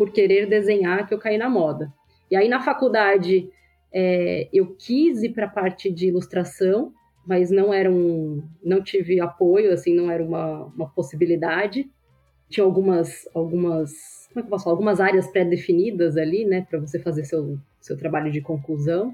por 0.00 0.12
querer 0.12 0.46
desenhar 0.46 1.06
que 1.06 1.12
eu 1.12 1.18
caí 1.18 1.36
na 1.36 1.50
moda. 1.50 1.92
E 2.30 2.34
aí 2.34 2.48
na 2.48 2.58
faculdade 2.58 3.50
é, 3.92 4.48
eu 4.50 4.74
quis 4.74 5.22
ir 5.22 5.34
para 5.34 5.44
a 5.44 5.50
parte 5.50 5.90
de 5.90 6.08
ilustração, 6.08 6.90
mas 7.26 7.50
não 7.50 7.70
era 7.70 7.92
um, 7.92 8.42
não 8.64 8.82
tive 8.82 9.20
apoio, 9.20 9.70
assim, 9.70 9.94
não 9.94 10.10
era 10.10 10.24
uma, 10.24 10.64
uma 10.74 10.88
possibilidade. 10.88 11.86
Tinha 12.48 12.64
algumas, 12.64 13.28
algumas, 13.34 14.26
como 14.32 14.40
é 14.40 14.40
que 14.40 14.46
eu 14.46 14.50
posso 14.50 14.64
falar? 14.64 14.72
Algumas 14.72 15.00
áreas 15.00 15.26
pré-definidas 15.26 16.16
ali, 16.16 16.46
né, 16.46 16.66
para 16.70 16.80
você 16.80 16.98
fazer 16.98 17.24
seu, 17.24 17.58
seu 17.78 17.94
trabalho 17.98 18.32
de 18.32 18.40
conclusão. 18.40 19.12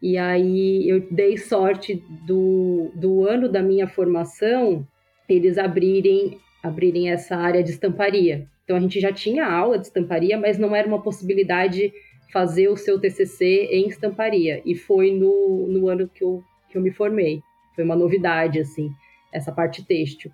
E 0.00 0.16
aí 0.16 0.88
eu 0.88 1.00
dei 1.10 1.36
sorte 1.36 2.00
do, 2.28 2.92
do 2.94 3.26
ano 3.26 3.48
da 3.48 3.60
minha 3.60 3.88
formação 3.88 4.86
eles 5.28 5.58
abrirem, 5.58 6.38
abrirem 6.62 7.10
essa 7.10 7.34
área 7.34 7.60
de 7.60 7.72
estamparia. 7.72 8.46
Então 8.64 8.76
a 8.76 8.80
gente 8.80 9.00
já 9.00 9.12
tinha 9.12 9.46
aula 9.46 9.78
de 9.78 9.86
estamparia, 9.86 10.38
mas 10.38 10.58
não 10.58 10.74
era 10.74 10.86
uma 10.86 11.02
possibilidade 11.02 11.92
fazer 12.32 12.68
o 12.68 12.76
seu 12.76 12.98
TCC 12.98 13.68
em 13.70 13.88
estamparia. 13.88 14.62
E 14.64 14.74
foi 14.74 15.12
no, 15.12 15.66
no 15.68 15.88
ano 15.88 16.08
que 16.08 16.24
eu 16.24 16.42
que 16.72 16.78
eu 16.78 16.82
me 16.82 16.90
formei. 16.90 17.42
Foi 17.74 17.84
uma 17.84 17.94
novidade, 17.94 18.58
assim, 18.58 18.90
essa 19.32 19.52
parte 19.52 19.84
têxtil. 19.84 20.32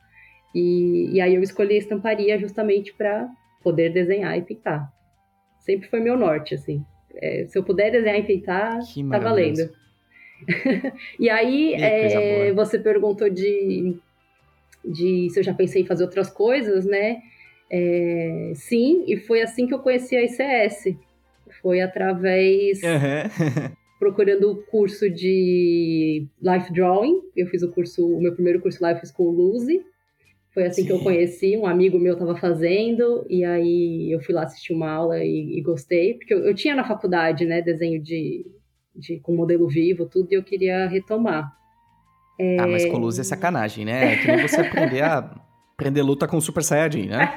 E, 0.54 1.10
e 1.12 1.20
aí 1.20 1.34
eu 1.34 1.42
escolhi 1.42 1.74
a 1.74 1.78
estamparia 1.78 2.38
justamente 2.38 2.94
para 2.94 3.28
poder 3.62 3.92
desenhar 3.92 4.38
e 4.38 4.42
pintar. 4.42 4.90
Sempre 5.58 5.88
foi 5.88 6.00
meu 6.00 6.16
norte, 6.16 6.54
assim. 6.54 6.84
É, 7.16 7.44
se 7.46 7.58
eu 7.58 7.64
puder 7.64 7.90
desenhar 7.90 8.18
e 8.18 8.22
pintar, 8.22 8.78
tá 9.10 9.18
valendo. 9.18 9.68
e 11.18 11.28
aí, 11.28 11.74
é, 11.74 12.52
você 12.52 12.78
perguntou 12.78 13.28
de, 13.28 13.96
de 14.84 15.28
se 15.30 15.40
eu 15.40 15.42
já 15.42 15.52
pensei 15.52 15.82
em 15.82 15.86
fazer 15.86 16.04
outras 16.04 16.30
coisas, 16.30 16.86
né? 16.86 17.20
É, 17.70 18.52
sim, 18.54 19.04
e 19.06 19.16
foi 19.16 19.42
assim 19.42 19.66
que 19.66 19.74
eu 19.74 19.78
conheci 19.78 20.16
a 20.16 20.22
ICS. 20.22 20.96
Foi 21.60 21.80
através 21.80 22.80
uhum 22.82 23.70
procurando 23.98 24.52
o 24.52 24.56
curso 24.62 25.10
de 25.10 26.26
Life 26.40 26.72
Drawing. 26.72 27.20
Eu 27.36 27.46
fiz 27.48 27.62
o 27.62 27.72
curso, 27.72 28.06
o 28.06 28.20
meu 28.20 28.32
primeiro 28.32 28.60
curso 28.60 28.78
com 29.12 29.24
o 29.24 29.30
Luzi. 29.30 29.82
Foi 30.54 30.64
assim 30.64 30.82
Sim. 30.82 30.86
que 30.86 30.92
eu 30.92 31.00
conheci, 31.00 31.56
um 31.56 31.66
amigo 31.66 31.98
meu 31.98 32.14
estava 32.14 32.34
fazendo, 32.36 33.24
e 33.28 33.44
aí 33.44 34.10
eu 34.10 34.20
fui 34.20 34.34
lá 34.34 34.44
assistir 34.44 34.72
uma 34.72 34.90
aula 34.90 35.22
e, 35.22 35.58
e 35.58 35.60
gostei, 35.60 36.14
porque 36.14 36.32
eu, 36.32 36.38
eu, 36.38 36.54
tinha 36.54 36.74
na 36.74 36.84
faculdade, 36.84 37.44
né, 37.44 37.60
desenho 37.60 38.02
de, 38.02 38.46
de, 38.96 39.20
com 39.20 39.36
modelo 39.36 39.68
vivo, 39.68 40.06
tudo, 40.06 40.32
e 40.32 40.34
eu 40.34 40.42
queria 40.42 40.88
retomar. 40.88 41.52
É... 42.40 42.58
Ah, 42.58 42.66
mas 42.66 42.86
com 42.86 42.96
o 42.96 42.98
Luzi 42.98 43.20
é 43.20 43.24
sacanagem, 43.24 43.84
né? 43.84 44.14
É 44.14 44.16
que 44.16 44.26
nem 44.26 44.48
você 44.48 44.60
aprender 44.60 45.02
a 45.02 45.38
aprender 45.78 46.02
luta 46.02 46.26
com 46.26 46.36
o 46.36 46.40
Super 46.40 46.64
Saiyajin, 46.64 47.06
né? 47.06 47.32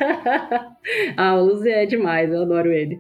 ah, 1.16 1.36
o 1.36 1.46
Luzi 1.46 1.70
é 1.70 1.86
demais, 1.86 2.32
eu 2.32 2.42
adoro 2.42 2.72
ele. 2.72 3.00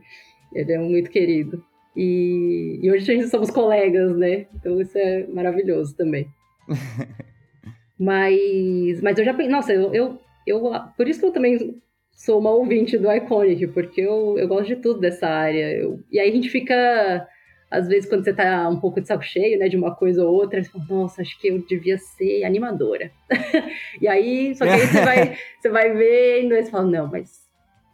Ele 0.53 0.71
é 0.71 0.77
muito 0.77 1.09
querido. 1.09 1.65
E, 1.97 2.79
e 2.79 2.91
hoje 2.91 3.11
a 3.11 3.15
gente 3.15 3.27
somos 3.27 3.49
colegas, 3.49 4.15
né? 4.15 4.45
Então 4.53 4.79
isso 4.79 4.95
é 4.95 5.25
maravilhoso 5.25 5.95
também. 5.95 6.27
mas, 7.97 9.01
mas 9.01 9.17
eu 9.17 9.25
já 9.25 9.33
pensei, 9.33 9.51
nossa, 9.51 9.73
eu, 9.73 9.91
eu, 9.95 10.21
eu, 10.45 10.61
por 10.95 11.07
isso 11.07 11.19
que 11.19 11.25
eu 11.25 11.31
também 11.31 11.81
sou 12.11 12.39
uma 12.39 12.51
ouvinte 12.51 12.95
do 12.99 13.11
Iconic, 13.11 13.65
porque 13.67 14.01
eu, 14.01 14.37
eu 14.37 14.47
gosto 14.47 14.67
de 14.67 14.75
tudo 14.75 14.99
dessa 14.99 15.27
área. 15.27 15.71
Eu, 15.73 15.99
e 16.11 16.19
aí 16.19 16.29
a 16.29 16.33
gente 16.33 16.49
fica, 16.49 17.27
às 17.71 17.87
vezes, 17.87 18.09
quando 18.09 18.25
você 18.25 18.33
tá 18.33 18.67
um 18.67 18.79
pouco 18.79 18.99
de 18.99 19.07
saco 19.07 19.23
cheio, 19.23 19.57
né, 19.57 19.69
de 19.69 19.77
uma 19.77 19.95
coisa 19.95 20.25
ou 20.25 20.33
outra, 20.33 20.61
você 20.61 20.69
fala, 20.69 20.85
nossa, 20.89 21.21
acho 21.21 21.39
que 21.39 21.47
eu 21.47 21.57
devia 21.59 21.97
ser 21.97 22.43
animadora. 22.43 23.09
e 24.01 24.07
aí, 24.09 24.53
só 24.55 24.65
que 24.65 24.71
aí 24.71 24.79
você 24.81 25.05
vai, 25.05 25.37
você 25.59 25.69
vai 25.69 25.93
vendo, 25.93 26.53
e 26.53 26.61
você 26.61 26.69
fala, 26.69 26.85
não, 26.85 27.07
mas 27.07 27.41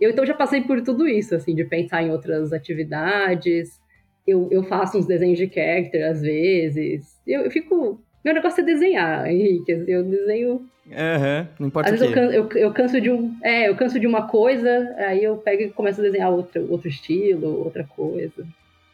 eu 0.02 0.10
então 0.10 0.26
já 0.26 0.34
passei 0.34 0.62
por 0.62 0.82
tudo 0.82 1.08
isso, 1.08 1.36
assim, 1.36 1.54
de 1.54 1.64
pensar 1.64 2.02
em 2.04 2.12
outras 2.12 2.52
atividades, 2.52 3.80
eu, 4.28 4.48
eu 4.52 4.64
faço 4.64 4.98
uns 4.98 5.06
desenhos 5.06 5.38
de 5.38 5.48
character 5.48 6.10
às 6.10 6.22
vezes. 6.22 7.18
Eu, 7.26 7.42
eu 7.42 7.52
fico 7.52 8.00
Meu 8.24 8.34
negócio 8.34 8.62
é 8.62 8.66
desenhar, 8.66 9.26
Henrique. 9.28 9.72
Assim, 9.72 9.92
eu 9.92 10.04
desenho. 10.04 10.54
Uhum, 10.88 11.48
não 11.60 11.68
importa 11.68 11.90
Às 11.90 12.00
vezes 12.00 12.08
eu, 12.08 12.14
canso, 12.14 12.34
eu, 12.34 12.62
eu 12.62 12.74
canso 12.74 13.02
de 13.02 13.10
um. 13.10 13.36
É, 13.44 13.70
eu 13.70 13.76
canso 13.76 14.00
de 14.00 14.06
uma 14.06 14.28
coisa, 14.28 14.96
aí 14.98 15.24
eu 15.24 15.38
pego 15.38 15.64
e 15.64 15.70
começo 15.70 16.02
a 16.02 16.04
desenhar 16.04 16.32
outro, 16.32 16.70
outro 16.70 16.88
estilo, 16.88 17.64
outra 17.64 17.84
coisa. 17.84 18.46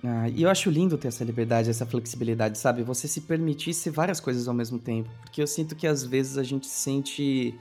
Ah, 0.05 0.27
e 0.27 0.43
eu 0.43 0.49
acho 0.49 0.69
lindo 0.69 0.97
ter 0.97 1.07
essa 1.07 1.23
liberdade, 1.23 1.69
essa 1.69 1.85
flexibilidade, 1.85 2.57
sabe? 2.57 2.83
Você 2.83 3.07
se 3.07 3.21
permitir 3.21 3.73
ser 3.73 3.89
várias 3.89 4.19
coisas 4.19 4.49
ao 4.49 4.53
mesmo 4.53 4.77
tempo. 4.77 5.09
Porque 5.21 5.41
eu 5.41 5.47
sinto 5.47 5.75
que 5.75 5.87
às 5.87 6.03
vezes 6.03 6.37
a 6.37 6.43
gente 6.43 6.67
sente 6.67 7.57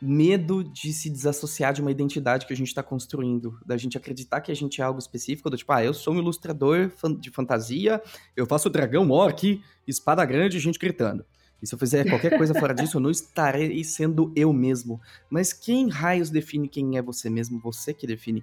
medo 0.00 0.64
de 0.64 0.92
se 0.92 1.10
desassociar 1.10 1.72
de 1.74 1.82
uma 1.82 1.90
identidade 1.90 2.46
que 2.46 2.52
a 2.52 2.56
gente 2.56 2.68
está 2.68 2.82
construindo, 2.82 3.58
da 3.64 3.76
gente 3.76 3.96
acreditar 3.96 4.40
que 4.40 4.50
a 4.50 4.56
gente 4.56 4.80
é 4.80 4.84
algo 4.84 4.98
específico, 4.98 5.50
do 5.50 5.56
tipo, 5.56 5.70
ah, 5.70 5.84
eu 5.84 5.92
sou 5.92 6.14
um 6.14 6.18
ilustrador 6.18 6.90
de 7.20 7.30
fantasia, 7.30 8.02
eu 8.34 8.46
faço 8.46 8.70
dragão, 8.70 9.10
orc, 9.10 9.62
espada 9.86 10.24
grande 10.24 10.56
e 10.56 10.60
gente 10.60 10.78
gritando. 10.78 11.24
E 11.62 11.66
se 11.66 11.74
eu 11.74 11.78
fizer 11.78 12.08
qualquer 12.08 12.36
coisa 12.36 12.54
fora 12.54 12.74
disso, 12.74 12.96
eu 12.96 13.00
não 13.00 13.10
estarei 13.10 13.84
sendo 13.84 14.32
eu 14.34 14.52
mesmo. 14.52 15.00
Mas 15.30 15.52
quem 15.52 15.88
raios 15.88 16.28
define 16.28 16.66
quem 16.66 16.96
é 16.96 17.02
você 17.02 17.30
mesmo? 17.30 17.60
Você 17.60 17.94
que 17.94 18.06
define. 18.06 18.42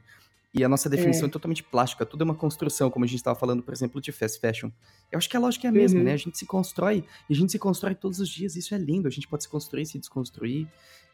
E 0.54 0.64
a 0.64 0.70
nossa 0.70 0.90
definição 0.90 1.26
é, 1.26 1.30
é 1.30 1.32
totalmente 1.32 1.64
plástica, 1.64 2.06
tudo 2.06 2.24
é 2.24 2.26
uma 2.26 2.36
construção, 2.36 2.90
como 2.90 3.06
a 3.06 3.08
gente 3.08 3.18
estava 3.18 3.38
falando, 3.38 3.62
por 3.62 3.72
exemplo, 3.72 4.02
de 4.02 4.12
fast 4.12 4.40
fashion. 4.40 4.72
Eu 5.12 5.18
acho 5.18 5.30
que 5.30 5.38
a 5.38 5.40
lógica 5.40 5.68
é 5.68 5.70
a 5.70 5.72
mesma, 5.72 6.00
uhum. 6.00 6.06
né? 6.06 6.14
A 6.14 6.18
gente 6.18 6.38
se 6.38 6.46
constrói, 6.46 7.06
e 7.30 7.34
a 7.34 7.36
gente 7.36 7.52
se 7.52 7.60
constrói 7.60 7.94
todos 7.94 8.20
os 8.20 8.28
dias, 8.28 8.56
isso 8.56 8.74
é 8.74 8.78
lindo. 8.78 9.08
A 9.08 9.12
gente 9.12 9.28
pode 9.28 9.44
se 9.44 9.50
construir, 9.50 9.86
se 9.86 10.00
desconstruir, 10.00 10.68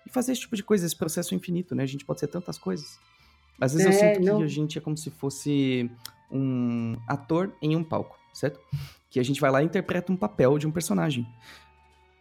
e 0.05 0.09
fazer 0.09 0.31
esse 0.31 0.41
tipo 0.41 0.55
de 0.55 0.63
coisa, 0.63 0.85
esse 0.85 0.95
processo 0.95 1.35
infinito, 1.35 1.75
né? 1.75 1.83
A 1.83 1.87
gente 1.87 2.05
pode 2.05 2.19
ser 2.21 2.27
tantas 2.27 2.57
coisas. 2.57 2.97
Às 3.59 3.73
vezes 3.73 3.87
é, 3.87 4.11
eu 4.11 4.15
sinto 4.15 4.25
não... 4.25 4.37
que 4.37 4.43
a 4.43 4.47
gente 4.47 4.77
é 4.77 4.81
como 4.81 4.97
se 4.97 5.09
fosse 5.09 5.89
um 6.31 6.95
ator 7.07 7.53
em 7.61 7.75
um 7.75 7.83
palco, 7.83 8.17
certo? 8.33 8.59
Que 9.09 9.19
a 9.19 9.23
gente 9.23 9.41
vai 9.41 9.51
lá 9.51 9.61
e 9.61 9.65
interpreta 9.65 10.11
um 10.11 10.17
papel 10.17 10.57
de 10.57 10.67
um 10.67 10.71
personagem. 10.71 11.27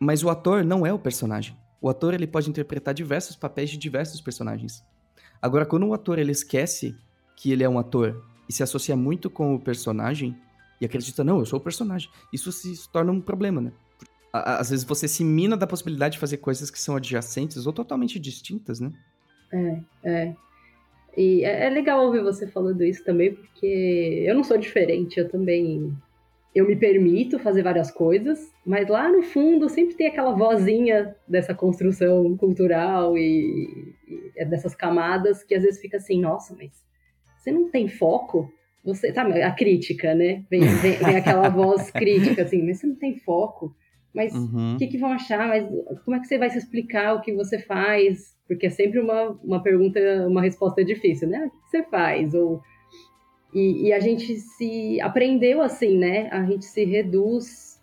Mas 0.01 0.23
o 0.25 0.31
ator 0.31 0.65
não 0.65 0.85
é 0.85 0.93
o 0.93 0.99
personagem. 0.99 1.57
O 1.81 1.89
ator 1.89 2.15
ele 2.15 2.27
pode 2.27 2.49
interpretar 2.49 2.95
diversos 2.95 3.37
papéis 3.37 3.71
de 3.71 3.77
diversos 3.77 4.21
personagens. 4.21 4.83
Agora, 5.45 5.67
quando 5.67 5.87
o 5.87 5.93
ator 5.93 6.19
ele 6.19 6.33
esquece 6.33 6.97
que 7.37 7.53
ele 7.53 7.63
é 7.63 7.69
um 7.69 7.79
ator 7.79 8.25
e 8.49 8.53
se 8.53 8.63
associa 8.63 8.97
muito 8.97 9.29
com 9.29 9.55
o 9.55 9.61
personagem 9.61 10.35
e 10.81 10.87
acredita, 10.87 11.23
não, 11.23 11.39
eu 11.39 11.45
sou 11.45 11.59
o 11.59 11.63
personagem, 11.63 12.09
isso 12.33 12.51
se 12.51 12.89
torna 12.89 13.13
um 13.13 13.21
problema, 13.21 13.61
né? 13.61 13.71
às 14.33 14.71
vezes 14.71 14.87
você 14.87 15.07
se 15.07 15.23
mina 15.23 15.55
da 15.55 15.67
possibilidade 15.67 16.15
de 16.15 16.19
fazer 16.19 16.39
coisas 16.39 16.71
que 16.71 16.81
são 16.81 16.97
adjacentes 16.97 17.67
ou 17.67 17.75
totalmente 17.75 18.19
distintas, 18.19 18.81
né? 18.81 18.91
É, 19.53 19.81
é. 20.03 20.37
E 21.15 21.45
é, 21.45 21.67
é 21.67 21.69
legal 21.69 22.07
ouvir 22.07 22.23
você 22.23 22.47
falando 22.47 22.83
isso 22.83 23.05
também, 23.05 23.35
porque 23.35 24.25
eu 24.27 24.35
não 24.35 24.43
sou 24.43 24.57
diferente, 24.57 25.21
eu 25.21 25.29
também. 25.29 25.95
Eu 26.55 26.67
me 26.67 26.77
permito 26.77 27.39
fazer 27.39 27.63
várias 27.63 27.91
coisas, 27.91 28.53
mas 28.65 28.89
lá 28.89 29.11
no 29.11 29.23
fundo 29.23 29.69
sempre 29.69 29.95
tem 29.95 30.07
aquela 30.07 30.33
vozinha 30.33 31.17
dessa 31.27 31.53
construção 31.53 32.37
cultural 32.37 33.19
e, 33.19 33.93
e 34.07 34.33
é 34.37 34.45
dessas 34.45 34.75
camadas 34.75 35.43
que 35.43 35.55
às 35.55 35.63
vezes 35.63 35.81
fica 35.81 35.97
assim: 35.97 36.21
nossa, 36.21 36.55
mas 36.57 36.71
você 37.39 37.51
não 37.51 37.71
tem 37.71 37.89
foco? 37.89 38.53
Você, 38.85 39.13
sabe, 39.13 39.43
a 39.43 39.51
crítica, 39.51 40.15
né? 40.15 40.45
Vem, 40.51 40.61
vem, 40.81 40.93
vem 40.99 41.17
aquela 41.17 41.49
voz 41.49 41.91
crítica 41.91 42.43
assim, 42.43 42.63
mas 42.63 42.79
você 42.79 42.87
não 42.87 42.97
tem 42.97 43.19
foco 43.19 43.75
mas 44.15 44.33
o 44.33 44.39
uhum. 44.39 44.77
que, 44.79 44.87
que, 44.87 44.97
vão 44.97 45.11
achar? 45.11 45.49
Mas 45.49 45.69
como 46.05 46.17
é 46.17 46.21
que 46.21 46.29
você 46.29 46.39
vai 46.39 46.49
se 46.49 46.59
explicar 46.59 47.15
o 47.15 47.21
que 47.21 47.35
você 47.35 47.59
faz? 47.59 48.33
Porque 48.47 48.67
é 48.67 48.71
sempre 48.71 49.01
uma, 49.01 49.31
uma 49.43 49.61
pergunta, 49.61 49.99
uma 50.29 50.41
resposta 50.41 50.85
difícil, 50.85 51.29
né? 51.29 51.47
O 51.47 51.51
que, 51.51 51.57
que 51.57 51.71
você 51.71 51.83
faz? 51.83 52.33
Ou, 52.33 52.63
e, 53.55 53.89
e, 53.89 53.93
a 53.93 54.01
gente 54.01 54.37
se 54.37 55.01
aprendeu 55.01 55.63
assim, 55.63 55.97
né? 55.97 56.29
A 56.31 56.45
gente 56.45 56.65
se 56.65 56.85
reduz 56.85 57.81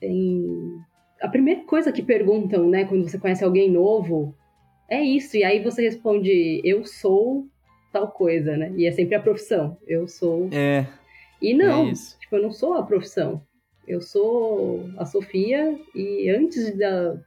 em... 0.00 0.80
A 1.20 1.28
primeira 1.28 1.60
coisa 1.62 1.92
que 1.92 2.02
perguntam, 2.02 2.68
né, 2.68 2.86
quando 2.86 3.06
você 3.06 3.18
conhece 3.18 3.44
alguém 3.44 3.70
novo, 3.70 4.34
é 4.88 5.02
isso. 5.02 5.36
E 5.36 5.44
aí 5.44 5.62
você 5.62 5.82
responde, 5.82 6.62
eu 6.64 6.84
sou 6.86 7.46
tal 7.92 8.08
coisa, 8.08 8.56
né? 8.56 8.72
E 8.76 8.86
é 8.86 8.92
sempre 8.92 9.14
a 9.14 9.20
profissão. 9.20 9.76
Eu 9.86 10.08
sou. 10.08 10.48
É. 10.52 10.86
E 11.40 11.54
não, 11.54 11.88
é 11.88 11.92
tipo, 11.92 12.36
eu 12.36 12.42
não 12.42 12.52
sou 12.52 12.74
a 12.74 12.82
profissão. 12.82 13.42
Eu 13.86 14.00
sou 14.00 14.88
a 14.96 15.04
Sofia 15.04 15.78
e 15.94 16.30
antes 16.30 16.76
da 16.76 17.18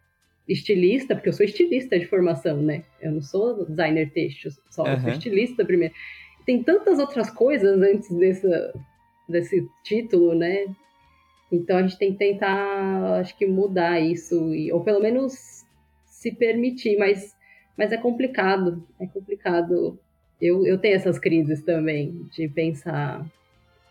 estilista, 0.48 1.16
porque 1.16 1.30
eu 1.30 1.34
sou 1.34 1.46
estilista 1.46 1.98
de 1.98 2.06
formação, 2.06 2.62
né? 2.62 2.84
Eu 3.02 3.12
não 3.12 3.22
sou 3.22 3.66
designer 3.66 4.12
texto, 4.12 4.50
só 4.70 4.84
uhum. 4.84 5.00
sou 5.00 5.10
estilista 5.10 5.66
primeiro. 5.66 5.94
Tem 6.46 6.62
tantas 6.62 7.00
outras 7.00 7.30
coisas 7.30 7.82
antes 7.82 8.10
dessa, 8.10 8.74
desse 9.28 9.68
título, 9.84 10.36
né? 10.36 10.66
Então 11.52 11.78
a 11.78 11.82
gente 11.84 11.98
tem 11.98 12.12
que 12.12 12.18
tentar, 12.18 13.20
acho 13.20 13.38
que 13.38 13.46
mudar 13.46 14.00
isso, 14.00 14.52
ou 14.72 14.84
pelo 14.84 15.00
menos 15.00 15.64
se 16.06 16.32
permitir, 16.32 16.98
mas, 16.98 17.36
mas 17.78 17.92
é 17.92 17.98
complicado, 17.98 18.84
é 19.00 19.06
complicado. 19.06 20.00
Eu, 20.42 20.66
eu 20.66 20.78
tenho 20.78 20.96
essas 20.96 21.20
crises 21.20 21.62
também, 21.62 22.28
de 22.36 22.48
pensar, 22.50 23.26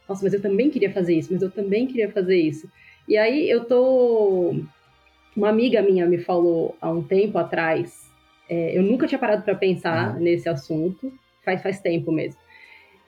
nossa, 0.08 0.24
mas 0.24 0.34
eu 0.34 0.42
também 0.42 0.70
queria 0.70 0.92
fazer 0.92 1.14
isso, 1.14 1.32
mas 1.32 1.40
eu 1.40 1.50
também 1.50 1.86
queria 1.86 2.10
fazer 2.10 2.36
isso. 2.36 2.70
E 3.08 3.16
aí 3.16 3.48
eu 3.48 3.64
tô. 3.64 4.56
Uma 5.34 5.48
amiga 5.48 5.80
minha 5.80 6.04
me 6.06 6.18
falou 6.18 6.76
há 6.80 6.90
um 6.90 7.02
tempo 7.02 7.38
atrás, 7.38 8.02
é, 8.48 8.76
eu 8.76 8.82
nunca 8.82 9.06
tinha 9.06 9.18
parado 9.18 9.42
para 9.42 9.54
pensar 9.54 10.14
uhum. 10.14 10.20
nesse 10.20 10.46
assunto, 10.48 11.10
faz, 11.42 11.62
faz 11.62 11.80
tempo 11.80 12.12
mesmo. 12.12 12.38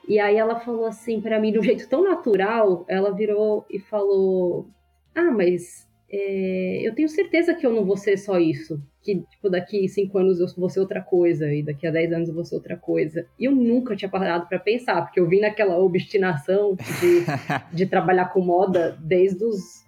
E 0.09 0.19
aí 0.19 0.37
ela 0.37 0.61
falou 0.61 0.87
assim 0.87 1.21
para 1.21 1.41
mim, 1.41 1.53
de 1.53 1.59
um 1.59 1.63
jeito 1.65 1.89
tão 1.89 2.05
natural, 2.05 2.85
ela 2.89 3.13
virou 3.13 3.65
e 3.71 3.79
falou: 3.79 4.67
Ah, 5.15 5.31
mas 5.31 5.89
é, 6.11 6.81
eu 6.83 6.95
tenho 6.95 7.09
certeza 7.09 7.55
que 7.55 7.67
eu 7.67 7.73
não 7.73 7.85
vou 7.85 7.97
ser 7.97 8.17
só 8.17 8.39
isso. 8.39 8.81
Que, 9.03 9.21
tipo, 9.21 9.51
daqui 9.51 9.89
cinco 9.89 10.17
anos 10.17 10.39
eu 10.41 10.47
vou 10.57 10.71
ser 10.71 10.81
outra 10.81 11.03
coisa, 11.03 11.53
e 11.53 11.63
daqui 11.63 11.87
a 11.87 11.91
dez 11.91 12.13
anos 12.13 12.29
eu 12.29 12.35
vou 12.35 12.45
ser 12.45 12.55
outra 12.55 12.77
coisa. 12.77 13.27
E 13.39 13.45
eu 13.45 13.53
nunca 13.53 13.97
tinha 13.97 14.09
parado 14.09 14.47
para 14.47 14.59
pensar, 14.59 15.03
porque 15.03 15.21
eu 15.21 15.29
vim 15.29 15.41
naquela 15.41 15.77
obstinação 15.79 16.77
de, 16.77 17.25
de 17.77 17.87
trabalhar 17.87 18.27
com 18.27 18.41
moda 18.41 18.97
desde 19.01 19.45
os 19.45 19.85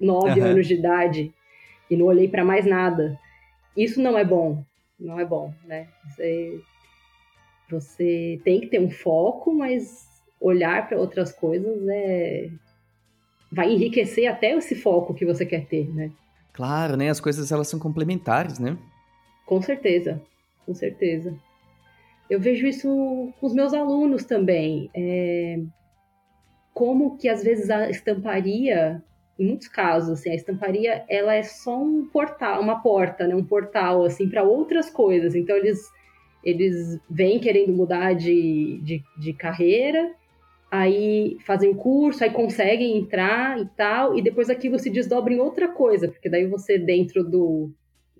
nove 0.00 0.40
uhum. 0.40 0.46
anos 0.46 0.66
de 0.66 0.74
idade, 0.74 1.34
e 1.90 1.96
não 1.96 2.06
olhei 2.06 2.28
para 2.28 2.44
mais 2.44 2.64
nada. 2.64 3.18
Isso 3.76 4.00
não 4.00 4.16
é 4.18 4.24
bom, 4.24 4.64
não 4.98 5.20
é 5.20 5.24
bom, 5.24 5.52
né? 5.66 5.88
Você, 6.06 6.60
você 7.70 8.40
tem 8.44 8.60
que 8.60 8.66
ter 8.66 8.80
um 8.80 8.90
foco, 8.90 9.54
mas 9.54 10.06
olhar 10.40 10.88
para 10.88 10.98
outras 10.98 11.32
coisas 11.32 11.86
é, 11.88 12.48
vai 13.50 13.72
enriquecer 13.72 14.30
até 14.30 14.52
esse 14.52 14.74
foco 14.74 15.14
que 15.14 15.26
você 15.26 15.44
quer 15.44 15.66
ter, 15.66 15.88
né? 15.94 16.10
Claro, 16.52 16.96
né? 16.96 17.08
As 17.08 17.20
coisas 17.20 17.52
elas 17.52 17.68
são 17.68 17.78
complementares, 17.78 18.58
né? 18.58 18.76
Com 19.46 19.60
certeza, 19.62 20.20
com 20.66 20.74
certeza. 20.74 21.34
Eu 22.28 22.40
vejo 22.40 22.66
isso 22.66 23.32
com 23.40 23.46
os 23.46 23.54
meus 23.54 23.72
alunos 23.72 24.24
também. 24.24 24.90
É... 24.94 25.60
Como 26.74 27.16
que 27.16 27.28
às 27.28 27.42
vezes 27.42 27.70
a 27.70 27.90
estamparia, 27.90 29.02
em 29.38 29.46
muitos 29.46 29.68
casos, 29.68 30.18
assim, 30.18 30.30
a 30.30 30.34
estamparia 30.34 31.04
ela 31.08 31.34
é 31.34 31.42
só 31.42 31.82
um 31.82 32.06
portal, 32.06 32.60
uma 32.60 32.80
porta, 32.82 33.26
né? 33.26 33.34
Um 33.34 33.44
portal 33.44 34.04
assim 34.04 34.28
para 34.28 34.42
outras 34.42 34.90
coisas. 34.90 35.34
Então 35.34 35.56
eles 35.56 35.80
eles 36.42 36.98
vêm 37.08 37.38
querendo 37.38 37.72
mudar 37.72 38.14
de, 38.14 38.80
de, 38.82 39.02
de 39.18 39.32
carreira 39.32 40.14
aí 40.70 41.38
fazem 41.46 41.74
curso, 41.74 42.22
aí 42.22 42.30
conseguem 42.30 42.98
entrar 42.98 43.58
e 43.58 43.66
tal, 43.76 44.16
e 44.16 44.22
depois 44.22 44.50
aquilo 44.50 44.78
se 44.78 44.90
desdobra 44.90 45.32
em 45.32 45.40
outra 45.40 45.68
coisa, 45.68 46.08
porque 46.08 46.28
daí 46.28 46.46
você 46.46 46.78
dentro 46.78 47.24
do 47.24 47.70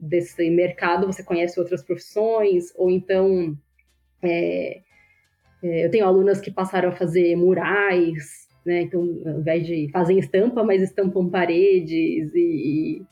desse 0.00 0.48
mercado 0.48 1.06
você 1.06 1.22
conhece 1.22 1.58
outras 1.58 1.82
profissões, 1.82 2.72
ou 2.76 2.90
então 2.90 3.56
é, 4.22 4.80
é, 5.62 5.84
eu 5.86 5.90
tenho 5.90 6.06
alunas 6.06 6.40
que 6.40 6.50
passaram 6.50 6.90
a 6.90 6.96
fazer 6.96 7.36
murais, 7.36 8.48
né? 8.64 8.82
Então, 8.82 9.02
ao 9.26 9.40
invés 9.40 9.66
de 9.66 9.90
fazem 9.92 10.18
estampa, 10.18 10.62
mas 10.62 10.82
estampam 10.82 11.28
paredes 11.28 12.32
e, 12.34 13.00
e 13.00 13.02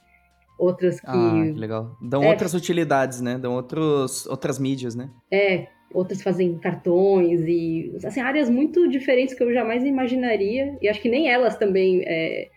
outras 0.58 1.00
que. 1.00 1.06
Ah, 1.06 1.52
que 1.52 1.58
legal. 1.58 1.96
Dão 2.00 2.22
é, 2.22 2.28
outras 2.28 2.54
utilidades, 2.54 3.20
né? 3.20 3.38
Dão 3.38 3.54
outros, 3.54 4.26
outras 4.26 4.58
mídias, 4.58 4.94
né? 4.94 5.10
É, 5.30 5.68
outras 5.92 6.22
fazem 6.22 6.58
cartões 6.58 7.40
e 7.46 7.92
assim 8.04 8.20
áreas 8.20 8.50
muito 8.50 8.88
diferentes 8.88 9.34
que 9.34 9.42
eu 9.42 9.52
jamais 9.52 9.84
imaginaria 9.84 10.76
e 10.80 10.88
acho 10.88 11.00
que 11.00 11.08
nem 11.08 11.28
elas 11.28 11.56
também 11.56 12.02
é, 12.04 12.50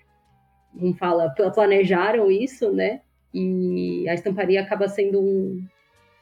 não 0.74 0.94
fala 0.94 1.30
planejaram 1.30 2.30
isso 2.30 2.72
né 2.72 3.02
e 3.34 4.08
a 4.10 4.14
estamparia 4.14 4.62
acaba 4.62 4.88
sendo 4.88 5.22
um 5.22 5.64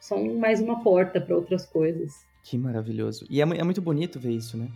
só 0.00 0.22
mais 0.22 0.60
uma 0.60 0.82
porta 0.82 1.20
para 1.20 1.34
outras 1.34 1.66
coisas 1.66 2.12
que 2.44 2.58
maravilhoso 2.58 3.26
e 3.30 3.40
é, 3.40 3.44
é, 3.44 3.64
muito 3.64 3.80
bonito 3.80 4.20
ver 4.20 4.32
isso 4.32 4.56
né 4.56 4.68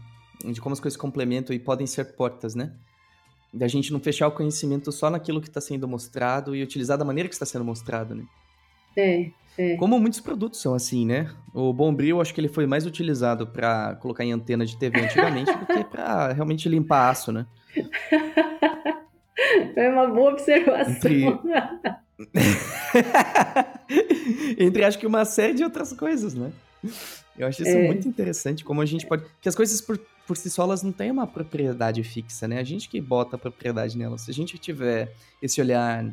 de 0.44 0.60
como 0.60 0.72
as 0.72 0.80
coisas 0.80 0.96
complementam 0.96 1.54
e 1.54 1.58
podem 1.58 1.86
ser 1.86 2.16
portas 2.16 2.54
né 2.54 2.72
da 3.52 3.68
gente 3.68 3.92
não 3.92 4.00
fechar 4.00 4.28
o 4.28 4.32
conhecimento 4.32 4.90
só 4.90 5.10
naquilo 5.10 5.40
que 5.40 5.48
está 5.48 5.60
sendo 5.60 5.86
mostrado 5.86 6.54
e 6.56 6.62
utilizar 6.62 6.96
da 6.96 7.04
maneira 7.04 7.28
que 7.28 7.34
está 7.34 7.46
sendo 7.46 7.64
mostrado 7.64 8.14
né 8.14 8.24
é 8.96 9.30
é. 9.56 9.76
Como 9.76 9.98
muitos 10.00 10.20
produtos 10.20 10.60
são 10.60 10.74
assim, 10.74 11.04
né? 11.04 11.30
O 11.52 11.72
Bombril, 11.72 12.20
acho 12.20 12.32
que 12.32 12.40
ele 12.40 12.48
foi 12.48 12.66
mais 12.66 12.86
utilizado 12.86 13.46
para 13.46 13.96
colocar 13.96 14.24
em 14.24 14.32
antena 14.32 14.64
de 14.64 14.78
TV 14.78 15.00
antigamente 15.00 15.52
do 15.52 15.66
que 15.66 15.84
para 15.90 16.32
realmente 16.32 16.68
limpar 16.68 17.10
aço, 17.10 17.30
né? 17.30 17.46
É 19.76 19.88
uma 19.90 20.06
boa 20.08 20.32
observação. 20.32 20.94
Entre... 20.94 21.26
Entre 24.58 24.84
acho 24.84 24.98
que 24.98 25.06
uma 25.06 25.24
série 25.24 25.54
de 25.54 25.64
outras 25.64 25.92
coisas, 25.92 26.34
né? 26.34 26.50
Eu 27.36 27.46
acho 27.46 27.62
isso 27.62 27.76
é. 27.76 27.86
muito 27.86 28.08
interessante, 28.08 28.64
como 28.64 28.80
a 28.80 28.86
gente 28.86 29.06
pode. 29.06 29.24
Que 29.40 29.48
as 29.48 29.54
coisas 29.54 29.80
por, 29.80 30.00
por 30.32 30.38
si 30.38 30.48
só 30.48 30.62
elas 30.62 30.82
não 30.82 30.92
têm 30.92 31.10
uma 31.10 31.26
propriedade 31.26 32.02
fixa, 32.02 32.48
né? 32.48 32.58
A 32.58 32.64
gente 32.64 32.88
que 32.88 32.98
bota 33.02 33.36
a 33.36 33.38
propriedade 33.38 33.98
nelas. 33.98 34.22
Se 34.22 34.30
a 34.30 34.34
gente 34.34 34.56
tiver 34.56 35.12
esse 35.42 35.60
olhar 35.60 36.10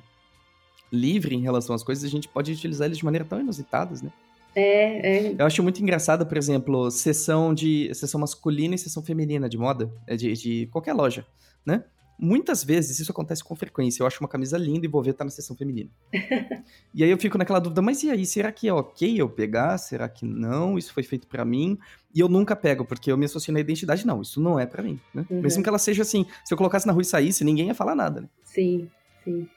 livre 0.91 1.35
em 1.35 1.41
relação 1.41 1.73
às 1.73 1.83
coisas, 1.83 2.03
a 2.03 2.09
gente 2.09 2.27
pode 2.27 2.51
utilizar 2.51 2.87
eles 2.87 2.97
de 2.97 3.05
maneira 3.05 3.23
tão 3.23 3.39
inusitada, 3.39 3.95
né? 4.03 4.11
É, 4.53 5.27
é. 5.29 5.35
Eu 5.39 5.45
acho 5.45 5.63
muito 5.63 5.81
engraçado, 5.81 6.25
por 6.25 6.37
exemplo, 6.37 6.91
sessão 6.91 7.53
de 7.53 7.89
sessão 7.95 8.19
masculina 8.19 8.75
e 8.75 8.77
sessão 8.77 9.01
feminina 9.01 9.47
de 9.47 9.57
moda, 9.57 9.89
é 10.05 10.17
de, 10.17 10.33
de 10.33 10.65
qualquer 10.65 10.91
loja, 10.91 11.25
né? 11.65 11.85
Muitas 12.21 12.63
vezes 12.65 12.99
isso 12.99 13.11
acontece 13.11 13.41
com 13.41 13.55
frequência. 13.55 14.03
Eu 14.03 14.07
acho 14.07 14.19
uma 14.19 14.27
camisa 14.27 14.57
linda 14.57 14.85
e 14.85 14.89
vou 14.89 15.01
ver 15.01 15.13
tá 15.13 15.23
na 15.23 15.29
sessão 15.29 15.55
feminina. 15.55 15.89
e 16.93 17.03
aí 17.03 17.09
eu 17.09 17.17
fico 17.17 17.37
naquela 17.37 17.59
dúvida, 17.59 17.81
mas 17.81 18.03
e 18.03 18.11
aí, 18.11 18.25
será 18.25 18.51
que 18.51 18.67
é 18.67 18.73
ok 18.73 19.21
eu 19.21 19.29
pegar? 19.29 19.77
Será 19.77 20.09
que 20.09 20.25
não? 20.25 20.77
Isso 20.77 20.93
foi 20.93 21.03
feito 21.03 21.27
para 21.27 21.45
mim? 21.45 21.77
E 22.13 22.19
eu 22.19 22.27
nunca 22.27 22.55
pego, 22.55 22.83
porque 22.83 23.09
eu 23.09 23.17
me 23.17 23.25
associo 23.25 23.53
na 23.53 23.61
identidade. 23.61 24.05
Não, 24.05 24.21
isso 24.21 24.41
não 24.41 24.59
é 24.59 24.65
para 24.65 24.83
mim, 24.83 24.99
né? 25.13 25.25
Uhum. 25.29 25.41
Mesmo 25.41 25.63
que 25.63 25.69
ela 25.69 25.79
seja 25.79 26.01
assim, 26.01 26.25
se 26.43 26.53
eu 26.53 26.57
colocasse 26.57 26.85
na 26.85 26.91
rua 26.91 27.01
e 27.01 27.05
saísse, 27.05 27.45
ninguém 27.45 27.67
ia 27.67 27.75
falar 27.75 27.95
nada, 27.95 28.21
né? 28.21 28.29
Sim, 28.43 28.89
sim. 29.23 29.47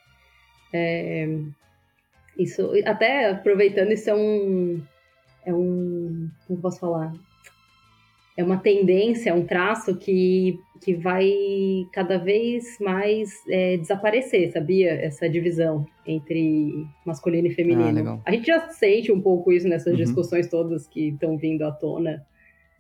É... 0.73 1.39
Isso, 2.39 2.71
até 2.87 3.31
aproveitando, 3.31 3.91
isso 3.91 4.09
é 4.09 4.15
um... 4.15 4.83
É 5.45 5.53
um... 5.53 6.31
Como 6.47 6.61
posso 6.61 6.79
falar? 6.79 7.13
é 8.37 8.43
uma 8.43 8.59
tendência, 8.59 9.31
é 9.31 9.35
um 9.35 9.45
traço 9.45 9.97
que, 9.97 10.59
que 10.83 10.95
vai 10.95 11.33
cada 11.93 12.19
vez 12.19 12.79
mais 12.81 13.31
é, 13.49 13.77
desaparecer, 13.77 14.51
sabia? 14.51 14.91
Essa 14.91 15.29
divisão 15.29 15.87
entre 16.07 16.85
masculino 17.07 17.47
e 17.47 17.55
feminino. 17.55 18.21
Ah, 18.25 18.31
a 18.31 18.33
gente 18.33 18.47
já 18.47 18.69
sente 18.69 19.13
um 19.13 19.21
pouco 19.21 19.53
isso 19.53 19.69
nessas 19.69 19.93
uhum. 19.93 19.99
discussões 19.99 20.49
todas 20.49 20.89
que 20.89 21.09
estão 21.09 21.37
vindo 21.37 21.63
à 21.63 21.71
tona. 21.71 22.27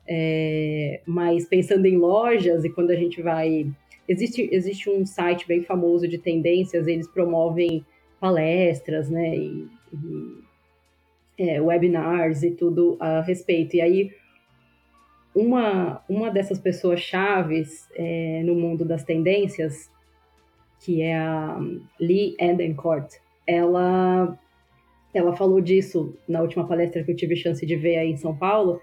É, 0.07 1.00
mas 1.07 1.46
pensando 1.46 1.86
em 1.86 1.96
lojas 1.96 2.64
e 2.64 2.70
quando 2.70 2.90
a 2.90 2.96
gente 2.96 3.22
vai. 3.22 3.66
Existe, 4.09 4.48
existe 4.50 4.90
um 4.90 5.07
site 5.07 5.46
bem 5.46 5.62
famoso 5.62 6.09
de 6.09 6.18
tendências, 6.18 6.88
eles 6.88 7.07
promovem 7.07 7.86
palestras, 8.18 9.09
né? 9.09 9.36
E, 9.36 9.68
e 11.38 11.48
é, 11.50 11.61
webinars 11.61 12.42
e 12.42 12.50
tudo 12.50 12.96
a 12.98 13.20
respeito. 13.20 13.76
E 13.76 13.80
aí 13.80 14.11
uma, 15.35 16.05
uma 16.09 16.30
dessas 16.30 16.59
pessoas 16.59 17.01
chaves 17.01 17.89
é, 17.95 18.43
no 18.45 18.55
mundo 18.55 18.85
das 18.85 19.05
tendências, 19.05 19.91
que 20.80 21.01
é 21.01 21.16
a 21.16 21.59
Lee 22.01 22.37
Endencourt, 22.39 23.14
ela, 23.47 24.39
ela 25.14 25.37
falou 25.37 25.61
disso 25.61 26.16
na 26.28 26.41
última 26.43 26.66
palestra 26.66 27.03
que 27.03 27.11
eu 27.11 27.16
tive 27.16 27.37
chance 27.37 27.64
de 27.64 27.76
ver 27.76 27.97
aí 27.97 28.11
em 28.11 28.16
São 28.16 28.37
Paulo, 28.37 28.80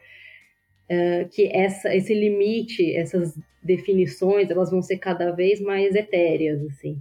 é, 0.88 1.26
que 1.26 1.48
essa, 1.54 1.96
esse 1.96 2.14
limite, 2.14 2.96
essas 2.96 3.40
definições, 3.62 4.50
elas 4.50 4.72
vão 4.72 4.82
ser 4.82 4.98
cada 4.98 5.32
vez 5.32 5.62
mais 5.62 5.94
etéreas, 5.94 6.64
assim. 6.64 7.00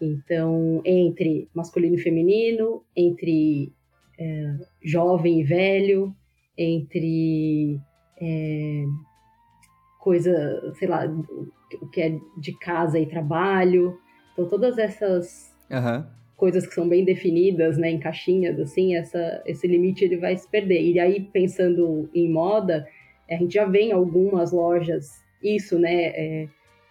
Então, 0.00 0.80
entre 0.84 1.48
masculino 1.54 1.96
e 1.96 2.00
feminino, 2.00 2.82
entre 2.96 3.72
é, 4.18 4.54
jovem 4.82 5.40
e 5.40 5.44
velho, 5.44 6.14
entre 6.56 7.78
é, 8.20 8.84
coisa, 9.98 10.72
sei 10.74 10.88
lá, 10.88 11.06
o 11.80 11.86
que 11.88 12.00
é 12.00 12.18
de 12.36 12.52
casa 12.58 12.98
e 12.98 13.06
trabalho. 13.06 13.98
Então, 14.32 14.48
todas 14.48 14.78
essas 14.78 15.54
uhum. 15.70 16.04
coisas 16.36 16.66
que 16.66 16.74
são 16.74 16.88
bem 16.88 17.04
definidas, 17.04 17.78
né, 17.78 17.90
em 17.90 18.00
caixinhas, 18.00 18.58
assim, 18.58 18.94
essa, 18.94 19.42
esse 19.46 19.66
limite 19.66 20.04
ele 20.04 20.16
vai 20.16 20.36
se 20.36 20.48
perder. 20.48 20.82
E 20.82 20.98
aí, 20.98 21.20
pensando 21.20 22.08
em 22.14 22.30
moda, 22.30 22.86
a 23.30 23.34
gente 23.34 23.54
já 23.54 23.64
vê 23.64 23.82
em 23.82 23.92
algumas 23.92 24.52
lojas 24.52 25.22
isso, 25.42 25.78
né, 25.78 26.06
é, 26.06 26.48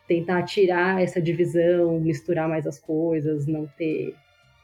tentar 0.07 0.43
tirar 0.43 1.01
essa 1.01 1.21
divisão, 1.21 1.99
misturar 1.99 2.47
mais 2.47 2.65
as 2.65 2.79
coisas, 2.79 3.45
não 3.45 3.67
ter 3.77 4.15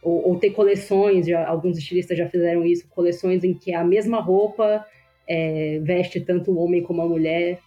ou, 0.02 0.30
ou, 0.30 0.40
ter 0.40 0.52
coleções, 0.52 1.26
já, 1.26 1.48
alguns 1.48 1.80
estilistas 1.80 2.16
já 2.16 2.30
fizeram 2.30 2.64
isso, 2.64 2.88
coleções 2.90 3.44
em 3.44 3.56
que 3.56 3.74
a 3.74 3.84
mesma 3.84 4.22
roupa 4.22 4.86
é, 5.28 5.80
veste 5.84 6.20
tanto 6.20 6.52
o 6.52 6.58
homem 6.58 6.84
como 6.84 7.02
a 7.02 7.08
mulher. 7.08 7.60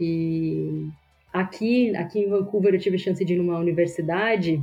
E 0.00 0.88
aqui, 1.32 1.94
aqui 1.96 2.20
em 2.20 2.28
Vancouver 2.28 2.74
eu 2.74 2.80
tive 2.80 2.96
a 2.96 3.00
chance 3.00 3.24
de 3.24 3.34
ir 3.34 3.36
numa 3.36 3.58
universidade 3.58 4.62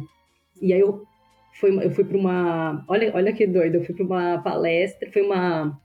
e 0.62 0.74
aí 0.74 0.80
eu 0.80 1.06
fui, 1.60 1.86
eu 1.86 1.92
fui 1.92 2.04
para 2.04 2.18
uma, 2.18 2.86
olha, 2.88 3.12
olha 3.14 3.34
que 3.34 3.46
doido, 3.46 3.76
eu 3.76 3.86
fui 3.86 3.96
para 3.96 4.06
uma 4.06 4.38
palestra, 4.42 5.12
foi 5.12 5.22
uma 5.22 5.80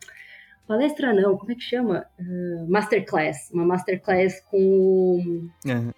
palestra 0.67 1.13
não, 1.13 1.37
como 1.37 1.51
é 1.51 1.55
que 1.55 1.63
chama? 1.63 2.07
Uh, 2.19 2.71
masterclass, 2.71 3.51
uma 3.53 3.65
masterclass 3.65 4.41
com 4.51 5.49
uhum. 5.67 5.93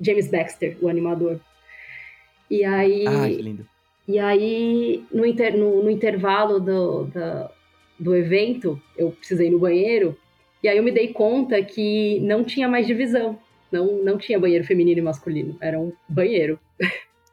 James 0.00 0.28
Baxter, 0.28 0.76
o 0.82 0.88
animador. 0.88 1.40
E 2.50 2.64
aí, 2.64 3.06
ah, 3.06 3.28
que 3.28 3.42
lindo. 3.42 3.68
E 4.08 4.18
aí, 4.18 5.04
no, 5.12 5.26
inter, 5.26 5.56
no, 5.56 5.82
no 5.82 5.90
intervalo 5.90 6.60
do, 6.60 7.04
da, 7.06 7.50
do 7.98 8.14
evento, 8.14 8.80
eu 8.96 9.10
precisei 9.10 9.48
ir 9.48 9.50
no 9.50 9.58
banheiro, 9.58 10.16
e 10.62 10.68
aí 10.68 10.76
eu 10.76 10.82
me 10.82 10.92
dei 10.92 11.08
conta 11.08 11.62
que 11.62 12.20
não 12.20 12.44
tinha 12.44 12.68
mais 12.68 12.86
divisão. 12.86 13.38
Não, 13.70 14.02
não 14.02 14.16
tinha 14.16 14.38
banheiro 14.38 14.64
feminino 14.64 15.00
e 15.00 15.02
masculino, 15.02 15.56
era 15.60 15.78
um 15.78 15.92
banheiro. 16.08 16.58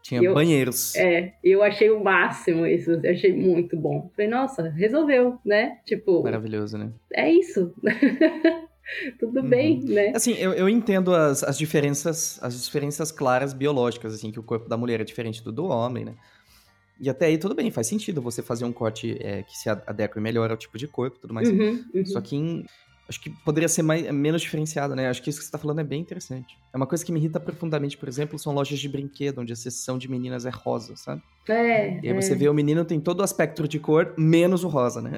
Tinha 0.02 0.22
eu, 0.22 0.34
banheiros. 0.34 0.96
É, 0.96 1.34
eu 1.42 1.64
achei 1.64 1.90
o 1.90 2.04
máximo 2.04 2.66
isso, 2.66 2.92
eu 2.92 3.12
achei 3.12 3.32
muito 3.32 3.78
bom. 3.78 4.12
Falei, 4.16 4.30
nossa, 4.30 4.70
resolveu, 4.70 5.40
né? 5.46 5.78
Tipo. 5.86 6.22
Maravilhoso, 6.22 6.78
né? 6.78 6.92
É 7.14 7.32
isso. 7.32 7.74
Tudo 9.18 9.40
uhum. 9.40 9.48
bem, 9.48 9.80
né? 9.82 10.12
Assim, 10.14 10.34
eu, 10.34 10.52
eu 10.52 10.68
entendo 10.68 11.16
as, 11.16 11.42
as 11.42 11.58
diferenças, 11.58 12.38
as 12.44 12.66
diferenças 12.66 13.14
claras 13.14 13.54
biológicas, 13.54 14.14
assim, 14.14 14.30
que 14.30 14.40
o 14.40 14.44
corpo 14.44 14.68
da 14.68 14.76
mulher 14.76 15.00
é 15.00 15.06
diferente 15.06 15.42
do 15.42 15.54
do 15.54 15.66
homem, 15.66 16.04
né? 16.04 16.16
E 17.04 17.10
até 17.10 17.26
aí 17.26 17.38
tudo 17.38 17.54
bem, 17.54 17.70
faz 17.70 17.88
sentido 17.88 18.22
você 18.22 18.42
fazer 18.42 18.64
um 18.64 18.72
corte 18.72 19.18
é, 19.20 19.44
que 19.44 19.58
se 19.58 19.68
adeque 19.68 20.18
melhor 20.22 20.50
ao 20.50 20.56
tipo 20.56 20.78
de 20.78 20.88
corpo 20.88 21.18
e 21.18 21.20
tudo 21.20 21.34
mais. 21.34 21.50
Uhum, 21.50 21.84
uhum. 21.94 22.06
Só 22.06 22.22
que 22.22 22.38
em, 22.38 22.66
acho 23.10 23.20
que 23.20 23.30
poderia 23.30 23.68
ser 23.68 23.82
mais, 23.82 24.10
menos 24.10 24.42
diferenciado, 24.42 24.96
né? 24.96 25.10
Acho 25.10 25.22
que 25.22 25.30
isso 25.30 25.40
que 25.40 25.44
você 25.44 25.50
está 25.50 25.58
falando 25.58 25.82
é 25.82 25.84
bem 25.84 26.00
interessante. 26.00 26.58
É 26.74 26.78
uma 26.78 26.88
coisa 26.88 27.04
que 27.04 27.12
me 27.12 27.20
irrita 27.20 27.42
profundamente, 27.42 27.98
por 27.98 28.08
exemplo, 28.08 28.40
são 28.40 28.54
lojas 28.54 28.80
de 28.80 28.88
brinquedo, 28.88 29.42
onde 29.42 29.52
a 29.52 29.56
seção 29.56 29.98
de 29.98 30.10
meninas 30.10 30.46
é 30.46 30.50
rosa, 30.50 30.96
sabe? 30.96 31.22
É. 31.50 32.00
E 32.00 32.08
aí 32.08 32.18
é. 32.18 32.22
você 32.22 32.36
vê 32.36 32.48
o 32.48 32.54
menino 32.54 32.86
tem 32.86 33.02
todo 33.02 33.20
o 33.20 33.24
aspecto 33.24 33.68
de 33.68 33.80
cor, 33.80 34.14
menos 34.18 34.64
o 34.64 34.70
rosa, 34.70 35.02
né? 35.02 35.18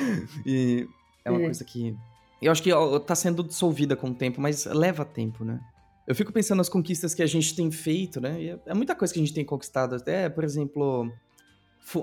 e 0.46 0.88
é 1.22 1.30
uma 1.30 1.42
é. 1.42 1.44
coisa 1.44 1.64
que. 1.64 1.94
Eu 2.40 2.50
acho 2.50 2.62
que 2.62 2.72
ó, 2.72 2.98
tá 2.98 3.14
sendo 3.14 3.44
dissolvida 3.44 3.94
com 3.94 4.08
o 4.08 4.14
tempo, 4.14 4.40
mas 4.40 4.64
leva 4.64 5.04
tempo, 5.04 5.44
né? 5.44 5.60
Eu 6.06 6.14
fico 6.14 6.32
pensando 6.32 6.58
nas 6.58 6.68
conquistas 6.68 7.14
que 7.14 7.22
a 7.22 7.26
gente 7.26 7.54
tem 7.54 7.70
feito, 7.70 8.20
né? 8.20 8.40
E 8.40 8.48
é, 8.50 8.58
é 8.66 8.74
muita 8.74 8.94
coisa 8.94 9.12
que 9.12 9.20
a 9.20 9.22
gente 9.22 9.34
tem 9.34 9.44
conquistado. 9.44 9.96
Até, 9.96 10.28
por 10.28 10.44
exemplo, 10.44 11.12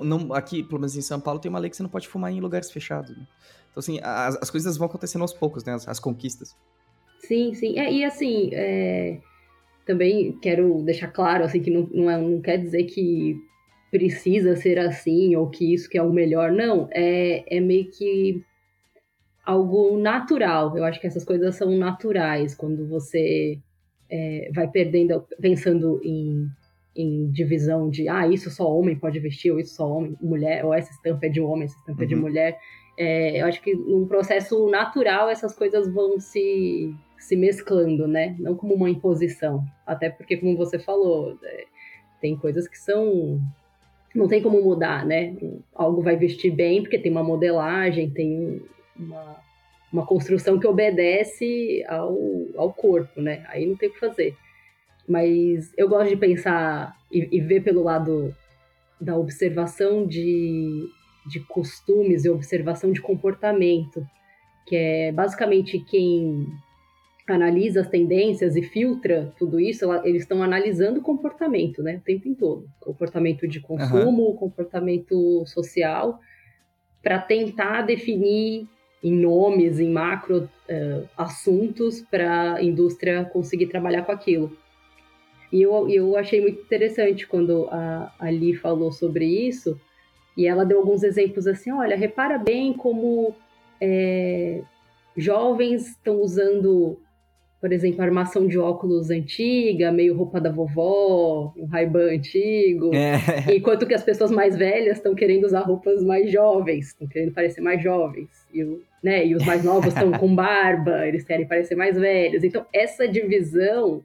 não, 0.03 0.34
aqui, 0.34 0.63
pelo 0.63 0.79
menos 0.79 0.95
em 0.95 1.01
São 1.01 1.19
Paulo, 1.19 1.39
tem 1.39 1.49
uma 1.49 1.59
lei 1.59 1.69
que 1.69 1.75
você 1.75 1.84
não 1.84 1.89
pode 1.89 2.07
fumar 2.07 2.31
em 2.31 2.39
lugares 2.39 2.71
fechados. 2.71 3.15
Né? 3.15 3.27
Então, 3.69 3.79
assim, 3.79 3.99
as, 4.01 4.38
as, 4.41 4.49
coisas 4.49 4.77
vão 4.77 4.88
acontecendo 4.88 5.23
aos 5.23 5.34
poucos, 5.34 5.63
né? 5.63 5.73
As, 5.73 5.88
as 5.88 5.99
conquistas. 5.99 6.55
Sim, 7.19 7.53
sim. 7.53 7.77
É, 7.77 7.91
e 7.91 8.03
assim, 8.03 8.49
é... 8.53 9.19
também 9.86 10.38
quero 10.39 10.81
deixar 10.84 11.07
claro, 11.07 11.43
assim, 11.43 11.61
que 11.61 11.71
não, 11.71 11.89
não, 11.91 12.09
é, 12.09 12.17
não 12.17 12.41
quer 12.41 12.57
dizer 12.57 12.84
que 12.84 13.36
precisa 13.91 14.55
ser 14.55 14.79
assim 14.79 15.36
ou 15.36 15.49
que 15.49 15.73
isso 15.73 15.89
que 15.89 15.97
é 15.97 16.03
o 16.03 16.11
melhor. 16.11 16.51
Não, 16.51 16.88
é, 16.91 17.43
é 17.57 17.59
meio 17.59 17.89
que 17.91 18.41
algo 19.45 19.97
natural. 19.97 20.77
Eu 20.77 20.84
acho 20.86 20.99
que 20.99 21.07
essas 21.07 21.23
coisas 21.23 21.55
são 21.55 21.71
naturais 21.77 22.55
quando 22.55 22.88
você 22.88 23.59
é, 24.09 24.49
vai 24.53 24.67
perdendo, 24.67 25.25
pensando 25.41 25.99
em 26.03 26.47
em 26.96 27.30
divisão 27.32 27.89
de 27.89 28.08
ah, 28.08 28.28
isso 28.28 28.50
só 28.50 28.72
homem 28.72 28.96
pode 28.96 29.20
vestir, 29.20 29.52
ou 29.52 29.60
isso 29.60 29.76
só 29.76 29.88
homem, 29.88 30.16
mulher, 30.22 30.64
ou 30.64 30.74
essa 30.74 30.91
estampa 30.91 31.26
é 31.26 31.30
de 31.30 31.41
homem, 31.41 31.66
essa 31.66 31.78
estampa 31.78 32.00
uhum. 32.00 32.04
é 32.04 32.08
de 32.08 32.16
uhum. 32.16 32.22
mulher. 32.22 32.60
É, 32.98 33.41
eu 33.41 33.48
acho 33.48 33.62
que 33.62 33.74
num 33.74 34.08
processo 34.08 34.70
natural 34.70 35.30
essas 35.30 35.56
coisas 35.56 35.91
vão 35.91 36.20
se, 36.20 36.94
se 37.18 37.36
mesclando, 37.36 38.08
né? 38.08 38.36
Não 38.39 38.56
como 38.56 38.76
uma 38.76 38.89
imposição. 38.89 39.64
Até 39.86 40.10
porque, 40.10 40.38
como 40.38 40.56
você 40.56 40.78
falou, 40.78 41.38
é, 41.44 41.66
tem 42.22 42.38
coisas 42.38 42.68
que 42.68 42.78
são. 42.78 43.41
Não 44.14 44.28
tem 44.28 44.44
como 44.44 44.62
mudar, 44.62 45.06
né? 45.06 45.36
Algo 45.74 46.04
vai 46.04 46.16
vestir 46.16 46.52
bem 46.52 46.84
porque 46.84 47.00
tem 47.00 47.12
uma 47.12 47.24
modelagem, 47.24 48.12
tem 48.12 48.62
uma, 48.96 49.38
uma 49.91 50.06
construção 50.06 50.60
que 50.60 50.68
obedece 50.68 51.84
ao, 51.88 52.16
ao 52.56 52.72
corpo, 52.72 53.20
né? 53.20 53.44
Aí 53.48 53.66
não 53.66 53.76
tem 53.76 53.89
o 53.89 53.94
que 53.94 54.00
fazer. 54.00 54.38
Mas 55.08 55.74
eu 55.78 55.88
gosto 55.89 56.10
de 56.10 56.18
pensar 56.18 56.95
e, 57.12 57.38
e 57.38 57.41
ver 57.41 57.62
pelo 57.62 57.84
lado 57.84 58.34
da 58.99 59.18
observação 59.18 60.08
de, 60.08 60.88
de 61.28 61.39
costumes 61.41 62.26
e 62.26 62.30
observação 62.30 62.91
de 62.91 63.01
comportamento, 63.01 64.06
que 64.66 64.76
é 64.76 65.12
basicamente 65.12 65.80
quem 65.80 66.47
analisa 67.28 67.82
as 67.82 67.88
tendências 67.88 68.56
e 68.56 68.62
filtra 68.62 69.34
tudo 69.38 69.60
isso, 69.60 69.86
ela, 69.86 70.08
eles 70.08 70.24
estão 70.24 70.43
analisando 70.43 70.99
o 70.99 71.04
comportamento, 71.04 71.82
né, 71.82 71.97
o 71.97 72.01
tempo 72.01 72.36
todo. 72.36 72.68
Comportamento 72.80 73.47
de 73.47 73.60
consumo, 73.60 74.24
uhum. 74.24 74.36
comportamento 74.36 75.43
social, 75.45 76.20
para 77.01 77.20
tentar 77.20 77.84
definir 77.84 78.68
em 79.01 79.12
nomes, 79.12 79.80
em 79.80 79.89
macro 79.89 80.49
uh, 80.70 81.10
assuntos 81.18 82.01
para 82.01 82.56
a 82.56 82.64
indústria 82.64 83.26
conseguir 83.26 83.68
trabalhar 83.68 84.04
com 84.04 84.12
aquilo. 84.12 84.58
E 85.54 85.62
eu, 85.62 85.88
eu 85.88 86.18
achei 86.18 86.41
muito 86.41 86.60
interessante 86.62 87.28
quando 87.28 87.68
a 87.70 88.12
Ali 88.20 88.56
falou 88.56 88.91
sobre 88.91 89.26
isso, 89.26 89.80
e 90.36 90.47
ela 90.47 90.66
deu 90.66 90.80
alguns 90.80 91.04
exemplos 91.04 91.45
assim, 91.45 91.72
olha, 91.72 91.95
repara 91.95 92.39
bem 92.39 92.74
como 92.74 93.36
é, 93.80 94.62
jovens 95.16 95.89
estão 95.89 96.20
usando 96.20 96.97
por 97.64 97.72
exemplo, 97.72 98.01
armação 98.01 98.45
de 98.45 98.60
óculos 98.60 99.10
antiga, 99.10 99.89
meio 99.89 100.14
roupa 100.18 100.41
da 100.41 100.51
vovó, 100.51 101.54
um 101.56 101.66
Ray-Ban 101.66 102.16
antigo. 102.16 102.93
É. 102.93 103.56
Enquanto 103.56 103.88
que 103.88 103.93
as 103.93 104.04
pessoas 104.04 104.32
mais 104.32 104.58
velhas 104.58 104.97
estão 104.97 105.16
querendo 105.16 105.45
usar 105.45 105.62
roupas 105.62 106.04
mais 106.04 106.30
jovens, 106.30 106.88
estão 106.88 107.08
querendo 107.08 107.32
parecer 107.32 107.62
mais 107.62 107.82
jovens. 107.82 108.28
E, 108.54 108.66
né, 109.01 109.26
e 109.26 109.34
os 109.34 109.45
mais 109.45 109.64
novos 109.64 109.93
estão 109.93 110.12
com 110.20 110.36
barba, 110.36 111.08
eles 111.08 111.24
querem 111.24 111.47
parecer 111.47 111.76
mais 111.76 111.97
velhos. 111.97 112.43
Então, 112.43 112.66
essa 112.74 113.08
divisão, 113.08 114.04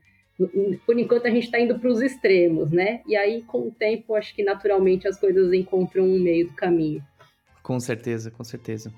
por 0.87 0.99
enquanto, 0.99 1.27
a 1.27 1.31
gente 1.31 1.45
está 1.45 1.59
indo 1.59 1.79
para 1.79 1.89
os 1.89 2.01
extremos, 2.01 2.71
né? 2.71 3.03
E 3.07 3.17
aí, 3.17 3.43
com 3.43 3.69
o 3.69 3.71
tempo, 3.73 4.15
acho 4.15 4.35
que 4.35 4.45
naturalmente 4.45 5.09
as 5.09 5.19
coisas 5.19 5.53
encontram 5.53 6.05
um 6.05 6.19
meio 6.19 6.47
do 6.49 6.55
caminho. 6.55 7.03
Com 7.63 7.81
certeza, 7.81 8.31
com 8.31 8.45
certeza. 8.45 8.93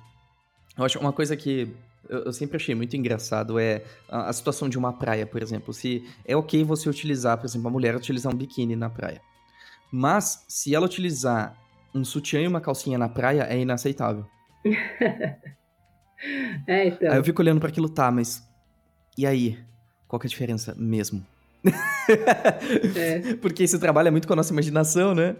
Eu 0.77 0.85
acho 0.85 0.99
uma 0.99 1.13
coisa 1.13 1.35
que 1.37 1.75
eu, 2.09 2.33
sempre 2.33 2.57
achei 2.57 2.75
muito 2.75 2.97
engraçado 2.97 3.59
é 3.59 3.85
a, 4.09 4.33
situação 4.33 4.69
de 4.69 4.77
uma 4.77 4.93
praia, 4.93 5.27
por 5.27 5.43
exemplo. 5.43 5.73
Se 5.73 6.05
é 6.27 6.37
ok 6.37 6.63
você 6.63 6.89
utilizar, 6.89 7.39
por 7.39 7.47
exemplo, 7.47 7.69
a 7.69 7.71
mulher 7.71 7.97
utilizar 7.97 8.33
um 8.33 8.37
biquíni 8.37 8.77
na 8.77 8.91
praia. 8.91 9.21
Mas 9.91 10.45
se 10.49 10.75
ela 10.75 10.87
utilizar 10.87 11.57
um 11.95 12.05
sutiã 12.05 12.41
e 12.41 12.49
uma 12.49 12.61
calcinha 12.61 12.99
na 12.99 13.09
praia, 13.09 13.47
é 13.49 13.59
inaceitável. 13.59 14.27
é, 16.67 16.89
então. 16.89 17.11
Aí 17.11 17.19
eu 17.19 17.25
fico 17.25 17.41
olhando 17.41 17.61
para 17.61 17.71
aquilo, 17.71 17.89
tá, 17.89 18.11
mas 18.11 18.47
e 19.17 19.27
aí? 19.27 19.59
Qual 20.11 20.19
que 20.19 20.27
é 20.27 20.29
a 20.29 20.31
diferença 20.31 20.75
mesmo? 20.77 21.25
é. 22.97 23.35
Porque 23.41 23.63
esse 23.63 23.79
trabalho 23.79 24.09
é 24.09 24.11
muito 24.11 24.27
com 24.27 24.33
a 24.33 24.37
nossa 24.37 24.53
imaginação, 24.53 25.15
né? 25.15 25.37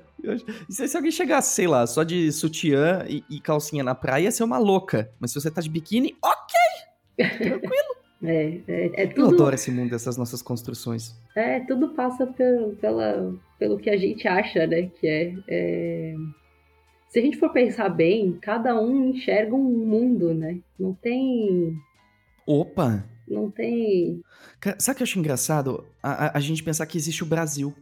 Se, 0.69 0.87
se, 0.87 0.97
alguém 0.97 1.11
chegasse, 1.11 1.57
sei 1.57 1.67
lá, 1.67 1.85
só 1.89 2.05
de 2.05 2.31
sutiã 2.31 3.05
e, 3.09 3.25
e, 3.29 3.41
calcinha 3.41 3.83
na 3.83 3.97
praia, 3.97 4.25
ia 4.25 4.31
ser 4.31 4.45
uma 4.45 4.59
louca. 4.59 5.11
Mas 5.19 5.33
se 5.33 5.41
você 5.41 5.51
tá 5.51 5.61
de 5.61 5.69
biquíni, 5.69 6.17
ok! 6.23 7.29
Tranquilo. 7.37 7.91
É, 8.23 8.61
é, 8.69 9.05
é 9.05 9.07
tudo... 9.07 9.31
Eu 9.31 9.35
adoro 9.35 9.55
esse 9.55 9.71
mundo, 9.71 9.95
essas 9.95 10.19
nossas 10.19 10.43
construções. 10.43 11.19
É, 11.35 11.61
tudo 11.61 11.95
passa 11.95 12.27
pelo, 12.27 12.77
pela, 12.77 13.35
pelo 13.59 13.79
que 13.79 13.89
a 13.89 13.97
gente 13.97 14.29
acha, 14.29 14.67
né? 14.67 14.91
Que 15.01 15.09
é, 15.09 15.35
é, 15.49 16.15
Se 17.09 17.19
a 17.19 17.23
gente 17.23 17.39
for 17.39 17.51
pensar 17.51 17.89
bem, 17.89 18.37
cada 18.43 18.79
um 18.79 19.09
enxerga 19.09 19.55
um 19.55 19.87
mundo, 19.87 20.35
né? 20.35 20.59
Não 20.79 20.93
tem. 20.93 21.75
Opa! 22.47 23.09
Não 23.31 23.49
tem. 23.49 24.21
sabe 24.79 24.95
o 24.95 24.97
que 24.97 25.03
eu 25.03 25.05
acho 25.05 25.19
engraçado? 25.19 25.87
A, 26.03 26.27
a, 26.27 26.39
a, 26.39 26.41
gente 26.41 26.65
pensar 26.65 26.85
que 26.87 26.99
existe 26.99 27.23
o 27.23 27.27
Brasil. 27.27 27.73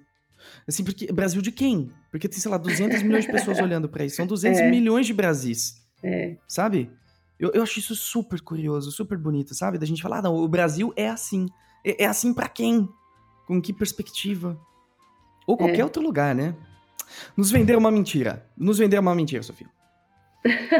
Assim, 0.67 0.85
porque. 0.85 1.11
Brasil 1.11 1.41
de 1.41 1.51
quem? 1.51 1.91
Porque 2.11 2.29
tem, 2.29 2.39
sei 2.39 2.51
lá, 2.51 2.59
200 2.59 3.03
milhões 3.03 3.25
de 3.25 3.33
pessoas 3.33 3.59
olhando 3.59 3.89
para 3.89 4.05
isso. 4.05 4.17
São 4.17 4.27
200 4.27 4.61
é. 4.61 4.71
milhões 4.71 5.07
de 5.07 5.15
Brasis. 5.15 5.83
É. 6.05 6.37
Sabe? 6.47 6.91
Eu, 7.41 7.51
eu 7.55 7.63
acho 7.63 7.79
isso 7.79 7.95
super 7.95 8.41
curioso, 8.41 8.93
super 8.93 9.17
bonito, 9.17 9.55
sabe? 9.55 9.79
Da 9.79 9.87
gente 9.87 10.03
falar, 10.03 10.19
ah, 10.19 10.23
não, 10.23 10.37
o 10.37 10.47
Brasil 10.47 10.93
é 10.95 11.09
assim. 11.09 11.47
É, 11.85 12.05
é 12.05 12.07
assim 12.07 12.35
para 12.35 12.49
quem? 12.49 12.87
Com 13.47 13.63
que 13.63 13.73
perspectiva? 13.73 14.61
Ou 15.47 15.57
qualquer 15.57 15.81
é. 15.81 15.85
outro 15.85 16.03
lugar, 16.03 16.35
né? 16.35 16.55
Nos 17.35 17.51
venderam 17.51 17.81
uma 17.81 17.91
mentira. 17.91 18.47
Nos 18.55 18.77
venderam 18.77 19.01
uma 19.01 19.15
mentira, 19.15 19.43
Sofia. 19.43 19.67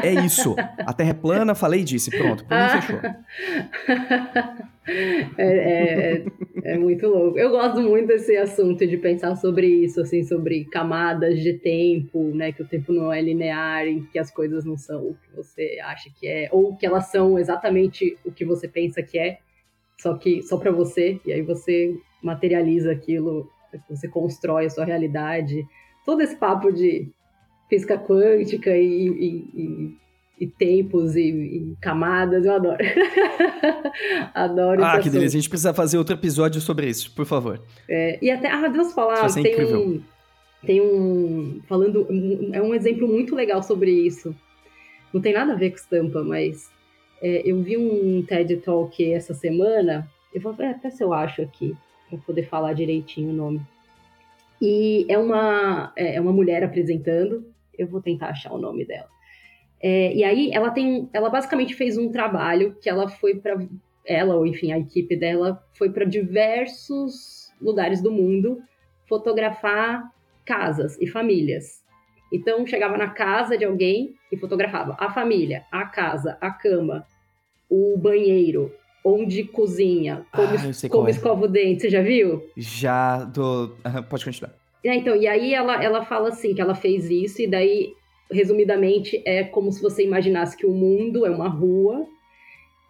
É 0.03 0.13
isso. 0.25 0.55
A 0.79 0.93
Terra 0.93 1.11
é 1.11 1.13
plana, 1.13 1.55
falei 1.55 1.83
disso. 1.83 2.09
Pronto, 2.11 2.45
pra 2.45 2.75
mim 2.75 2.81
fechou. 2.81 2.99
É, 5.37 5.43
é, 5.43 6.25
é, 6.63 6.77
muito 6.77 7.07
louco. 7.07 7.37
Eu 7.37 7.51
gosto 7.51 7.79
muito 7.81 8.07
desse 8.07 8.35
assunto 8.35 8.87
de 8.87 8.97
pensar 8.97 9.35
sobre 9.35 9.67
isso, 9.67 10.01
assim, 10.01 10.23
sobre 10.23 10.65
camadas 10.65 11.39
de 11.39 11.53
tempo, 11.53 12.33
né? 12.33 12.51
Que 12.51 12.63
o 12.63 12.67
tempo 12.67 12.91
não 12.91 13.13
é 13.13 13.21
linear, 13.21 13.85
em 13.85 14.03
que 14.05 14.17
as 14.17 14.31
coisas 14.31 14.65
não 14.65 14.77
são 14.77 15.09
o 15.09 15.13
que 15.13 15.35
você 15.35 15.77
acha 15.83 16.09
que 16.19 16.27
é, 16.27 16.49
ou 16.51 16.75
que 16.75 16.85
elas 16.85 17.11
são 17.11 17.37
exatamente 17.37 18.17
o 18.25 18.31
que 18.31 18.43
você 18.43 18.67
pensa 18.67 19.03
que 19.03 19.19
é, 19.19 19.37
só 19.99 20.17
que 20.17 20.41
só 20.41 20.57
para 20.57 20.71
você, 20.71 21.19
e 21.25 21.31
aí 21.31 21.41
você 21.41 21.95
materializa 22.23 22.91
aquilo, 22.91 23.47
você 23.87 24.07
constrói 24.07 24.65
a 24.65 24.69
sua 24.69 24.85
realidade. 24.85 25.65
Todo 26.05 26.21
esse 26.21 26.35
papo 26.35 26.71
de 26.71 27.11
física 27.69 27.97
quântica 27.97 28.75
e, 28.75 29.07
e, 29.07 29.45
e, 29.53 29.97
e 30.39 30.47
tempos 30.47 31.15
e, 31.15 31.75
camadas, 31.79 32.45
eu 32.45 32.53
adoro. 32.53 32.77
adoro 34.33 34.83
Ah, 34.83 34.99
que 34.99 35.09
delícia. 35.09 35.37
A 35.37 35.41
gente 35.41 35.49
precisa 35.49 35.73
fazer 35.73 35.97
outro 35.97 36.15
episódio 36.15 36.59
sobre 36.59 36.89
isso, 36.89 37.13
por 37.13 37.25
favor. 37.25 37.61
É, 37.87 38.17
e 38.21 38.31
até, 38.31 38.49
ah, 38.49 38.67
Deus 38.67 38.91
falar, 38.93 39.31
tem 39.33 39.53
incrível. 39.53 39.79
um, 39.79 40.01
tem 40.65 40.81
um, 40.81 41.61
falando, 41.67 42.07
é 42.51 42.61
um 42.61 42.73
exemplo 42.73 43.07
muito 43.07 43.35
legal 43.35 43.61
sobre 43.61 43.91
isso. 43.91 44.35
Não 45.13 45.21
tem 45.21 45.33
nada 45.33 45.53
a 45.53 45.55
ver 45.55 45.69
com 45.69 45.77
estampa, 45.77 46.23
mas 46.23 46.69
é, 47.21 47.41
eu 47.45 47.61
vi 47.61 47.77
um 47.77 48.23
TED 48.23 48.57
Talk 48.57 49.13
essa 49.13 49.33
semana, 49.33 50.09
eu 50.33 50.41
vou 50.41 50.53
ver 50.53 50.67
até 50.67 50.89
se 50.89 51.03
eu 51.03 51.13
acho 51.13 51.41
aqui, 51.41 51.75
para 52.09 52.17
poder 52.19 52.47
falar 52.47 52.73
direitinho 52.73 53.29
o 53.29 53.33
nome. 53.33 53.61
E 54.61 55.05
é 55.07 55.17
uma, 55.17 55.93
é, 55.95 56.15
é 56.15 56.21
uma 56.21 56.33
mulher 56.33 56.63
apresentando, 56.63 57.45
eu 57.79 57.87
vou 57.87 58.01
tentar 58.01 58.27
achar 58.27 58.51
o 58.51 58.57
nome 58.57 58.85
dela. 58.85 59.07
É, 59.81 60.13
e 60.13 60.23
aí 60.23 60.51
ela 60.53 60.71
tem, 60.71 61.09
ela 61.13 61.29
basicamente 61.29 61.73
fez 61.73 61.97
um 61.97 62.11
trabalho 62.11 62.75
que 62.81 62.89
ela 62.89 63.07
foi 63.07 63.35
para 63.35 63.57
ela 64.05 64.35
ou 64.35 64.45
enfim 64.45 64.71
a 64.71 64.79
equipe 64.79 65.15
dela 65.15 65.63
foi 65.77 65.89
para 65.91 66.03
diversos 66.03 67.51
lugares 67.61 68.01
do 68.01 68.11
mundo 68.11 68.61
fotografar 69.07 70.03
casas 70.45 70.99
e 70.99 71.07
famílias. 71.07 71.83
Então 72.31 72.65
chegava 72.67 72.97
na 72.97 73.09
casa 73.09 73.57
de 73.57 73.65
alguém 73.65 74.15
e 74.31 74.37
fotografava 74.37 74.95
a 74.99 75.11
família, 75.11 75.63
a 75.71 75.85
casa, 75.85 76.37
a 76.41 76.51
cama, 76.51 77.05
o 77.69 77.97
banheiro, 77.97 78.71
onde 79.03 79.43
cozinha, 79.43 80.25
como, 80.33 80.47
ah, 80.47 80.89
como 80.89 81.07
é. 81.07 81.11
escova 81.11 81.45
o 81.45 81.47
dente. 81.47 81.81
Você 81.81 81.89
já 81.89 82.01
viu? 82.01 82.43
Já, 82.55 83.23
do... 83.23 83.75
pode 84.09 84.25
continuar. 84.25 84.58
É, 84.83 84.95
então, 84.95 85.15
e 85.15 85.27
aí 85.27 85.53
ela, 85.53 85.83
ela 85.83 86.05
fala 86.05 86.29
assim, 86.29 86.53
que 86.53 86.61
ela 86.61 86.75
fez 86.75 87.09
isso, 87.09 87.41
e 87.41 87.47
daí, 87.47 87.93
resumidamente, 88.31 89.21
é 89.25 89.43
como 89.43 89.71
se 89.71 89.81
você 89.81 90.03
imaginasse 90.03 90.55
que 90.55 90.65
o 90.65 90.73
mundo 90.73 91.25
é 91.25 91.29
uma 91.29 91.49
rua, 91.49 92.05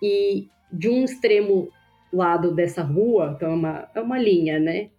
e 0.02 0.48
de 0.72 0.90
um 0.90 1.04
extremo 1.04 1.70
lado 2.12 2.54
dessa 2.54 2.82
rua, 2.82 3.34
então 3.36 3.52
é 3.52 3.56
uma, 3.56 3.90
é 3.96 4.02
uma 4.02 4.20
linha, 4.20 4.60
né? 4.60 4.90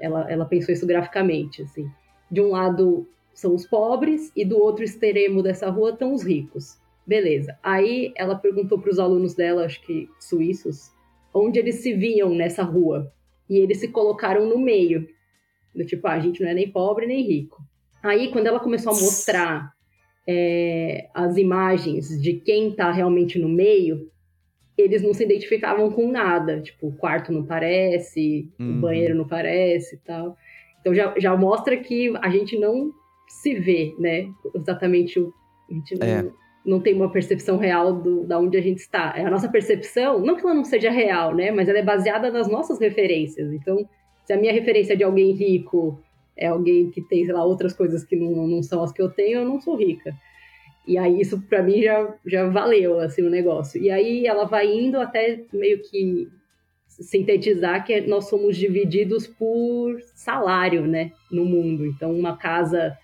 Ela, 0.00 0.30
ela 0.30 0.44
pensou 0.44 0.72
isso 0.72 0.86
graficamente, 0.86 1.62
assim. 1.62 1.88
De 2.30 2.40
um 2.40 2.50
lado 2.50 3.06
são 3.32 3.54
os 3.54 3.66
pobres, 3.66 4.32
e 4.36 4.44
do 4.44 4.58
outro 4.58 4.84
extremo 4.84 5.42
dessa 5.42 5.70
rua 5.70 5.90
estão 5.90 6.12
os 6.12 6.24
ricos. 6.24 6.80
Beleza. 7.06 7.56
Aí 7.62 8.12
ela 8.16 8.36
perguntou 8.36 8.78
para 8.78 8.90
os 8.90 8.98
alunos 8.98 9.34
dela, 9.34 9.64
acho 9.64 9.80
que 9.82 10.08
suíços, 10.20 10.92
onde 11.34 11.58
eles 11.58 11.76
se 11.76 11.92
viam 11.92 12.34
nessa 12.34 12.62
rua. 12.62 13.12
E 13.48 13.58
eles 13.58 13.78
se 13.78 13.88
colocaram 13.88 14.46
no 14.46 14.58
meio. 14.58 15.08
Do 15.74 15.84
tipo, 15.84 16.06
ah, 16.06 16.12
a 16.12 16.20
gente 16.20 16.42
não 16.42 16.50
é 16.50 16.54
nem 16.54 16.70
pobre 16.70 17.06
nem 17.06 17.22
rico. 17.22 17.62
Aí, 18.02 18.30
quando 18.30 18.46
ela 18.46 18.60
começou 18.60 18.92
a 18.92 18.96
mostrar 18.96 19.72
é, 20.26 21.08
as 21.14 21.36
imagens 21.36 22.20
de 22.20 22.34
quem 22.34 22.70
está 22.70 22.90
realmente 22.90 23.38
no 23.38 23.48
meio, 23.48 24.10
eles 24.76 25.02
não 25.02 25.12
se 25.12 25.24
identificavam 25.24 25.90
com 25.90 26.10
nada. 26.10 26.60
Tipo, 26.60 26.88
o 26.88 26.96
quarto 26.96 27.32
não 27.32 27.44
parece, 27.44 28.50
uhum. 28.58 28.78
o 28.78 28.80
banheiro 28.80 29.14
não 29.14 29.26
parece 29.26 29.96
e 29.96 29.98
tal. 29.98 30.36
Então 30.80 30.94
já, 30.94 31.14
já 31.16 31.36
mostra 31.36 31.76
que 31.76 32.12
a 32.20 32.28
gente 32.28 32.58
não 32.58 32.90
se 33.28 33.54
vê, 33.54 33.94
né? 33.98 34.28
Exatamente 34.54 35.18
o. 35.18 35.32
A 35.70 35.74
gente 35.74 35.98
não, 35.98 36.06
é. 36.06 36.30
não 36.66 36.80
tem 36.80 36.94
uma 36.94 37.10
percepção 37.10 37.56
real 37.56 37.94
do, 37.94 38.26
da 38.26 38.38
onde 38.38 38.58
a 38.58 38.60
gente 38.60 38.78
está. 38.78 39.14
É 39.16 39.24
a 39.24 39.30
nossa 39.30 39.48
percepção, 39.48 40.20
não 40.20 40.36
que 40.36 40.42
ela 40.42 40.54
não 40.54 40.64
seja 40.64 40.90
real, 40.90 41.34
né? 41.34 41.50
Mas 41.50 41.68
ela 41.68 41.78
é 41.78 41.82
baseada 41.82 42.30
nas 42.30 42.48
nossas 42.48 42.78
referências. 42.78 43.52
Então, 43.52 43.88
se 44.32 44.34
a 44.34 44.40
minha 44.40 44.52
referência 44.52 44.96
de 44.96 45.04
alguém 45.04 45.32
rico 45.32 46.02
é 46.34 46.46
alguém 46.46 46.90
que 46.90 47.02
tem, 47.02 47.26
sei 47.26 47.34
lá, 47.34 47.44
outras 47.44 47.74
coisas 47.74 48.02
que 48.02 48.16
não, 48.16 48.46
não 48.46 48.62
são 48.62 48.82
as 48.82 48.90
que 48.90 49.02
eu 49.02 49.10
tenho, 49.10 49.40
eu 49.40 49.44
não 49.44 49.60
sou 49.60 49.76
rica. 49.76 50.14
E 50.86 50.96
aí 50.96 51.20
isso 51.20 51.40
para 51.42 51.62
mim 51.62 51.82
já, 51.82 52.14
já 52.24 52.48
valeu, 52.48 52.98
assim, 52.98 53.22
o 53.22 53.28
negócio. 53.28 53.80
E 53.80 53.90
aí 53.90 54.26
ela 54.26 54.44
vai 54.44 54.66
indo 54.66 54.98
até 54.98 55.42
meio 55.52 55.82
que 55.82 56.28
sintetizar 56.88 57.84
que 57.84 58.00
nós 58.02 58.28
somos 58.28 58.56
divididos 58.56 59.26
por 59.26 60.00
salário, 60.14 60.86
né, 60.86 61.12
no 61.30 61.44
mundo. 61.44 61.84
Então, 61.84 62.12
uma 62.12 62.36
casa 62.36 62.96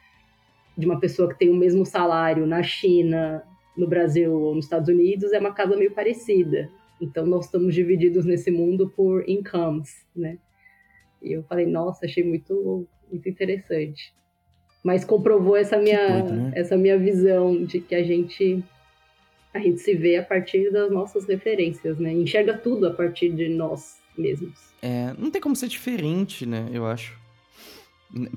de 0.76 0.86
uma 0.86 0.98
pessoa 0.98 1.28
que 1.28 1.38
tem 1.38 1.50
o 1.50 1.56
mesmo 1.56 1.84
salário 1.84 2.46
na 2.46 2.62
China, 2.62 3.42
no 3.76 3.86
Brasil 3.86 4.32
ou 4.32 4.54
nos 4.54 4.64
Estados 4.64 4.88
Unidos 4.88 5.32
é 5.32 5.38
uma 5.38 5.52
casa 5.52 5.76
meio 5.76 5.90
parecida. 5.90 6.70
Então 7.00 7.26
nós 7.26 7.44
estamos 7.44 7.74
divididos 7.74 8.24
nesse 8.24 8.50
mundo 8.50 8.90
por 8.96 9.28
incomes, 9.28 10.06
né? 10.16 10.38
E 11.22 11.32
eu 11.32 11.42
falei, 11.44 11.66
nossa, 11.66 12.06
achei 12.06 12.24
muito, 12.24 12.86
muito 13.10 13.28
interessante. 13.28 14.14
Mas 14.82 15.04
comprovou 15.04 15.56
essa 15.56 15.76
minha, 15.76 16.22
doido, 16.22 16.32
né? 16.32 16.52
essa 16.54 16.76
minha 16.76 16.98
visão 16.98 17.64
de 17.64 17.80
que 17.80 17.94
a 17.94 18.02
gente 18.02 18.64
a 19.52 19.58
gente 19.58 19.78
se 19.80 19.94
vê 19.94 20.16
a 20.16 20.22
partir 20.22 20.70
das 20.70 20.90
nossas 20.90 21.26
referências, 21.26 21.98
né? 21.98 22.12
Enxerga 22.12 22.56
tudo 22.56 22.86
a 22.86 22.92
partir 22.92 23.30
de 23.30 23.48
nós 23.48 23.98
mesmos. 24.16 24.68
É, 24.80 25.12
não 25.18 25.30
tem 25.30 25.40
como 25.40 25.56
ser 25.56 25.68
diferente, 25.68 26.46
né? 26.46 26.68
Eu 26.72 26.86
acho. 26.86 27.17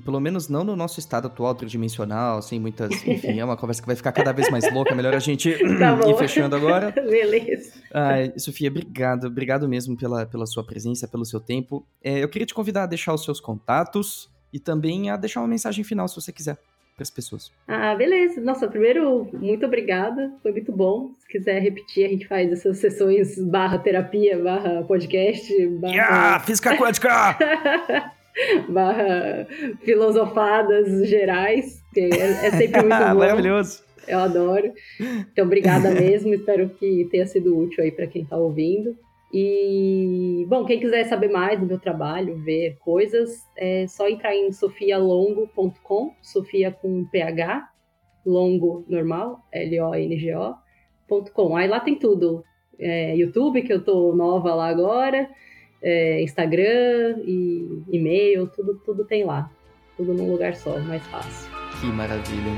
Pelo 0.04 0.20
menos 0.20 0.48
não 0.48 0.62
no 0.62 0.76
nosso 0.76 1.00
estado 1.00 1.26
atual 1.26 1.54
tridimensional, 1.54 2.42
sem 2.42 2.60
muitas. 2.60 2.90
Enfim, 3.06 3.40
é 3.40 3.44
uma 3.44 3.56
conversa 3.56 3.80
que 3.80 3.86
vai 3.86 3.96
ficar 3.96 4.12
cada 4.12 4.32
vez 4.32 4.50
mais 4.50 4.70
louca. 4.72 4.94
Melhor 4.94 5.14
a 5.14 5.18
gente 5.18 5.50
tá 5.78 5.98
ir 6.08 6.16
fechando 6.16 6.54
agora. 6.54 6.90
Beleza. 6.94 7.72
Ai, 7.92 8.32
Sofia, 8.36 8.68
obrigado. 8.68 9.26
Obrigado 9.26 9.68
mesmo 9.68 9.96
pela, 9.96 10.26
pela 10.26 10.46
sua 10.46 10.64
presença, 10.64 11.08
pelo 11.08 11.24
seu 11.24 11.40
tempo. 11.40 11.86
É, 12.02 12.22
eu 12.22 12.28
queria 12.28 12.46
te 12.46 12.54
convidar 12.54 12.84
a 12.84 12.86
deixar 12.86 13.14
os 13.14 13.24
seus 13.24 13.40
contatos 13.40 14.30
e 14.52 14.58
também 14.58 15.08
a 15.10 15.16
deixar 15.16 15.40
uma 15.40 15.48
mensagem 15.48 15.82
final, 15.82 16.06
se 16.06 16.14
você 16.14 16.30
quiser, 16.30 16.58
para 16.94 17.02
as 17.02 17.10
pessoas. 17.10 17.50
Ah, 17.66 17.94
beleza. 17.94 18.40
Nossa, 18.42 18.68
primeiro, 18.68 19.26
muito 19.32 19.64
obrigada. 19.64 20.30
Foi 20.42 20.52
muito 20.52 20.70
bom. 20.70 21.12
Se 21.18 21.26
quiser 21.26 21.60
repetir, 21.60 22.04
a 22.04 22.08
gente 22.08 22.28
faz 22.28 22.52
essas 22.52 22.76
sessões 22.76 23.38
barra 23.38 23.78
terapia, 23.78 24.38
barra 24.38 24.82
podcast. 24.82 25.66
Barra... 25.78 25.94
Yeah, 25.94 26.40
física 26.40 26.76
quântica! 26.76 28.11
barra 28.68 29.46
filosofadas 29.82 31.08
gerais, 31.08 31.82
que 31.92 32.00
é, 32.00 32.46
é 32.46 32.50
sempre 32.50 32.80
muito 32.80 32.98
bom. 32.98 33.18
Maravilhoso. 33.18 33.84
Eu 34.06 34.18
adoro. 34.18 34.72
Então, 35.32 35.44
obrigada 35.44 35.90
mesmo. 35.94 36.34
Espero 36.34 36.68
que 36.70 37.06
tenha 37.10 37.26
sido 37.26 37.56
útil 37.56 37.84
aí 37.84 37.92
para 37.92 38.06
quem 38.06 38.22
está 38.22 38.36
ouvindo. 38.36 38.96
E, 39.32 40.44
bom, 40.48 40.64
quem 40.66 40.78
quiser 40.78 41.04
saber 41.04 41.30
mais 41.30 41.58
do 41.58 41.64
meu 41.64 41.78
trabalho, 41.78 42.36
ver 42.44 42.76
coisas, 42.80 43.30
é 43.56 43.86
só 43.86 44.06
entrar 44.06 44.36
em 44.36 44.52
sofialongo.com, 44.52 46.14
Sofia 46.20 46.70
com 46.70 47.06
PH, 47.06 47.66
longo 48.26 48.84
normal, 48.86 49.40
L-O-N-G-O.com. 49.50 51.56
Aí 51.56 51.66
lá 51.66 51.80
tem 51.80 51.98
tudo. 51.98 52.44
É, 52.78 53.16
YouTube, 53.16 53.62
que 53.62 53.72
eu 53.72 53.82
tô 53.82 54.14
nova 54.14 54.54
lá 54.54 54.68
agora, 54.68 55.30
é, 55.82 56.22
Instagram 56.22 57.18
e 57.24 57.82
e-mail, 57.90 58.46
tudo, 58.46 58.74
tudo 58.84 59.04
tem 59.04 59.24
lá. 59.24 59.50
Tudo 59.96 60.14
num 60.14 60.30
lugar 60.30 60.54
só, 60.54 60.78
mais 60.80 61.02
fácil. 61.08 61.50
Que 61.80 61.86
maravilha. 61.86 62.52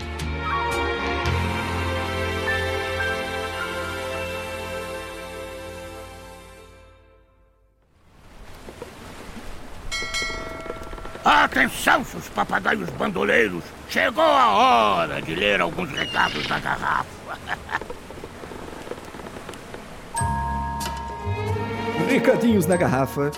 Atenção, 11.24 12.04
seus 12.04 12.28
papagaios 12.28 12.90
bandoleiros! 12.90 13.64
Chegou 13.88 14.22
a 14.22 14.52
hora 14.52 15.22
de 15.22 15.34
ler 15.34 15.60
alguns 15.60 15.90
recados 15.90 16.46
da 16.46 16.60
garrafa. 16.60 17.38
Recadinhos 22.08 22.66
na 22.66 22.76
garrafa. 22.76 23.30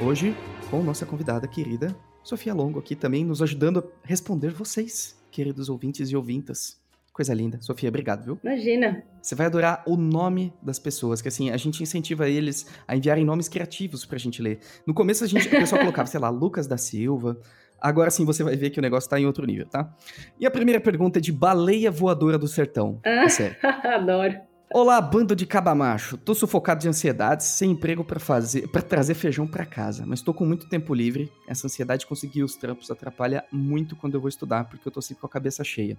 Hoje, 0.00 0.34
com 0.70 0.82
nossa 0.82 1.06
convidada 1.06 1.46
querida, 1.48 1.94
Sofia 2.22 2.52
Longo, 2.52 2.78
aqui 2.78 2.94
também 2.94 3.24
nos 3.24 3.40
ajudando 3.40 3.78
a 3.78 3.82
responder 4.06 4.50
vocês, 4.50 5.18
queridos 5.30 5.68
ouvintes 5.68 6.10
e 6.10 6.16
ouvintas. 6.16 6.80
Coisa 7.12 7.34
linda. 7.34 7.58
Sofia, 7.60 7.88
obrigado, 7.88 8.24
viu? 8.24 8.38
Imagina. 8.42 9.02
Você 9.20 9.34
vai 9.34 9.46
adorar 9.46 9.82
o 9.86 9.96
nome 9.96 10.52
das 10.62 10.78
pessoas, 10.78 11.20
que 11.20 11.28
assim, 11.28 11.50
a 11.50 11.56
gente 11.56 11.82
incentiva 11.82 12.28
eles 12.28 12.66
a 12.86 12.96
enviarem 12.96 13.24
nomes 13.24 13.48
criativos 13.48 14.04
pra 14.04 14.18
gente 14.18 14.40
ler. 14.40 14.60
No 14.86 14.94
começo 14.94 15.24
a 15.24 15.26
gente, 15.26 15.46
o 15.46 15.50
pessoal 15.50 15.80
colocava, 15.80 16.06
sei 16.06 16.20
lá, 16.20 16.28
Lucas 16.30 16.66
da 16.66 16.76
Silva. 16.76 17.40
Agora 17.80 18.10
sim 18.10 18.24
você 18.24 18.44
vai 18.44 18.56
ver 18.56 18.70
que 18.70 18.78
o 18.78 18.82
negócio 18.82 19.08
tá 19.08 19.18
em 19.18 19.26
outro 19.26 19.46
nível, 19.46 19.66
tá? 19.66 19.94
E 20.38 20.46
a 20.46 20.50
primeira 20.50 20.80
pergunta 20.80 21.18
é 21.18 21.22
de 21.22 21.32
Baleia 21.32 21.90
Voadora 21.90 22.38
do 22.38 22.46
Sertão. 22.46 23.00
Ah, 23.04 23.24
é 23.24 23.28
sério. 23.28 23.56
Adoro. 23.62 24.49
Olá, 24.72 25.00
bando 25.00 25.34
de 25.34 25.46
cabamacho. 25.46 26.16
Tô 26.16 26.32
sufocado 26.32 26.80
de 26.80 26.88
ansiedade, 26.88 27.42
sem 27.42 27.72
emprego 27.72 28.04
para 28.04 28.20
fazer, 28.20 28.68
para 28.68 28.80
trazer 28.80 29.14
feijão 29.14 29.44
para 29.44 29.66
casa, 29.66 30.04
mas 30.06 30.22
tô 30.22 30.32
com 30.32 30.46
muito 30.46 30.68
tempo 30.68 30.94
livre. 30.94 31.28
Essa 31.48 31.66
ansiedade 31.66 32.02
de 32.02 32.06
conseguir 32.06 32.44
os 32.44 32.54
trampos 32.54 32.88
atrapalha 32.88 33.44
muito 33.50 33.96
quando 33.96 34.14
eu 34.14 34.20
vou 34.20 34.28
estudar, 34.28 34.68
porque 34.68 34.86
eu 34.86 34.92
tô 34.92 35.02
sempre 35.02 35.22
com 35.22 35.26
a 35.26 35.30
cabeça 35.30 35.64
cheia. 35.64 35.96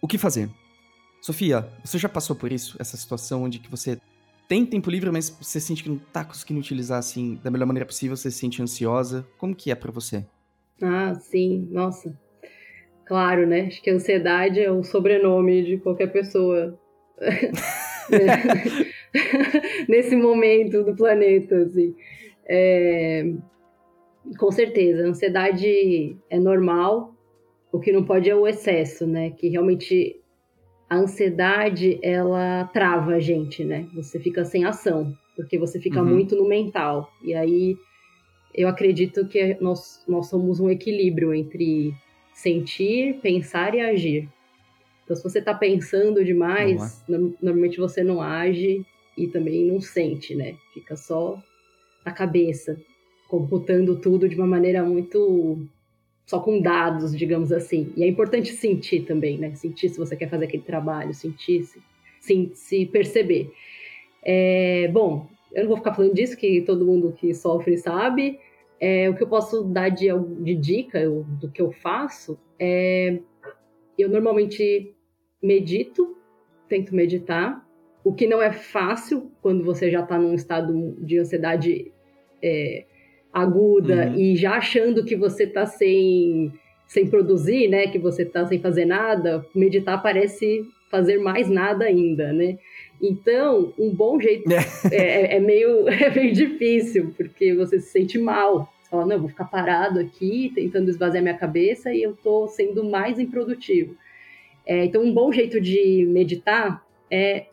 O 0.00 0.08
que 0.08 0.16
fazer? 0.16 0.48
Sofia, 1.20 1.68
você 1.84 1.98
já 1.98 2.08
passou 2.08 2.34
por 2.34 2.50
isso? 2.50 2.74
Essa 2.78 2.96
situação 2.96 3.42
onde 3.42 3.58
que 3.58 3.70
você 3.70 4.00
tem 4.48 4.64
tempo 4.64 4.88
livre, 4.88 5.10
mas 5.10 5.28
você 5.28 5.60
sente 5.60 5.82
que 5.82 5.90
não 5.90 5.98
tá 5.98 6.24
conseguindo 6.24 6.60
utilizar 6.60 6.98
assim 6.98 7.38
da 7.44 7.50
melhor 7.50 7.66
maneira 7.66 7.84
possível, 7.84 8.16
você 8.16 8.30
se 8.30 8.38
sente 8.38 8.62
ansiosa. 8.62 9.26
Como 9.36 9.54
que 9.54 9.70
é 9.70 9.74
para 9.74 9.92
você? 9.92 10.24
Ah, 10.82 11.14
sim, 11.16 11.68
nossa. 11.70 12.18
Claro, 13.04 13.46
né? 13.46 13.66
Acho 13.66 13.82
que 13.82 13.90
ansiedade 13.90 14.58
é 14.58 14.70
o 14.70 14.82
sobrenome 14.82 15.62
de 15.62 15.76
qualquer 15.76 16.10
pessoa. 16.10 16.80
nesse 19.88 20.16
momento 20.16 20.84
do 20.84 20.94
planeta, 20.94 21.56
assim. 21.58 21.94
É, 22.48 23.32
com 24.38 24.50
certeza, 24.50 25.04
a 25.04 25.08
ansiedade 25.08 26.16
é 26.28 26.38
normal, 26.38 27.14
o 27.72 27.78
que 27.78 27.92
não 27.92 28.04
pode 28.04 28.28
é 28.28 28.34
o 28.34 28.46
excesso, 28.46 29.06
né? 29.06 29.30
Que 29.30 29.48
realmente 29.48 30.20
a 30.88 30.96
ansiedade, 30.96 31.98
ela 32.02 32.64
trava 32.72 33.12
a 33.12 33.20
gente, 33.20 33.64
né? 33.64 33.88
Você 33.94 34.20
fica 34.20 34.44
sem 34.44 34.64
ação, 34.64 35.12
porque 35.34 35.58
você 35.58 35.80
fica 35.80 36.00
uhum. 36.00 36.08
muito 36.08 36.36
no 36.36 36.48
mental. 36.48 37.10
E 37.24 37.34
aí, 37.34 37.76
eu 38.54 38.68
acredito 38.68 39.26
que 39.26 39.56
nós, 39.60 40.04
nós 40.08 40.28
somos 40.28 40.60
um 40.60 40.70
equilíbrio 40.70 41.34
entre 41.34 41.92
sentir, 42.32 43.18
pensar 43.20 43.74
e 43.74 43.80
agir. 43.80 44.28
Então, 45.06 45.14
se 45.14 45.22
você 45.22 45.38
está 45.38 45.54
pensando 45.54 46.24
demais, 46.24 47.00
é. 47.08 47.12
normalmente 47.40 47.78
você 47.78 48.02
não 48.02 48.20
age 48.20 48.84
e 49.16 49.28
também 49.28 49.64
não 49.64 49.80
sente, 49.80 50.34
né? 50.34 50.56
Fica 50.74 50.96
só 50.96 51.40
a 52.04 52.10
cabeça, 52.10 52.76
computando 53.28 54.00
tudo 54.00 54.28
de 54.28 54.34
uma 54.34 54.48
maneira 54.48 54.82
muito. 54.82 55.64
só 56.26 56.40
com 56.40 56.60
dados, 56.60 57.16
digamos 57.16 57.52
assim. 57.52 57.92
E 57.96 58.02
é 58.02 58.08
importante 58.08 58.52
sentir 58.52 59.02
também, 59.02 59.38
né? 59.38 59.54
Sentir 59.54 59.90
se 59.90 59.98
você 59.98 60.16
quer 60.16 60.28
fazer 60.28 60.46
aquele 60.46 60.64
trabalho, 60.64 61.14
sentir, 61.14 61.62
se, 61.62 61.80
se, 62.20 62.50
se 62.54 62.86
perceber. 62.86 63.52
É, 64.24 64.88
bom, 64.88 65.28
eu 65.52 65.62
não 65.62 65.68
vou 65.68 65.76
ficar 65.76 65.94
falando 65.94 66.14
disso, 66.14 66.36
que 66.36 66.62
todo 66.62 66.84
mundo 66.84 67.14
que 67.16 67.32
sofre 67.32 67.78
sabe. 67.78 68.40
É, 68.80 69.08
o 69.08 69.14
que 69.14 69.22
eu 69.22 69.28
posso 69.28 69.62
dar 69.62 69.88
de, 69.88 70.08
de 70.40 70.54
dica 70.56 70.98
eu, 70.98 71.24
do 71.40 71.48
que 71.48 71.62
eu 71.62 71.70
faço 71.70 72.36
é. 72.58 73.20
Eu 73.98 74.10
normalmente 74.10 74.94
medito, 75.46 76.16
tento 76.68 76.94
meditar, 76.94 77.64
o 78.04 78.12
que 78.12 78.26
não 78.26 78.40
é 78.40 78.52
fácil 78.52 79.30
quando 79.40 79.64
você 79.64 79.90
já 79.90 80.00
está 80.00 80.18
num 80.18 80.34
estado 80.34 80.96
de 80.98 81.18
ansiedade 81.18 81.92
é, 82.42 82.84
aguda 83.32 84.06
uhum. 84.06 84.14
e 84.14 84.36
já 84.36 84.52
achando 84.52 85.04
que 85.04 85.16
você 85.16 85.44
está 85.44 85.66
sem, 85.66 86.52
sem 86.86 87.06
produzir, 87.06 87.68
né? 87.68 87.86
Que 87.88 87.98
você 87.98 88.22
está 88.22 88.46
sem 88.46 88.60
fazer 88.60 88.84
nada, 88.84 89.44
meditar 89.54 90.02
parece 90.02 90.64
fazer 90.90 91.18
mais 91.18 91.48
nada 91.48 91.84
ainda, 91.84 92.32
né? 92.32 92.58
Então, 93.02 93.74
um 93.78 93.90
bom 93.90 94.20
jeito 94.20 94.50
é, 94.52 94.54
é, 94.96 95.36
é, 95.36 95.40
meio, 95.40 95.88
é 95.90 96.10
meio 96.14 96.32
difícil, 96.32 97.12
porque 97.16 97.54
você 97.54 97.80
se 97.80 97.90
sente 97.90 98.18
mal. 98.18 98.72
Você 98.82 98.90
fala, 98.90 99.04
não, 99.04 99.16
eu 99.16 99.20
vou 99.20 99.28
ficar 99.28 99.46
parado 99.46 99.98
aqui, 99.98 100.52
tentando 100.54 100.88
esvaziar 100.88 101.22
minha 101.22 101.36
cabeça 101.36 101.92
e 101.92 102.02
eu 102.02 102.12
estou 102.12 102.46
sendo 102.46 102.84
mais 102.84 103.18
improdutivo. 103.18 103.96
É, 104.66 104.84
então, 104.84 105.02
um 105.02 105.14
bom 105.14 105.30
jeito 105.30 105.60
de 105.60 106.04
meditar 106.06 106.84
é 107.10 107.46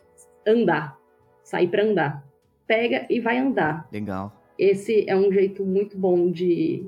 andar, 0.46 0.98
sair 1.44 1.68
para 1.68 1.84
andar. 1.84 2.26
Pega 2.66 3.06
e 3.08 3.20
vai 3.20 3.38
andar. 3.38 3.88
Legal. 3.92 4.32
Esse 4.58 5.08
é 5.08 5.16
um 5.16 5.32
jeito 5.32 5.64
muito 5.64 5.96
bom 5.96 6.30
de, 6.30 6.86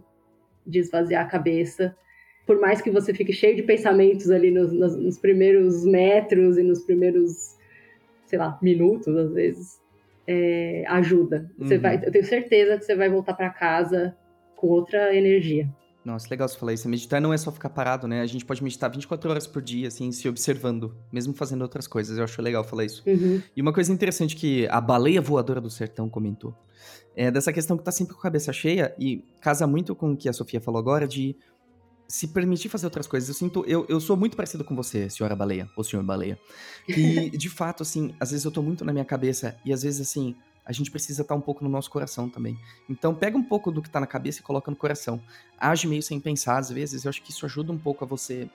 de 0.67 0.81
esvaziar 0.81 1.25
a 1.25 1.29
cabeça. 1.29 1.97
Por 2.45 2.61
mais 2.61 2.81
que 2.81 2.91
você 2.91 3.15
fique 3.15 3.33
cheio 3.33 3.57
de 3.57 3.63
pensamentos 3.63 4.31
ali 4.31 4.51
nos, 4.51 4.73
nos, 4.73 4.97
nos 4.97 5.19
primeiros 5.19 5.85
metros 5.85 6.59
e 6.59 6.63
nos 6.63 6.83
primeiros, 6.83 7.57
sei 8.25 8.39
lá, 8.39 8.59
minutos, 8.61 9.09
às 9.17 9.33
vezes, 9.33 9.81
é, 10.27 10.85
ajuda. 10.89 11.51
Você 11.59 11.77
uhum. 11.77 11.81
vai, 11.81 11.97
eu 12.05 12.11
tenho 12.11 12.25
certeza 12.25 12.79
que 12.79 12.85
você 12.85 12.97
vai 12.97 13.09
voltar 13.09 13.35
para 13.35 13.51
casa 13.51 14.17
com 14.57 14.69
outra 14.69 15.15
energia. 15.15 15.69
Nossa, 16.07 16.29
legal 16.31 16.49
você 16.49 16.57
falar 16.57 16.73
isso. 16.73 16.89
Meditar 16.89 17.21
não 17.21 17.33
é 17.33 17.37
só 17.37 17.51
ficar 17.51 17.69
parado, 17.69 18.07
né? 18.07 18.21
A 18.21 18.27
gente 18.27 18.45
pode 18.45 18.63
meditar 18.63 18.89
24 18.89 19.29
horas 19.29 19.45
por 19.45 19.61
dia, 19.61 19.89
assim, 19.89 20.13
se 20.13 20.29
observando, 20.29 20.97
mesmo 21.11 21.35
fazendo 21.35 21.63
outras 21.63 21.89
coisas. 21.89 22.17
Eu 22.17 22.23
acho 22.23 22.41
legal 22.41 22.63
falar 22.63 22.85
isso. 22.85 23.03
Uhum. 23.05 23.43
E 23.57 23.61
uma 23.61 23.73
coisa 23.73 23.93
interessante 23.93 24.37
que 24.37 24.69
a 24.69 24.81
baleia 24.81 25.21
voadora 25.21 25.61
do 25.61 25.69
sertão 25.69 26.09
comentou 26.09 26.57
é 27.17 27.29
dessa 27.29 27.53
questão 27.53 27.77
que 27.77 27.83
tá 27.83 27.91
sempre 27.91 28.15
com 28.15 28.21
a 28.21 28.23
cabeça 28.23 28.53
cheia 28.53 28.95
e 28.97 29.25
casa 29.41 29.67
muito 29.67 29.97
com 29.97 30.13
o 30.13 30.17
que 30.17 30.29
a 30.29 30.33
Sofia 30.33 30.61
falou 30.61 30.79
agora 30.79 31.09
de 31.09 31.35
se 32.07 32.29
permitir 32.29 32.69
fazer 32.69 32.87
outras 32.87 33.09
coisas. 33.09 33.29
Eu 33.29 33.35
sinto, 33.35 33.65
eu, 33.67 33.85
eu 33.89 33.99
sou 33.99 34.17
muito 34.17 34.37
parecido 34.37 34.63
com 34.63 34.77
você, 34.77 35.11
senhora 35.11 35.35
baleia, 35.35 35.69
ou 35.77 35.83
senhor 35.83 36.05
baleia. 36.05 36.39
E, 36.87 37.31
de 37.37 37.49
fato, 37.49 37.83
assim, 37.83 38.15
às 38.21 38.31
vezes 38.31 38.45
eu 38.45 38.53
tô 38.53 38.63
muito 38.63 38.85
na 38.85 38.93
minha 38.93 39.05
cabeça 39.05 39.57
e 39.65 39.73
às 39.73 39.83
vezes, 39.83 40.09
assim, 40.09 40.37
a 40.67 40.73
gente 40.73 40.91
precisa 40.91 41.23
estar 41.23 41.35
um 41.37 41.41
pouco 41.41 41.63
no 41.63 41.71
nosso 41.71 41.89
coração 41.89 42.29
também. 42.29 42.59
Então 42.91 43.15
pega 43.15 43.39
um 43.39 43.43
pouco 43.43 43.71
do 43.71 43.81
que 43.81 43.89
está 43.89 44.01
na 44.01 44.07
cabeça 44.07 44.41
e 44.41 44.43
coloca 44.43 44.71
no 44.71 44.77
coração. 44.77 45.23
Age 45.59 45.87
meio 45.87 46.03
sem 46.03 46.19
pensar 46.19 46.59
às 46.59 46.71
vezes, 46.71 47.05
eu 47.05 47.09
acho 47.09 47.23
que 47.23 47.31
isso 47.31 47.47
ajuda 47.47 47.73
um 47.73 47.79
pouco 47.79 48.05
a 48.05 48.07
você 48.07 48.51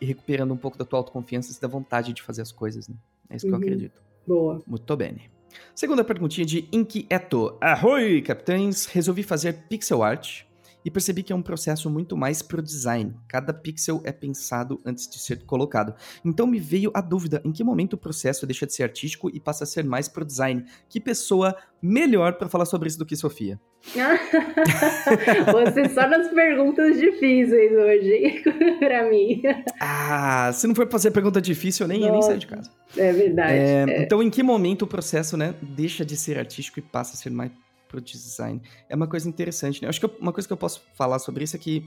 ir 0.00 0.04
recuperando 0.04 0.52
um 0.52 0.56
pouco 0.56 0.76
da 0.76 0.84
tua 0.84 0.98
autoconfiança 0.98 1.56
e 1.56 1.60
da 1.60 1.66
vontade 1.66 2.12
de 2.12 2.22
fazer 2.22 2.42
as 2.42 2.52
coisas, 2.52 2.86
né? 2.86 2.94
É 3.30 3.36
isso 3.36 3.46
que 3.46 3.52
uhum. 3.52 3.58
eu 3.58 3.62
acredito. 3.62 4.02
Boa. 4.26 4.62
Muito 4.66 4.96
bem. 4.96 5.30
Segunda 5.74 6.04
perguntinha 6.04 6.46
de 6.46 6.68
Inquieto. 6.70 7.56
Arroi, 7.60 8.20
capitães! 8.20 8.84
Resolvi 8.86 9.22
fazer 9.22 9.64
pixel 9.68 10.02
art 10.02 10.45
e 10.86 10.90
percebi 10.90 11.24
que 11.24 11.32
é 11.32 11.36
um 11.36 11.42
processo 11.42 11.90
muito 11.90 12.16
mais 12.16 12.42
pro 12.42 12.62
design. 12.62 13.12
Cada 13.26 13.52
pixel 13.52 14.00
é 14.04 14.12
pensado 14.12 14.80
antes 14.86 15.08
de 15.08 15.18
ser 15.18 15.44
colocado. 15.44 15.92
Então 16.24 16.46
me 16.46 16.60
veio 16.60 16.92
a 16.94 17.00
dúvida: 17.00 17.42
em 17.44 17.50
que 17.50 17.64
momento 17.64 17.94
o 17.94 17.98
processo 17.98 18.46
deixa 18.46 18.64
de 18.64 18.72
ser 18.72 18.84
artístico 18.84 19.28
e 19.34 19.40
passa 19.40 19.64
a 19.64 19.66
ser 19.66 19.82
mais 19.82 20.06
pro 20.08 20.24
design? 20.24 20.64
Que 20.88 21.00
pessoa 21.00 21.56
melhor 21.82 22.34
para 22.34 22.48
falar 22.48 22.66
sobre 22.66 22.86
isso 22.86 23.00
do 23.00 23.04
que 23.04 23.16
Sofia? 23.16 23.60
Você 25.52 25.88
só 25.88 26.08
nas 26.08 26.28
perguntas 26.28 26.96
difíceis 27.00 27.72
hoje, 27.72 28.44
para 28.78 29.10
mim. 29.10 29.42
Ah, 29.80 30.52
se 30.52 30.68
não 30.68 30.74
for 30.74 30.88
fazer 30.88 31.10
pergunta 31.10 31.40
difícil, 31.40 31.84
eu 31.84 31.88
nem, 31.88 32.04
eu 32.04 32.12
nem 32.12 32.22
saio 32.22 32.38
de 32.38 32.46
casa. 32.46 32.70
É 32.96 33.12
verdade. 33.12 33.52
É, 33.52 33.84
é. 33.88 34.02
Então, 34.02 34.22
em 34.22 34.30
que 34.30 34.40
momento 34.40 34.82
o 34.82 34.86
processo, 34.86 35.36
né, 35.36 35.52
deixa 35.60 36.04
de 36.04 36.16
ser 36.16 36.38
artístico 36.38 36.78
e 36.78 36.82
passa 36.82 37.14
a 37.14 37.16
ser 37.16 37.30
mais 37.30 37.50
pro 37.88 38.00
design. 38.00 38.60
É 38.88 38.94
uma 38.94 39.06
coisa 39.06 39.28
interessante, 39.28 39.82
né? 39.82 39.88
Acho 39.88 40.00
que 40.00 40.10
uma 40.20 40.32
coisa 40.32 40.46
que 40.46 40.52
eu 40.52 40.56
posso 40.56 40.82
falar 40.94 41.18
sobre 41.18 41.44
isso 41.44 41.56
é 41.56 41.58
que 41.58 41.84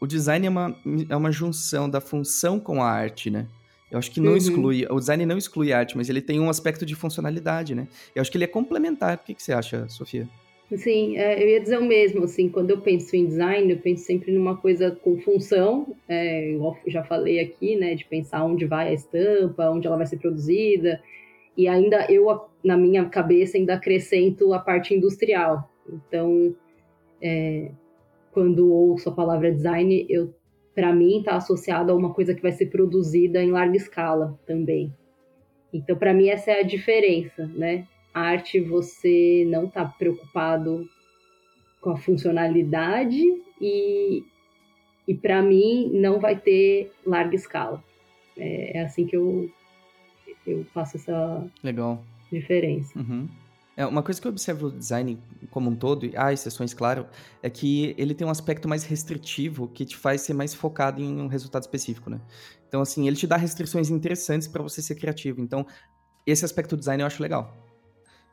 o 0.00 0.06
design 0.06 0.46
é 0.46 0.50
uma, 0.50 0.76
é 1.08 1.16
uma 1.16 1.32
junção 1.32 1.88
da 1.88 2.00
função 2.00 2.60
com 2.60 2.82
a 2.82 2.90
arte, 2.90 3.30
né? 3.30 3.46
Eu 3.90 3.98
acho 3.98 4.10
que 4.10 4.20
não 4.20 4.32
uhum. 4.32 4.36
exclui, 4.36 4.86
o 4.90 4.98
design 4.98 5.24
não 5.24 5.38
exclui 5.38 5.72
a 5.72 5.78
arte, 5.78 5.96
mas 5.96 6.08
ele 6.08 6.20
tem 6.20 6.40
um 6.40 6.50
aspecto 6.50 6.84
de 6.84 6.94
funcionalidade, 6.94 7.74
né? 7.74 7.86
Eu 8.14 8.22
acho 8.22 8.30
que 8.30 8.36
ele 8.36 8.44
é 8.44 8.48
complementar. 8.48 9.16
O 9.16 9.18
que, 9.18 9.34
que 9.34 9.42
você 9.42 9.52
acha, 9.52 9.88
Sofia? 9.88 10.28
Sim, 10.76 11.16
é, 11.16 11.42
eu 11.42 11.48
ia 11.48 11.60
dizer 11.60 11.78
o 11.78 11.84
mesmo, 11.84 12.24
assim, 12.24 12.48
quando 12.48 12.70
eu 12.70 12.80
penso 12.80 13.14
em 13.14 13.26
design, 13.26 13.70
eu 13.70 13.78
penso 13.78 14.04
sempre 14.04 14.32
numa 14.32 14.56
coisa 14.56 14.90
com 14.90 15.20
função, 15.20 15.94
é, 16.08 16.52
igual 16.52 16.76
eu 16.84 16.90
já 16.90 17.04
falei 17.04 17.38
aqui, 17.38 17.76
né, 17.76 17.94
de 17.94 18.04
pensar 18.04 18.44
onde 18.44 18.64
vai 18.64 18.88
a 18.88 18.92
estampa, 18.92 19.70
onde 19.70 19.86
ela 19.86 19.96
vai 19.96 20.06
ser 20.06 20.16
produzida, 20.16 21.00
e 21.56 21.68
ainda 21.68 22.06
eu, 22.10 22.26
na 22.62 22.76
minha 22.76 23.04
cabeça, 23.08 23.56
ainda 23.56 23.74
acrescento 23.74 24.52
a 24.52 24.58
parte 24.58 24.94
industrial. 24.94 25.70
Então, 25.88 26.54
é, 27.22 27.70
quando 28.32 28.72
ouço 28.72 29.08
a 29.08 29.12
palavra 29.12 29.52
design, 29.52 30.06
eu 30.08 30.34
para 30.74 30.92
mim 30.92 31.18
está 31.18 31.36
associado 31.36 31.92
a 31.92 31.94
uma 31.94 32.12
coisa 32.12 32.34
que 32.34 32.42
vai 32.42 32.50
ser 32.50 32.66
produzida 32.66 33.40
em 33.40 33.52
larga 33.52 33.76
escala 33.76 34.38
também. 34.44 34.92
Então, 35.72 35.96
para 35.96 36.12
mim 36.12 36.28
essa 36.28 36.50
é 36.50 36.60
a 36.60 36.64
diferença, 36.64 37.46
né? 37.46 37.86
A 38.12 38.22
arte 38.22 38.60
você 38.60 39.44
não 39.48 39.66
está 39.66 39.84
preocupado 39.84 40.84
com 41.80 41.90
a 41.90 41.96
funcionalidade 41.96 43.22
e, 43.60 44.24
e 45.06 45.14
para 45.14 45.42
mim 45.42 45.90
não 45.92 46.18
vai 46.18 46.36
ter 46.36 46.90
larga 47.06 47.36
escala. 47.36 47.82
É, 48.36 48.78
é 48.78 48.82
assim 48.82 49.06
que 49.06 49.16
eu 49.16 49.48
eu 50.46 50.64
faço 50.72 50.96
essa 50.96 51.46
Legal. 51.62 52.02
diferença. 52.30 52.98
Uhum. 52.98 53.28
É, 53.76 53.84
uma 53.84 54.02
coisa 54.02 54.20
que 54.20 54.26
eu 54.26 54.30
observo 54.30 54.70
no 54.70 54.78
design 54.78 55.18
como 55.50 55.70
um 55.70 55.74
todo, 55.74 56.06
e 56.06 56.16
há 56.16 56.32
exceções, 56.32 56.72
claro, 56.72 57.06
é 57.42 57.50
que 57.50 57.94
ele 57.98 58.14
tem 58.14 58.26
um 58.26 58.30
aspecto 58.30 58.68
mais 58.68 58.84
restritivo 58.84 59.66
que 59.68 59.84
te 59.84 59.96
faz 59.96 60.20
ser 60.20 60.32
mais 60.32 60.54
focado 60.54 61.02
em 61.02 61.20
um 61.20 61.26
resultado 61.26 61.62
específico, 61.62 62.08
né? 62.08 62.20
Então, 62.68 62.80
assim, 62.80 63.06
ele 63.06 63.16
te 63.16 63.26
dá 63.26 63.36
restrições 63.36 63.90
interessantes 63.90 64.46
para 64.46 64.62
você 64.62 64.80
ser 64.80 64.94
criativo. 64.94 65.40
Então, 65.40 65.66
esse 66.26 66.44
aspecto 66.44 66.76
do 66.76 66.78
design 66.80 67.02
eu 67.02 67.06
acho 67.06 67.22
legal. 67.22 67.56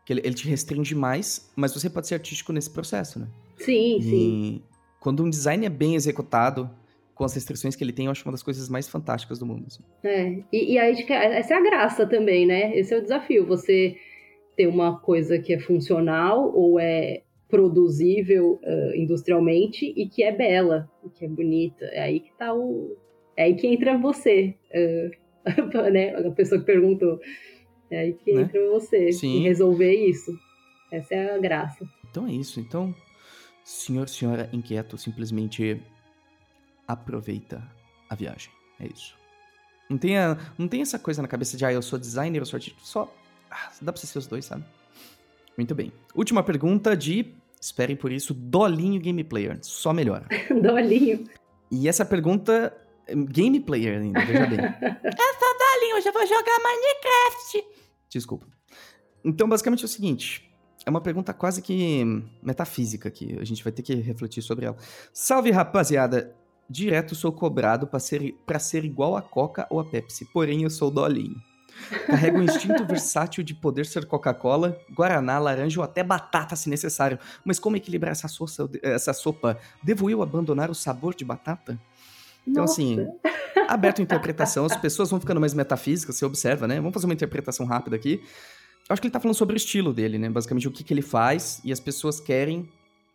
Que 0.06 0.14
ele, 0.14 0.22
ele, 0.24 0.36
te 0.36 0.48
restringe 0.48 0.96
mais, 0.96 1.52
mas 1.56 1.74
você 1.74 1.90
pode 1.90 2.08
ser 2.08 2.16
artístico 2.16 2.54
nesse 2.54 2.70
processo, 2.70 3.20
né? 3.20 3.28
Sim, 3.58 3.98
e 3.98 4.04
sim. 4.04 4.64
Quando 5.00 5.24
um 5.24 5.30
design 5.30 5.66
é 5.66 5.70
bem 5.70 5.96
executado, 5.96 6.70
com 7.22 7.26
as 7.26 7.36
restrições 7.36 7.76
que 7.76 7.84
ele 7.84 7.94
tem, 7.94 8.06
eu 8.06 8.12
acho 8.12 8.26
uma 8.26 8.32
das 8.32 8.42
coisas 8.42 8.68
mais 8.68 8.90
fantásticas 8.90 9.38
do 9.38 9.46
mundo. 9.46 9.68
Assim. 9.68 9.84
É, 10.04 10.44
e, 10.52 10.74
e 10.74 10.80
aí 10.80 10.96
essa 11.08 11.54
é 11.54 11.58
a 11.58 11.62
graça 11.62 12.08
também, 12.08 12.48
né? 12.48 12.76
Esse 12.76 12.96
é 12.96 12.98
o 12.98 13.02
desafio, 13.02 13.46
você 13.46 13.96
ter 14.58 14.66
uma 14.66 15.00
coisa 15.00 15.38
que 15.38 15.54
é 15.54 15.60
funcional 15.60 16.52
ou 16.52 16.80
é 16.80 17.22
produzível 17.48 18.60
uh, 18.64 18.96
industrialmente 18.96 19.86
e 19.96 20.10
que 20.10 20.24
é 20.24 20.36
bela, 20.36 20.90
que 21.14 21.24
é 21.24 21.28
bonita. 21.28 21.86
É 21.92 22.02
aí 22.02 22.22
que 22.22 22.32
tá 22.40 22.56
o. 22.56 22.98
É 23.38 23.44
aí 23.44 23.54
que 23.54 23.68
entra 23.68 24.00
você. 24.00 24.56
Uh, 24.74 25.92
né? 25.94 26.16
A 26.16 26.32
pessoa 26.32 26.60
que 26.60 26.66
perguntou. 26.66 27.20
É 27.92 28.00
aí 28.00 28.14
que 28.14 28.34
né? 28.34 28.42
entra 28.42 28.68
você 28.68 29.12
Sim. 29.12 29.38
em 29.38 29.44
resolver 29.44 29.94
isso. 29.94 30.32
Essa 30.92 31.14
é 31.14 31.36
a 31.36 31.38
graça. 31.38 31.88
Então 32.10 32.26
é 32.26 32.32
isso. 32.32 32.60
Então, 32.60 32.96
senhor, 33.64 34.10
senhora 34.10 34.50
inquieto, 34.52 34.98
simplesmente 34.98 35.80
aproveita 36.92 37.62
a 38.10 38.16
viagem. 38.16 38.52
É 38.80 38.88
isso. 38.88 39.16
Não 39.90 39.98
tem, 39.98 40.18
a, 40.18 40.38
não 40.58 40.68
tem 40.68 40.82
essa 40.82 40.98
coisa 40.98 41.22
na 41.22 41.28
cabeça 41.28 41.58
de, 41.58 41.66
ah, 41.66 41.74
eu 41.74 41.82
sou 41.82 42.00
designer, 42.00 42.40
eu 42.40 42.46
sou 42.46 42.58
artista. 42.58 42.80
Só. 42.82 43.14
Ah, 43.50 43.70
dá 43.82 43.92
pra 43.92 44.00
você 44.00 44.08
ser 44.08 44.20
os 44.20 44.28
dois, 44.28 44.46
sabe? 44.46 44.64
Muito 45.58 45.76
bem. 45.76 45.92
Última 46.16 46.42
pergunta 46.44 46.96
de. 46.96 47.34
Esperem 47.60 47.96
por 47.96 48.12
isso, 48.12 48.34
Dolinho 48.34 49.00
Gameplayer. 49.00 49.60
Só 49.62 49.94
melhora. 49.94 50.26
Dolinho. 50.50 51.26
E 51.70 51.88
essa 51.88 52.06
pergunta. 52.06 52.76
Gameplayer 53.08 54.00
ainda, 54.00 54.24
veja 54.24 54.46
bem. 54.48 54.60
eu 54.62 55.40
sou 55.40 55.58
Dolinho, 55.60 55.98
hoje 55.98 56.08
eu 56.08 56.14
vou 56.14 56.26
jogar 56.26 56.60
Minecraft. 56.60 57.66
Desculpa. 58.10 58.48
Então, 59.24 59.50
basicamente 59.50 59.84
é 59.84 59.86
o 59.86 59.90
seguinte. 59.90 60.50
É 60.86 60.90
uma 60.90 61.02
pergunta 61.02 61.34
quase 61.34 61.62
que 61.62 62.04
metafísica 62.42 63.10
aqui. 63.10 63.38
A 63.40 63.44
gente 63.44 63.64
vai 63.64 63.72
ter 63.72 63.84
que 63.84 63.94
refletir 63.96 64.42
sobre 64.42 64.66
ela. 64.66 64.78
Salve, 65.14 65.52
rapaziada! 65.52 66.34
Direto 66.72 67.16
sou 67.16 67.34
cobrado 67.34 67.86
para 67.86 68.00
ser, 68.00 68.34
pra 68.46 68.58
ser 68.58 68.86
igual 68.86 69.18
a 69.18 69.22
Coca 69.22 69.68
ou 69.70 69.78
a 69.78 69.84
Pepsi, 69.84 70.24
porém 70.32 70.64
eu 70.64 70.70
sou 70.70 70.90
dolinho. 70.90 71.36
Carrego 72.08 72.40
o 72.40 72.44
instinto 72.44 72.86
versátil 72.86 73.44
de 73.44 73.54
poder 73.54 73.86
ser 73.86 74.06
Coca-Cola, 74.06 74.80
Guaraná, 74.94 75.38
laranja 75.38 75.82
ou 75.82 75.84
até 75.84 76.02
batata 76.02 76.56
se 76.56 76.70
necessário. 76.70 77.20
Mas 77.44 77.60
como 77.60 77.76
equilibrar 77.76 78.14
essa, 78.14 78.30
soça, 78.30 78.70
essa 78.82 79.12
sopa? 79.12 79.58
Devo 79.84 80.10
eu 80.10 80.22
abandonar 80.22 80.70
o 80.70 80.76
sabor 80.76 81.14
de 81.14 81.26
batata? 81.26 81.78
Então, 82.48 82.64
Nossa. 82.64 82.82
assim, 82.82 83.06
aberto 83.68 84.00
a 84.00 84.04
interpretação, 84.04 84.66
as 84.66 84.78
pessoas 84.78 85.10
vão 85.10 85.20
ficando 85.20 85.42
mais 85.42 85.54
metafísicas, 85.54 86.16
você 86.16 86.26
observa, 86.26 86.68
né? 86.68 86.78
Vamos 86.78 86.94
fazer 86.94 87.06
uma 87.06 87.14
interpretação 87.14 87.66
rápida 87.66 87.98
aqui. 87.98 88.22
Eu 88.88 88.94
acho 88.94 89.02
que 89.02 89.08
ele 89.08 89.14
tá 89.14 89.20
falando 89.20 89.36
sobre 89.36 89.56
o 89.56 89.58
estilo 89.58 89.94
dele, 89.94 90.18
né? 90.18 90.30
Basicamente 90.30 90.68
o 90.70 90.72
que, 90.72 90.84
que 90.86 90.94
ele 90.94 91.02
faz 91.02 91.60
e 91.66 91.72
as 91.72 91.82
pessoas 91.82 92.22
querem 92.22 92.70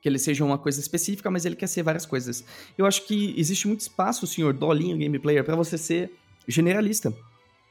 que 0.06 0.08
ele 0.08 0.20
seja 0.20 0.44
uma 0.44 0.56
coisa 0.56 0.78
específica, 0.78 1.28
mas 1.32 1.44
ele 1.44 1.56
quer 1.56 1.66
ser 1.66 1.82
várias 1.82 2.06
coisas. 2.06 2.44
Eu 2.78 2.86
acho 2.86 3.04
que 3.08 3.34
existe 3.36 3.66
muito 3.66 3.80
espaço, 3.80 4.24
senhor 4.24 4.54
Dolinho 4.54 4.96
Game 4.96 5.18
Player, 5.18 5.42
para 5.42 5.56
você 5.56 5.76
ser 5.76 6.12
generalista, 6.46 7.12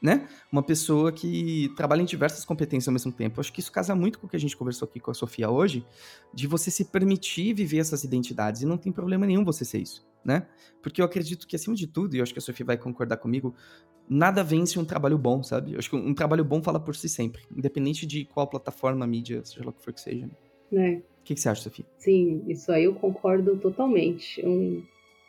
né? 0.01 0.27
Uma 0.51 0.61
pessoa 0.61 1.13
que 1.13 1.71
trabalha 1.77 2.01
em 2.01 2.05
diversas 2.05 2.43
competências 2.43 2.89
ao 2.89 2.91
mesmo 2.91 3.13
tempo. 3.13 3.39
Eu 3.39 3.39
acho 3.39 3.53
que 3.53 3.61
isso 3.61 3.71
casa 3.71 3.95
muito 3.95 4.19
com 4.19 4.27
o 4.27 4.29
que 4.29 4.35
a 4.35 4.39
gente 4.39 4.57
conversou 4.57 4.85
aqui 4.85 4.99
com 4.99 5.11
a 5.11 5.13
Sofia 5.13 5.49
hoje, 5.49 5.85
de 6.33 6.45
você 6.45 6.69
se 6.69 6.83
permitir 6.83 7.53
viver 7.53 7.77
essas 7.77 8.03
identidades, 8.03 8.63
e 8.63 8.65
não 8.65 8.77
tem 8.77 8.91
problema 8.91 9.25
nenhum 9.25 9.45
você 9.45 9.63
ser 9.63 9.79
isso, 9.79 10.05
né? 10.25 10.45
Porque 10.83 10.99
eu 10.99 11.05
acredito 11.05 11.47
que, 11.47 11.55
acima 11.55 11.73
de 11.73 11.87
tudo, 11.87 12.15
e 12.15 12.19
eu 12.19 12.23
acho 12.23 12.33
que 12.33 12.39
a 12.39 12.41
Sofia 12.41 12.65
vai 12.65 12.77
concordar 12.77 13.15
comigo, 13.15 13.55
nada 14.09 14.43
vence 14.43 14.77
um 14.77 14.83
trabalho 14.83 15.17
bom, 15.17 15.41
sabe? 15.41 15.71
Eu 15.71 15.79
acho 15.79 15.89
que 15.89 15.95
um 15.95 16.13
trabalho 16.13 16.43
bom 16.43 16.61
fala 16.61 16.81
por 16.81 16.97
si 16.97 17.07
sempre, 17.07 17.43
independente 17.55 18.05
de 18.05 18.25
qual 18.25 18.45
plataforma, 18.45 19.07
mídia, 19.07 19.41
seja 19.45 19.63
lá 19.63 19.69
o 19.69 19.73
que 19.73 19.81
for 19.81 19.93
que 19.93 20.01
seja. 20.01 20.27
Né? 20.27 20.33
O 21.25 21.27
que, 21.27 21.33
que 21.33 21.41
você 21.41 21.49
acha, 21.49 21.63
Sofia? 21.63 21.83
Sim, 21.97 22.43
isso 22.47 22.71
aí 22.71 22.83
eu 22.83 22.93
concordo 22.93 23.57
totalmente. 23.57 24.45
Um, 24.45 24.83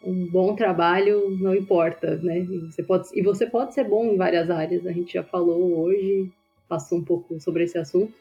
um 0.05 0.27
bom 0.27 0.55
trabalho 0.55 1.31
não 1.41 1.55
importa, 1.55 2.19
né? 2.19 2.41
E 2.41 2.71
você, 2.71 2.83
pode, 2.83 3.09
e 3.15 3.23
você 3.23 3.47
pode 3.47 3.73
ser 3.73 3.85
bom 3.85 4.05
em 4.05 4.19
várias 4.19 4.51
áreas, 4.51 4.87
a 4.87 4.93
gente 4.93 5.15
já 5.15 5.23
falou 5.23 5.81
hoje, 5.81 6.31
passou 6.69 6.99
um 6.99 7.03
pouco 7.03 7.41
sobre 7.41 7.65
esse 7.65 7.79
assunto, 7.79 8.13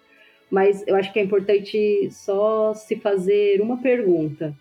mas 0.50 0.88
eu 0.88 0.96
acho 0.96 1.12
que 1.12 1.20
é 1.20 1.24
importante 1.24 2.10
só 2.12 2.74
se 2.74 2.96
fazer 2.96 3.60
uma 3.60 3.82
pergunta. 3.82 4.56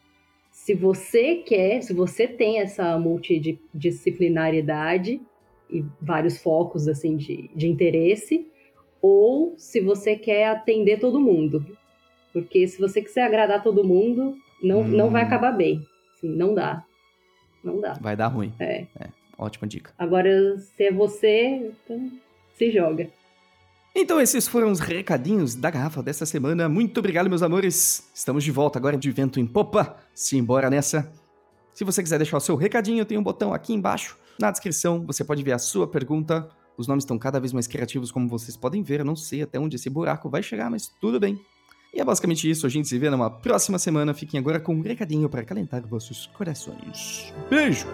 Se 0.51 0.75
você 0.75 1.37
quer, 1.37 1.85
se 1.85 1.95
você 1.95 2.27
tem 2.27 2.59
essa 2.59 2.99
multidisciplinariedade 2.99 5.21
e 5.71 5.85
vários 6.03 6.39
focos 6.39 6.89
assim 6.89 7.17
de, 7.17 7.49
de 7.55 7.69
interesse, 7.69 8.45
ou 9.01 9.55
se 9.57 9.81
você 9.81 10.17
quer 10.17 10.49
atender 10.49 10.99
todo 10.99 11.21
mundo. 11.21 11.65
Porque 12.35 12.67
se 12.67 12.81
você 12.81 13.01
quiser 13.01 13.23
agradar 13.23 13.63
todo 13.63 13.85
mundo, 13.85 14.37
não, 14.61 14.81
hum. 14.81 14.89
não 14.89 15.09
vai 15.09 15.23
hum. 15.23 15.27
acabar 15.27 15.53
bem. 15.53 15.87
Assim, 16.15 16.29
não 16.29 16.53
dá. 16.53 16.85
Não 17.63 17.81
dá. 17.81 17.95
Vai 17.95 18.17
dar 18.17 18.27
ruim. 18.27 18.53
É. 18.59 18.87
é. 19.01 19.09
Ótima 19.39 19.67
dica. 19.67 19.93
Agora, 19.97 20.59
se 20.59 20.85
é 20.85 20.93
você, 20.93 21.73
então 21.87 22.11
se 22.57 22.71
joga. 22.71 23.09
Então, 23.95 24.21
esses 24.21 24.49
foram 24.49 24.73
os 24.73 24.81
recadinhos 24.81 25.55
da 25.55 25.71
garrafa 25.71 26.03
dessa 26.03 26.27
semana. 26.27 26.69
Muito 26.69 26.99
obrigado, 26.99 27.29
meus 27.29 27.43
amores. 27.43 28.11
Estamos 28.13 28.43
de 28.43 28.51
volta 28.51 28.77
agora 28.79 28.97
de 28.97 29.11
vento 29.13 29.39
em 29.39 29.47
popa. 29.47 29.97
Simbora 30.13 30.69
nessa. 30.69 31.13
Se 31.73 31.85
você 31.85 32.03
quiser 32.03 32.19
deixar 32.19 32.37
o 32.37 32.41
seu 32.41 32.57
recadinho, 32.57 33.05
tem 33.05 33.17
um 33.17 33.23
botão 33.23 33.55
aqui 33.55 33.73
embaixo 33.73 34.19
na 34.39 34.51
descrição. 34.51 35.07
Você 35.07 35.25
pode 35.25 35.43
ver 35.45 35.53
a 35.53 35.59
sua 35.59 35.87
pergunta. 35.87 36.49
Os 36.77 36.89
nomes 36.89 37.05
estão 37.05 37.17
cada 37.17 37.39
vez 37.39 37.53
mais 37.53 37.69
criativos, 37.69 38.11
como 38.11 38.29
vocês 38.29 38.57
podem 38.57 38.83
ver. 38.83 39.01
Eu 39.01 39.05
não 39.05 39.15
sei 39.15 39.43
até 39.43 39.61
onde 39.61 39.77
esse 39.77 39.89
buraco 39.89 40.29
vai 40.29 40.43
chegar, 40.43 40.69
mas 40.69 40.89
tudo 41.01 41.21
bem. 41.21 41.41
E 41.95 42.01
é 42.01 42.05
basicamente 42.05 42.51
isso. 42.51 42.67
A 42.67 42.69
gente 42.69 42.89
se 42.89 42.99
vê 42.99 43.09
numa 43.09 43.31
próxima 43.31 43.79
semana. 43.79 44.13
Fiquem 44.13 44.41
agora 44.41 44.59
com 44.59 44.75
um 44.75 44.83
recadinho 44.83 45.29
para 45.29 45.45
calentar 45.45 45.87
vossos 45.87 46.27
corações. 46.35 47.33
Beijos! 47.49 47.87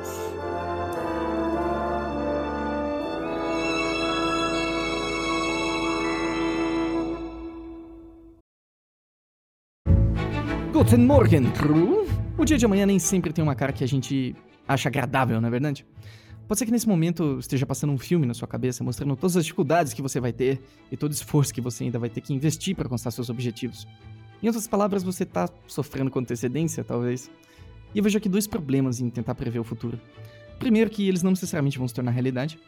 Guten 10.73 11.05
Morgen, 11.05 11.51
crew! 11.53 12.07
O 12.39 12.45
dia 12.47 12.57
de 12.57 12.65
amanhã 12.65 12.87
nem 12.87 12.99
sempre 12.99 13.35
tem 13.35 13.45
uma 13.45 13.55
cara 13.55 13.71
que 13.71 13.85
a 13.85 13.87
gente 13.87 14.35
acha 14.67 14.89
agradável, 14.89 15.39
não 15.39 15.49
é 15.49 15.51
verdade? 15.51 15.85
Pode 16.51 16.59
ser 16.59 16.67
que 16.67 16.73
nesse 16.73 16.89
momento 16.89 17.39
esteja 17.39 17.65
passando 17.65 17.93
um 17.93 17.97
filme 17.97 18.27
na 18.27 18.35
sua 18.35 18.49
cabeça, 18.49 18.83
mostrando 18.83 19.15
todas 19.15 19.37
as 19.37 19.45
dificuldades 19.45 19.95
que 19.95 20.03
você 20.03 20.19
vai 20.19 20.33
ter 20.33 20.61
e 20.91 20.97
todo 20.97 21.13
o 21.13 21.15
esforço 21.15 21.55
que 21.55 21.61
você 21.61 21.85
ainda 21.85 21.97
vai 21.97 22.11
ter 22.11 22.21
que 22.21 22.35
investir 22.35 22.75
para 22.75 22.87
alcançar 22.87 23.13
seus 23.13 23.31
objetivos. 23.31 23.87
Em 24.43 24.49
outras 24.49 24.67
palavras, 24.67 25.05
você 25.05 25.23
está 25.23 25.49
sofrendo 25.69 26.11
com 26.11 26.19
antecedência, 26.19 26.83
talvez. 26.83 27.31
E 27.95 27.99
eu 27.99 28.03
vejo 28.03 28.19
aqui 28.19 28.29
dois 28.29 28.49
problemas 28.49 29.01
em 29.01 29.09
tentar 29.09 29.37
prever 29.37 29.61
o 29.61 29.65
futuro. 29.65 30.01
Primeiro, 30.59 30.91
que 30.91 31.09
eles 31.09 31.23
não 31.23 31.31
necessariamente 31.31 31.79
vão 31.79 31.87
se 31.87 31.95
tornar 31.95 32.11
realidade. 32.11 32.59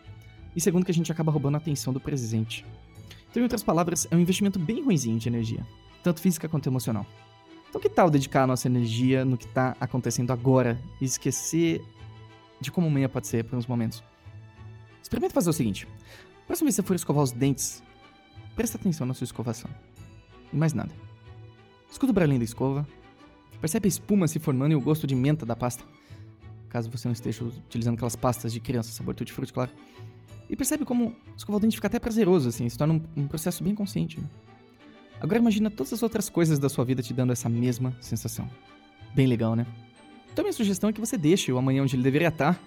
E 0.54 0.60
segundo, 0.60 0.84
que 0.84 0.92
a 0.92 0.94
gente 0.94 1.10
acaba 1.10 1.32
roubando 1.32 1.56
a 1.56 1.58
atenção 1.58 1.92
do 1.92 1.98
presente. 1.98 2.64
Então, 3.32 3.40
em 3.40 3.42
outras 3.42 3.64
palavras, 3.64 4.06
é 4.12 4.14
um 4.14 4.20
investimento 4.20 4.60
bem 4.60 4.80
ruimzinho 4.80 5.18
de 5.18 5.28
energia, 5.28 5.66
tanto 6.04 6.20
física 6.20 6.48
quanto 6.48 6.68
emocional. 6.68 7.04
Então, 7.68 7.80
que 7.80 7.88
tal 7.88 8.08
dedicar 8.08 8.44
a 8.44 8.46
nossa 8.46 8.68
energia 8.68 9.24
no 9.24 9.36
que 9.36 9.46
está 9.46 9.76
acontecendo 9.80 10.32
agora 10.32 10.80
e 11.00 11.04
esquecer 11.04 11.82
de 12.62 12.72
como 12.72 12.86
amanhã 12.86 13.08
pode 13.08 13.26
ser 13.26 13.44
por 13.44 13.56
uns 13.56 13.66
momentos? 13.66 14.02
Experimenta 15.02 15.34
fazer 15.34 15.50
o 15.50 15.52
seguinte: 15.52 15.86
próxima 16.46 16.66
vez 16.66 16.76
que 16.76 16.82
você 16.82 16.86
for 16.86 16.94
escovar 16.94 17.22
os 17.22 17.32
dentes, 17.32 17.82
presta 18.56 18.78
atenção 18.78 19.06
na 19.06 19.14
sua 19.14 19.24
escovação. 19.24 19.70
E 20.52 20.56
mais 20.56 20.72
nada. 20.72 20.92
Escuta 21.90 22.10
o 22.10 22.14
barulhinho 22.14 22.40
da 22.40 22.44
escova, 22.44 22.86
percebe 23.60 23.86
a 23.86 23.88
espuma 23.88 24.26
se 24.26 24.38
formando 24.38 24.72
e 24.72 24.74
o 24.74 24.80
gosto 24.80 25.06
de 25.06 25.14
menta 25.14 25.44
da 25.44 25.54
pasta. 25.54 25.84
Caso 26.68 26.90
você 26.90 27.06
não 27.06 27.12
esteja 27.12 27.44
utilizando 27.44 27.94
aquelas 27.94 28.16
pastas 28.16 28.52
de 28.52 28.60
criança, 28.60 28.90
sabor 28.92 29.14
tutti 29.14 29.32
frutti, 29.32 29.52
claro. 29.52 29.70
E 30.48 30.56
percebe 30.56 30.84
como 30.84 31.14
escovar 31.36 31.58
o 31.58 31.60
dente 31.60 31.76
fica 31.76 31.86
até 31.86 31.98
prazeroso, 31.98 32.48
assim, 32.48 32.68
se 32.68 32.78
torna 32.78 32.94
um, 32.94 33.02
um 33.16 33.26
processo 33.26 33.62
bem 33.62 33.74
consciente. 33.74 34.20
Né? 34.20 34.26
Agora 35.20 35.38
imagina 35.38 35.70
todas 35.70 35.92
as 35.92 36.02
outras 36.02 36.28
coisas 36.28 36.58
da 36.58 36.68
sua 36.68 36.84
vida 36.84 37.02
te 37.02 37.12
dando 37.14 37.32
essa 37.32 37.48
mesma 37.48 37.96
sensação. 38.00 38.48
Bem 39.14 39.26
legal, 39.26 39.54
né? 39.54 39.66
Então 40.32 40.42
minha 40.44 40.52
sugestão 40.52 40.88
é 40.88 40.92
que 40.92 41.00
você 41.00 41.18
deixe 41.18 41.52
o 41.52 41.58
amanhã 41.58 41.82
onde 41.82 41.94
ele 41.94 42.02
deveria 42.02 42.28
estar, 42.28 42.58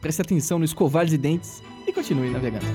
preste 0.00 0.20
atenção 0.20 0.58
no 0.58 0.64
escovar 0.64 1.06
de 1.06 1.16
dentes 1.16 1.62
e 1.86 1.92
continue 1.92 2.30
navegando. 2.30 2.66